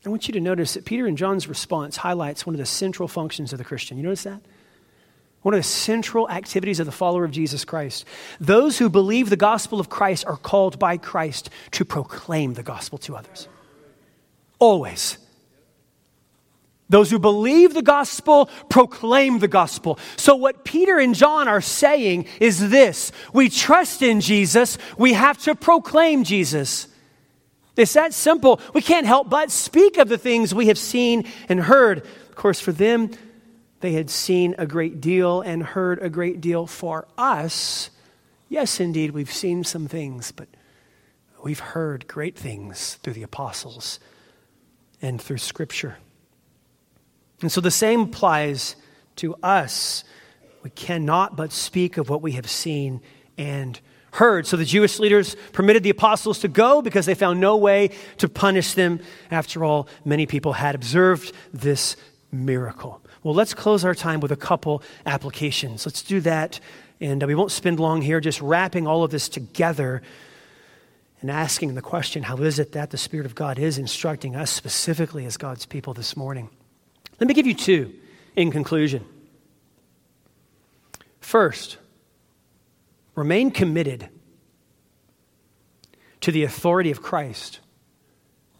I 0.06 0.08
want 0.08 0.28
you 0.28 0.34
to 0.34 0.40
notice 0.40 0.74
that 0.74 0.84
Peter 0.84 1.04
and 1.04 1.18
John's 1.18 1.48
response 1.48 1.96
highlights 1.96 2.46
one 2.46 2.54
of 2.54 2.60
the 2.60 2.66
central 2.66 3.08
functions 3.08 3.52
of 3.52 3.58
the 3.58 3.64
Christian. 3.64 3.96
You 3.96 4.04
notice 4.04 4.22
that? 4.22 4.42
One 5.42 5.52
of 5.52 5.58
the 5.58 5.64
central 5.64 6.30
activities 6.30 6.78
of 6.78 6.86
the 6.86 6.92
follower 6.92 7.24
of 7.24 7.32
Jesus 7.32 7.64
Christ. 7.64 8.04
Those 8.38 8.78
who 8.78 8.88
believe 8.88 9.30
the 9.30 9.36
gospel 9.36 9.80
of 9.80 9.88
Christ 9.88 10.26
are 10.26 10.36
called 10.36 10.78
by 10.78 10.98
Christ 10.98 11.50
to 11.72 11.84
proclaim 11.84 12.54
the 12.54 12.62
gospel 12.62 12.98
to 12.98 13.16
others. 13.16 13.48
Always. 14.60 15.18
Those 16.88 17.10
who 17.10 17.18
believe 17.18 17.72
the 17.72 17.82
gospel 17.82 18.46
proclaim 18.68 19.38
the 19.38 19.48
gospel. 19.48 19.98
So, 20.16 20.36
what 20.36 20.64
Peter 20.64 20.98
and 20.98 21.14
John 21.14 21.48
are 21.48 21.62
saying 21.62 22.26
is 22.40 22.70
this 22.70 23.10
we 23.32 23.48
trust 23.48 24.02
in 24.02 24.20
Jesus, 24.20 24.76
we 24.98 25.14
have 25.14 25.38
to 25.44 25.54
proclaim 25.54 26.24
Jesus. 26.24 26.88
It's 27.76 27.94
that 27.94 28.14
simple. 28.14 28.60
We 28.72 28.82
can't 28.82 29.06
help 29.06 29.28
but 29.28 29.50
speak 29.50 29.98
of 29.98 30.08
the 30.08 30.18
things 30.18 30.54
we 30.54 30.68
have 30.68 30.78
seen 30.78 31.24
and 31.48 31.58
heard. 31.58 32.06
Of 32.28 32.34
course, 32.36 32.60
for 32.60 32.70
them, 32.70 33.10
they 33.80 33.92
had 33.92 34.10
seen 34.10 34.54
a 34.58 34.66
great 34.66 35.00
deal 35.00 35.40
and 35.40 35.62
heard 35.62 36.00
a 36.00 36.08
great 36.08 36.40
deal. 36.40 36.66
For 36.66 37.08
us, 37.18 37.90
yes, 38.48 38.78
indeed, 38.78 39.10
we've 39.10 39.32
seen 39.32 39.64
some 39.64 39.88
things, 39.88 40.30
but 40.30 40.48
we've 41.42 41.58
heard 41.58 42.06
great 42.06 42.36
things 42.36 42.94
through 43.02 43.14
the 43.14 43.24
apostles 43.24 43.98
and 45.02 45.20
through 45.20 45.38
Scripture. 45.38 45.96
And 47.40 47.50
so 47.50 47.60
the 47.60 47.70
same 47.70 48.00
applies 48.02 48.76
to 49.16 49.34
us. 49.42 50.04
We 50.62 50.70
cannot 50.70 51.36
but 51.36 51.52
speak 51.52 51.98
of 51.98 52.08
what 52.08 52.22
we 52.22 52.32
have 52.32 52.48
seen 52.48 53.00
and 53.36 53.78
heard. 54.12 54.46
So 54.46 54.56
the 54.56 54.64
Jewish 54.64 54.98
leaders 54.98 55.36
permitted 55.52 55.82
the 55.82 55.90
apostles 55.90 56.38
to 56.40 56.48
go 56.48 56.80
because 56.80 57.06
they 57.06 57.14
found 57.14 57.40
no 57.40 57.56
way 57.56 57.90
to 58.18 58.28
punish 58.28 58.74
them. 58.74 59.00
After 59.30 59.64
all, 59.64 59.88
many 60.04 60.26
people 60.26 60.52
had 60.52 60.74
observed 60.74 61.32
this 61.52 61.96
miracle. 62.30 63.02
Well, 63.22 63.34
let's 63.34 63.54
close 63.54 63.84
our 63.84 63.94
time 63.94 64.20
with 64.20 64.32
a 64.32 64.36
couple 64.36 64.82
applications. 65.04 65.84
Let's 65.86 66.02
do 66.02 66.20
that. 66.20 66.60
And 67.00 67.22
uh, 67.22 67.26
we 67.26 67.34
won't 67.34 67.50
spend 67.50 67.80
long 67.80 68.02
here 68.02 68.20
just 68.20 68.40
wrapping 68.40 68.86
all 68.86 69.02
of 69.02 69.10
this 69.10 69.28
together 69.28 70.02
and 71.20 71.30
asking 71.30 71.74
the 71.74 71.82
question 71.82 72.22
how 72.22 72.36
is 72.36 72.58
it 72.58 72.72
that 72.72 72.90
the 72.90 72.98
Spirit 72.98 73.26
of 73.26 73.34
God 73.34 73.58
is 73.58 73.78
instructing 73.78 74.36
us 74.36 74.50
specifically 74.50 75.24
as 75.24 75.36
God's 75.36 75.66
people 75.66 75.94
this 75.94 76.16
morning? 76.16 76.50
Let 77.20 77.28
me 77.28 77.34
give 77.34 77.46
you 77.46 77.54
two 77.54 77.94
in 78.36 78.50
conclusion. 78.50 79.04
First, 81.20 81.78
remain 83.14 83.50
committed 83.50 84.08
to 86.20 86.32
the 86.32 86.44
authority 86.44 86.90
of 86.90 87.02
Christ 87.02 87.60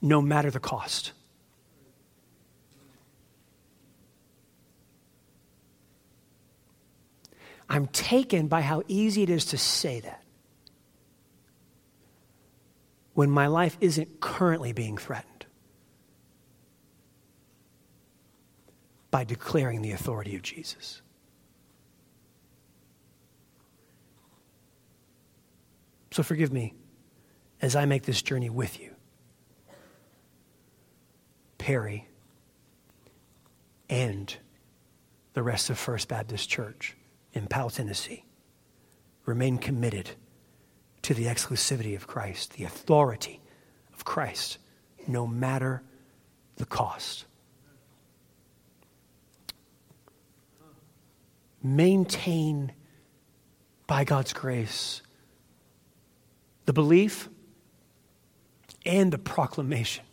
no 0.01 0.21
matter 0.21 0.51
the 0.51 0.61
cost. 0.61 1.13
I'm 7.69 7.87
taken 7.89 8.47
by 8.49 8.61
how 8.61 8.83
easy 8.87 9.23
it 9.23 9.31
is 9.31 9.47
to 9.47 9.59
say 9.59 10.01
that 10.01 10.23
when 13.15 13.31
my 13.31 13.47
life 13.47 13.77
isn't 13.81 14.21
currently 14.21 14.73
being 14.73 14.99
threatened. 14.99 15.34
By 19.15 19.23
declaring 19.23 19.81
the 19.81 19.93
authority 19.93 20.35
of 20.35 20.43
Jesus. 20.43 21.01
So 26.11 26.25
forgive 26.25 26.53
me 26.53 26.75
as 27.63 27.77
I 27.77 27.85
make 27.85 28.03
this 28.03 28.23
journey 28.23 28.51
with 28.51 28.81
you. 28.81 28.91
Perry 31.59 32.09
and 33.89 34.37
the 35.35 35.45
rest 35.45 35.71
of 35.71 35.79
First 35.79 36.09
Baptist 36.09 36.49
Church 36.49 36.97
in 37.35 37.47
Powell, 37.47 37.71
Tennessee 37.71 38.25
remain 39.27 39.59
committed 39.59 40.11
to 41.03 41.15
the 41.15 41.27
exclusivity 41.27 41.95
of 41.95 42.09
Christ, 42.09 42.55
the 42.55 42.65
authority 42.65 43.41
of 43.93 44.05
Christ, 44.05 44.59
no 45.07 45.25
matter 45.25 45.85
the 46.57 46.67
cost. 46.67 47.27
Maintain 51.65 52.73
by 53.87 54.05
God's 54.05 54.33
grace 54.33 55.03
the 56.67 56.73
belief 56.73 57.29
and 58.87 59.13
the 59.13 59.19
proclamation 59.19 60.05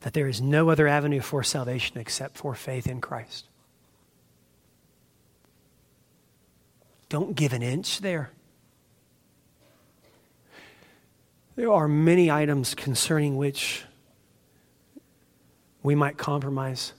that 0.00 0.12
there 0.12 0.26
is 0.26 0.40
no 0.40 0.70
other 0.70 0.88
avenue 0.88 1.20
for 1.20 1.42
salvation 1.42 1.98
except 1.98 2.36
for 2.36 2.54
faith 2.54 2.86
in 2.86 3.00
Christ. 3.00 3.46
Don't 7.08 7.34
give 7.34 7.52
an 7.52 7.62
inch 7.62 8.00
there. 8.00 8.30
There 11.56 11.70
are 11.70 11.88
many 11.88 12.30
items 12.30 12.74
concerning 12.74 13.36
which 13.36 13.84
we 15.82 15.94
might 15.94 16.16
compromise. 16.16 16.92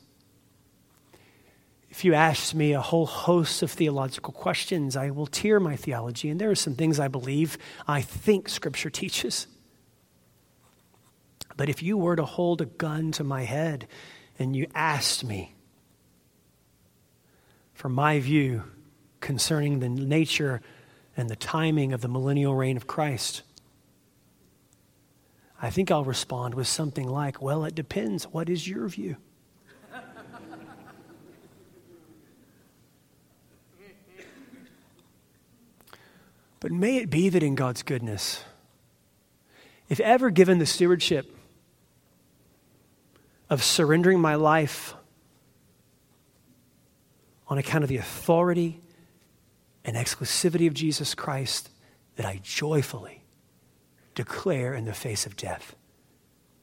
If 2.02 2.06
you 2.06 2.16
ask 2.16 2.56
me 2.56 2.74
a 2.74 2.82
whole 2.82 3.06
host 3.06 3.62
of 3.62 3.70
theological 3.70 4.34
questions, 4.34 4.97
I 4.97 5.12
will 5.12 5.28
tear 5.28 5.60
my 5.60 5.76
theology, 5.76 6.30
and 6.30 6.41
there 6.41 6.49
are 6.49 6.56
some 6.56 6.74
things 6.74 6.99
I 6.99 7.08
believe 7.08 7.60
I 7.88 8.02
think 8.02 8.49
Scripture 8.49 8.89
teaches. 8.89 9.45
But 11.56 11.70
if 11.70 11.84
you 11.84 11.99
were 11.99 12.16
to 12.16 12.26
hold 12.26 12.60
a 12.60 12.66
gun 12.66 13.12
to 13.12 13.24
my 13.24 13.43
head 13.43 13.88
and 14.39 14.56
you 14.56 14.66
asked 14.74 15.24
me 15.24 15.54
for 17.76 17.88
my 17.88 18.20
view 18.20 18.64
concerning 19.20 19.78
the 19.78 19.89
nature 19.89 20.60
and 21.16 21.30
the 21.30 21.36
timing 21.36 21.93
of 21.93 22.02
the 22.02 22.08
millennial 22.08 22.56
reign 22.56 22.78
of 22.78 22.88
Christ? 22.88 23.43
I 25.62 25.70
think 25.70 25.91
I'll 25.91 26.04
respond 26.04 26.56
with 26.56 26.68
something 26.68 27.08
like, 27.08 27.43
Well, 27.43 27.64
it 27.64 27.76
depends. 27.76 28.24
What 28.24 28.49
is 28.49 28.68
your 28.68 28.88
view? 28.88 29.18
But 36.62 36.72
may 36.72 36.97
it 36.97 37.09
be 37.09 37.28
that 37.28 37.43
in 37.43 37.55
God's 37.55 37.84
goodness, 37.84 38.43
if 39.89 39.99
ever 39.99 40.30
given 40.30 40.59
the 40.59 40.66
stewardship 40.66 41.36
of 43.49 43.62
surrendering 43.62 44.22
my 44.22 44.36
life 44.36 44.93
on 47.47 47.57
account 47.57 47.84
of 47.84 47.89
the 47.89 47.97
authority 47.97 48.80
and 49.84 49.97
exclusivity 49.97 50.68
of 50.68 50.74
Jesus 50.74 51.14
Christ, 51.16 51.70
that 52.16 52.26
I 52.26 52.39
joyfully 52.43 53.24
declare 54.14 54.74
in 54.76 54.86
the 54.86 54.93
face 54.93 55.26
of 55.26 55.36
death 55.36 55.76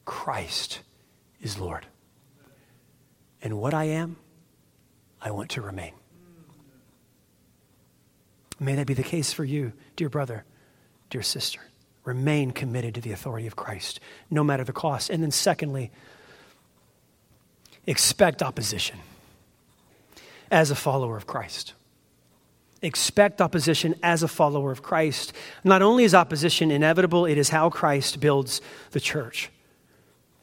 Christ 0.05 0.79
is 1.41 1.59
Lord. 1.59 1.85
And 3.41 3.59
what 3.59 3.73
I 3.73 3.83
am, 3.83 4.15
I 5.21 5.31
want 5.31 5.51
to 5.51 5.61
remain. 5.61 5.93
May 8.59 8.75
that 8.75 8.87
be 8.87 8.93
the 8.93 9.03
case 9.03 9.31
for 9.31 9.45
you, 9.45 9.73
dear 9.95 10.09
brother, 10.09 10.43
dear 11.09 11.21
sister. 11.21 11.61
Remain 12.03 12.51
committed 12.51 12.95
to 12.95 13.01
the 13.01 13.11
authority 13.11 13.47
of 13.47 13.55
Christ, 13.55 13.99
no 14.29 14.43
matter 14.43 14.63
the 14.63 14.73
cost. 14.73 15.09
And 15.09 15.21
then, 15.21 15.31
secondly, 15.31 15.91
expect 17.85 18.41
opposition 18.41 18.99
as 20.51 20.71
a 20.71 20.75
follower 20.75 21.15
of 21.15 21.27
Christ. 21.27 21.73
Expect 22.81 23.41
opposition 23.41 23.95
as 24.01 24.23
a 24.23 24.27
follower 24.27 24.71
of 24.71 24.81
Christ. 24.81 25.33
Not 25.63 25.81
only 25.81 26.05
is 26.05 26.15
opposition 26.15 26.71
inevitable, 26.71 27.25
it 27.25 27.37
is 27.37 27.49
how 27.49 27.69
Christ 27.69 28.19
builds 28.19 28.61
the 28.91 28.99
church. 28.99 29.49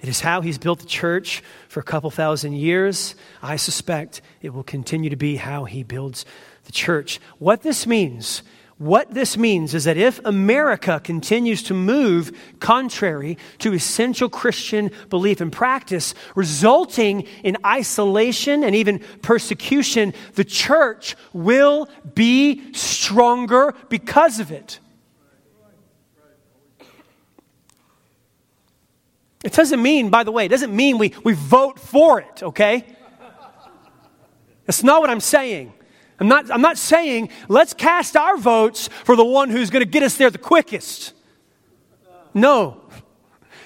It 0.00 0.08
is 0.10 0.20
how 0.20 0.42
he's 0.42 0.58
built 0.58 0.80
the 0.80 0.86
church 0.86 1.42
for 1.68 1.80
a 1.80 1.82
couple 1.82 2.10
thousand 2.10 2.52
years. 2.52 3.14
I 3.42 3.56
suspect 3.56 4.20
it 4.42 4.52
will 4.52 4.62
continue 4.62 5.08
to 5.08 5.16
be 5.16 5.36
how 5.36 5.64
he 5.64 5.82
builds 5.82 6.26
the 6.66 6.72
church. 6.72 7.20
What 7.38 7.62
this 7.62 7.86
means 7.86 8.42
what 8.78 9.14
this 9.14 9.38
means 9.38 9.74
is 9.74 9.84
that 9.84 9.96
if 9.96 10.20
America 10.26 11.00
continues 11.02 11.62
to 11.64 11.74
move 11.74 12.36
contrary 12.60 13.38
to 13.58 13.72
essential 13.72 14.28
Christian 14.28 14.90
belief 15.08 15.40
and 15.40 15.50
practice, 15.50 16.14
resulting 16.34 17.22
in 17.42 17.56
isolation 17.64 18.62
and 18.62 18.74
even 18.74 18.98
persecution, 19.22 20.12
the 20.34 20.44
church 20.44 21.16
will 21.32 21.88
be 22.14 22.70
stronger 22.74 23.74
because 23.88 24.40
of 24.40 24.50
it. 24.50 24.78
It 29.42 29.52
doesn't 29.54 29.80
mean, 29.80 30.10
by 30.10 30.24
the 30.24 30.32
way, 30.32 30.44
it 30.44 30.48
doesn't 30.48 30.74
mean 30.74 30.98
we, 30.98 31.14
we 31.24 31.32
vote 31.32 31.78
for 31.78 32.20
it, 32.20 32.42
okay? 32.42 32.84
That's 34.66 34.82
not 34.82 35.00
what 35.00 35.08
I'm 35.08 35.20
saying. 35.20 35.72
I'm 36.18 36.28
not, 36.28 36.50
I'm 36.50 36.62
not 36.62 36.78
saying 36.78 37.30
let's 37.48 37.74
cast 37.74 38.16
our 38.16 38.36
votes 38.36 38.88
for 39.04 39.16
the 39.16 39.24
one 39.24 39.50
who's 39.50 39.70
going 39.70 39.84
to 39.84 39.90
get 39.90 40.02
us 40.02 40.16
there 40.16 40.30
the 40.30 40.38
quickest. 40.38 41.12
No. 42.32 42.82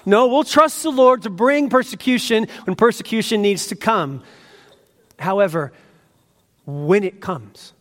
No, 0.06 0.26
we'll 0.28 0.44
trust 0.44 0.82
the 0.82 0.90
Lord 0.90 1.22
to 1.22 1.30
bring 1.30 1.68
persecution 1.68 2.48
when 2.64 2.74
persecution 2.74 3.42
needs 3.42 3.66
to 3.68 3.76
come. 3.76 4.22
However, 5.18 5.72
when 6.66 7.04
it 7.04 7.20
comes, 7.20 7.72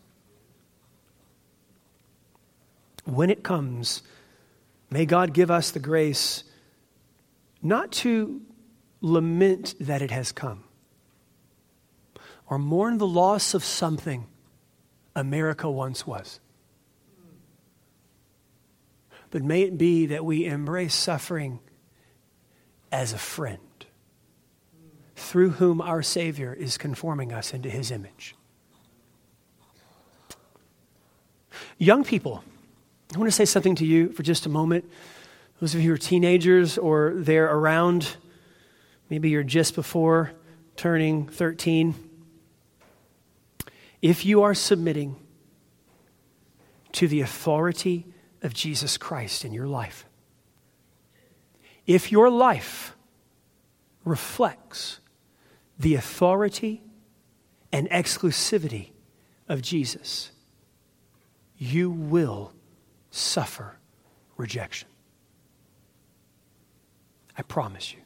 when 3.06 3.30
it 3.30 3.44
comes, 3.44 4.04
may 4.90 5.06
God 5.06 5.34
give 5.34 5.50
us 5.50 5.72
the 5.72 5.80
grace 5.80 6.44
not 7.62 7.92
to 7.92 8.42
lament 9.02 9.76
that 9.80 10.02
it 10.02 10.12
has 10.12 10.32
come 10.32 10.64
or 12.50 12.58
mourn 12.58 12.98
the 12.98 13.08
loss 13.08 13.54
of 13.54 13.64
something 13.64 14.28
America 15.20 15.70
once 15.70 16.08
was. 16.08 16.40
But 19.32 19.44
may 19.44 19.62
it 19.62 19.78
be 19.78 20.08
that 20.08 20.26
we 20.26 20.46
embrace 20.46 20.96
suffering 20.96 21.60
as 22.92 23.14
a 23.14 23.18
friend 23.18 23.60
through 25.16 25.52
whom 25.52 25.82
our 25.82 26.02
Savior 26.02 26.54
is 26.54 26.78
conforming 26.78 27.32
us 27.32 27.54
into 27.54 27.70
his 27.70 27.92
image. 27.92 28.36
Young 31.78 32.04
people, 32.04 32.44
I 33.14 33.18
want 33.18 33.28
to 33.28 33.36
say 33.36 33.46
something 33.46 33.76
to 33.76 33.86
you 33.86 34.10
for 34.10 34.24
just 34.24 34.46
a 34.46 34.50
moment. 34.50 34.90
Those 35.60 35.76
of 35.76 35.82
you 35.82 35.90
who 35.90 35.94
are 35.94 35.98
teenagers 35.98 36.78
or 36.78 37.14
they're 37.16 37.54
around, 37.54 38.16
maybe 39.10 39.30
you're 39.30 39.44
just 39.44 39.76
before 39.76 40.32
turning 40.76 41.28
13 41.28 42.09
if 44.02 44.26
you 44.26 44.42
are 44.44 44.54
submitting 44.54 45.16
to 46.94 47.08
the 47.08 47.22
authority 47.22 48.08
of 48.42 48.54
Jesus 48.54 48.98
Christ 48.98 49.46
in 49.46 49.54
your 49.54 49.68
life, 49.68 50.06
if 51.86 52.12
your 52.12 52.30
life 52.30 52.96
reflects 54.06 55.00
the 55.78 55.96
authority 55.96 56.82
and 57.72 57.90
exclusivity 57.90 58.92
of 59.48 59.62
Jesus, 59.62 60.32
you 61.58 61.90
will 61.90 62.54
suffer 63.12 63.78
rejection. 64.38 64.88
I 67.38 67.42
promise 67.42 67.94
you. 67.94 68.00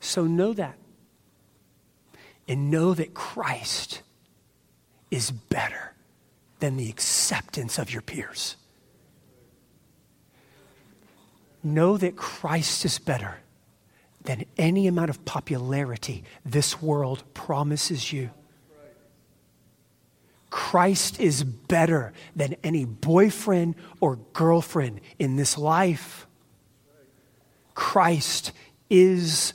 So 0.00 0.24
know 0.24 0.52
that 0.54 0.79
and 2.50 2.68
know 2.68 2.94
that 2.94 3.14
Christ 3.14 4.02
is 5.08 5.30
better 5.30 5.94
than 6.58 6.76
the 6.76 6.88
acceptance 6.90 7.78
of 7.78 7.92
your 7.92 8.02
peers. 8.02 8.56
Know 11.62 11.96
that 11.96 12.16
Christ 12.16 12.84
is 12.84 12.98
better 12.98 13.38
than 14.24 14.46
any 14.58 14.88
amount 14.88 15.10
of 15.10 15.24
popularity 15.24 16.24
this 16.44 16.82
world 16.82 17.22
promises 17.34 18.12
you. 18.12 18.30
Christ 20.50 21.20
is 21.20 21.44
better 21.44 22.12
than 22.34 22.56
any 22.64 22.84
boyfriend 22.84 23.76
or 24.00 24.16
girlfriend 24.32 25.00
in 25.20 25.36
this 25.36 25.56
life. 25.56 26.26
Christ 27.74 28.50
is 28.90 29.54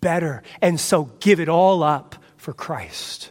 better. 0.00 0.42
And 0.62 0.80
so 0.80 1.04
give 1.20 1.38
it 1.38 1.50
all 1.50 1.82
up 1.82 2.16
for 2.42 2.52
Christ. 2.52 3.30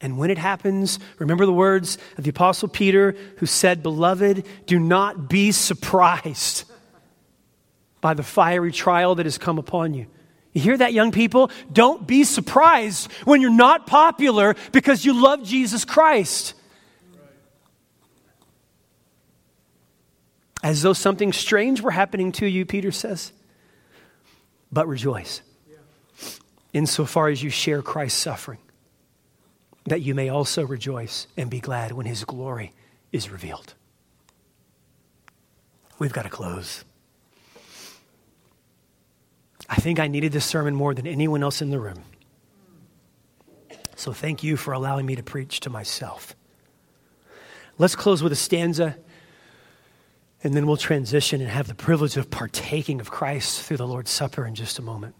And 0.00 0.16
when 0.16 0.30
it 0.30 0.38
happens, 0.38 0.98
remember 1.18 1.44
the 1.44 1.52
words 1.52 1.98
of 2.16 2.24
the 2.24 2.30
Apostle 2.30 2.68
Peter 2.68 3.14
who 3.36 3.44
said, 3.44 3.82
Beloved, 3.82 4.46
do 4.64 4.78
not 4.78 5.28
be 5.28 5.52
surprised 5.52 6.64
by 8.00 8.14
the 8.14 8.22
fiery 8.22 8.72
trial 8.72 9.16
that 9.16 9.26
has 9.26 9.36
come 9.36 9.58
upon 9.58 9.92
you. 9.92 10.06
You 10.54 10.62
hear 10.62 10.78
that, 10.78 10.94
young 10.94 11.12
people? 11.12 11.50
Don't 11.70 12.06
be 12.06 12.24
surprised 12.24 13.12
when 13.26 13.42
you're 13.42 13.50
not 13.50 13.86
popular 13.86 14.56
because 14.72 15.04
you 15.04 15.12
love 15.22 15.44
Jesus 15.44 15.84
Christ. 15.84 16.54
As 20.62 20.80
though 20.80 20.94
something 20.94 21.34
strange 21.34 21.82
were 21.82 21.90
happening 21.90 22.32
to 22.32 22.46
you, 22.46 22.64
Peter 22.64 22.90
says 22.90 23.32
but 24.72 24.86
rejoice 24.88 25.42
insofar 26.72 27.28
as 27.28 27.42
you 27.42 27.50
share 27.50 27.82
Christ's 27.82 28.20
suffering, 28.20 28.60
that 29.86 30.02
you 30.02 30.14
may 30.14 30.28
also 30.28 30.64
rejoice 30.64 31.26
and 31.36 31.50
be 31.50 31.60
glad 31.60 31.92
when 31.92 32.06
his 32.06 32.24
glory 32.24 32.72
is 33.12 33.30
revealed. 33.30 33.74
We've 35.98 36.12
got 36.12 36.22
to 36.22 36.30
close. 36.30 36.84
I 39.68 39.76
think 39.76 40.00
I 40.00 40.08
needed 40.08 40.32
this 40.32 40.44
sermon 40.44 40.74
more 40.74 40.94
than 40.94 41.06
anyone 41.06 41.42
else 41.42 41.60
in 41.62 41.70
the 41.70 41.78
room. 41.78 42.02
So 43.96 44.12
thank 44.12 44.42
you 44.42 44.56
for 44.56 44.72
allowing 44.72 45.04
me 45.06 45.16
to 45.16 45.22
preach 45.22 45.60
to 45.60 45.70
myself. 45.70 46.34
Let's 47.76 47.94
close 47.94 48.22
with 48.22 48.32
a 48.32 48.36
stanza. 48.36 48.96
And 50.42 50.54
then 50.54 50.66
we'll 50.66 50.76
transition 50.76 51.40
and 51.40 51.50
have 51.50 51.68
the 51.68 51.74
privilege 51.74 52.16
of 52.16 52.30
partaking 52.30 53.00
of 53.00 53.10
Christ 53.10 53.62
through 53.62 53.76
the 53.76 53.86
Lord's 53.86 54.10
Supper 54.10 54.46
in 54.46 54.54
just 54.54 54.78
a 54.78 54.82
moment. 54.82 55.14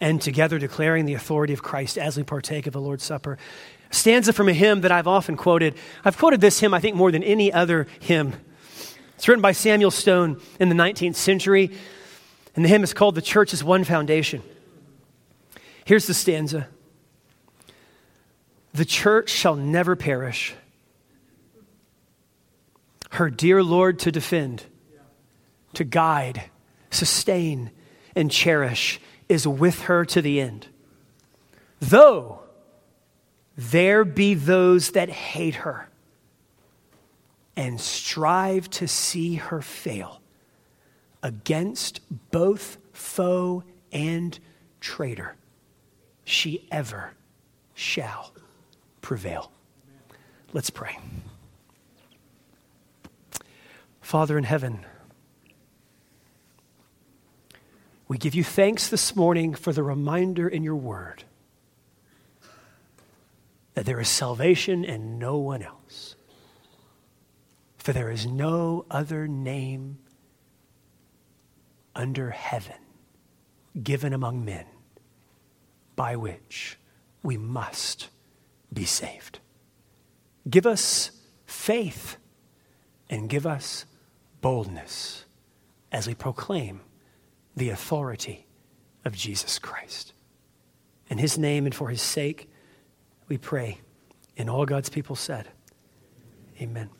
And 0.00 0.20
together 0.20 0.58
declaring 0.58 1.06
the 1.06 1.14
authority 1.14 1.52
of 1.52 1.62
Christ 1.62 1.98
as 1.98 2.16
we 2.16 2.22
partake 2.22 2.66
of 2.66 2.72
the 2.72 2.80
Lord's 2.80 3.04
Supper. 3.04 3.38
Stanza 3.90 4.32
from 4.32 4.48
a 4.48 4.52
hymn 4.52 4.82
that 4.82 4.92
I've 4.92 5.06
often 5.06 5.36
quoted. 5.36 5.74
I've 6.04 6.16
quoted 6.16 6.40
this 6.40 6.60
hymn, 6.60 6.72
I 6.72 6.80
think, 6.80 6.96
more 6.96 7.10
than 7.10 7.22
any 7.22 7.52
other 7.52 7.86
hymn. 8.00 8.34
It's 9.16 9.28
written 9.28 9.42
by 9.42 9.52
Samuel 9.52 9.90
Stone 9.90 10.40
in 10.58 10.68
the 10.68 10.74
19th 10.74 11.16
century. 11.16 11.70
And 12.54 12.64
the 12.64 12.68
hymn 12.68 12.82
is 12.82 12.92
called 12.94 13.14
The 13.14 13.22
Church 13.22 13.52
is 13.52 13.62
One 13.62 13.84
Foundation. 13.84 14.42
Here's 15.84 16.06
the 16.06 16.14
stanza 16.14 16.68
The 18.72 18.84
church 18.84 19.30
shall 19.30 19.56
never 19.56 19.96
perish, 19.96 20.54
her 23.12 23.28
dear 23.28 23.62
Lord 23.62 23.98
to 24.00 24.12
defend, 24.12 24.64
to 25.74 25.84
guide, 25.84 26.44
sustain, 26.90 27.70
and 28.16 28.30
cherish 28.30 29.00
is 29.28 29.46
with 29.46 29.82
her 29.82 30.04
to 30.06 30.22
the 30.22 30.40
end. 30.40 30.68
Though 31.78 32.40
there 33.56 34.04
be 34.04 34.32
those 34.34 34.92
that 34.92 35.10
hate 35.10 35.56
her 35.56 35.88
and 37.54 37.78
strive 37.78 38.70
to 38.70 38.88
see 38.88 39.34
her 39.34 39.60
fail 39.60 40.22
against 41.22 42.00
both 42.30 42.78
foe 42.92 43.62
and 43.92 44.38
traitor, 44.80 45.36
she 46.24 46.66
ever 46.70 47.12
shall 47.74 48.32
prevail. 49.02 49.52
Let's 50.54 50.70
pray. 50.70 50.96
Father 54.12 54.36
in 54.36 54.44
heaven, 54.44 54.84
we 58.08 58.18
give 58.18 58.34
you 58.34 58.44
thanks 58.44 58.88
this 58.88 59.16
morning 59.16 59.54
for 59.54 59.72
the 59.72 59.82
reminder 59.82 60.46
in 60.46 60.62
your 60.62 60.76
word 60.76 61.24
that 63.72 63.86
there 63.86 63.98
is 63.98 64.10
salvation 64.10 64.84
in 64.84 65.18
no 65.18 65.38
one 65.38 65.62
else. 65.62 66.14
For 67.78 67.94
there 67.94 68.10
is 68.10 68.26
no 68.26 68.84
other 68.90 69.26
name 69.26 69.96
under 71.96 72.32
heaven 72.32 72.76
given 73.82 74.12
among 74.12 74.44
men 74.44 74.66
by 75.96 76.16
which 76.16 76.78
we 77.22 77.38
must 77.38 78.10
be 78.70 78.84
saved. 78.84 79.38
Give 80.50 80.66
us 80.66 81.12
faith 81.46 82.18
and 83.08 83.30
give 83.30 83.46
us 83.46 83.86
boldness 84.42 85.24
as 85.90 86.06
we 86.06 86.14
proclaim 86.14 86.82
the 87.56 87.70
authority 87.70 88.46
of 89.06 89.16
Jesus 89.16 89.58
Christ. 89.58 90.12
In 91.08 91.16
his 91.16 91.38
name 91.38 91.64
and 91.64 91.74
for 91.74 91.88
his 91.88 92.02
sake, 92.02 92.50
we 93.28 93.38
pray. 93.38 93.78
And 94.36 94.50
all 94.50 94.66
God's 94.66 94.90
people 94.90 95.16
said, 95.16 95.48
Amen. 96.60 96.90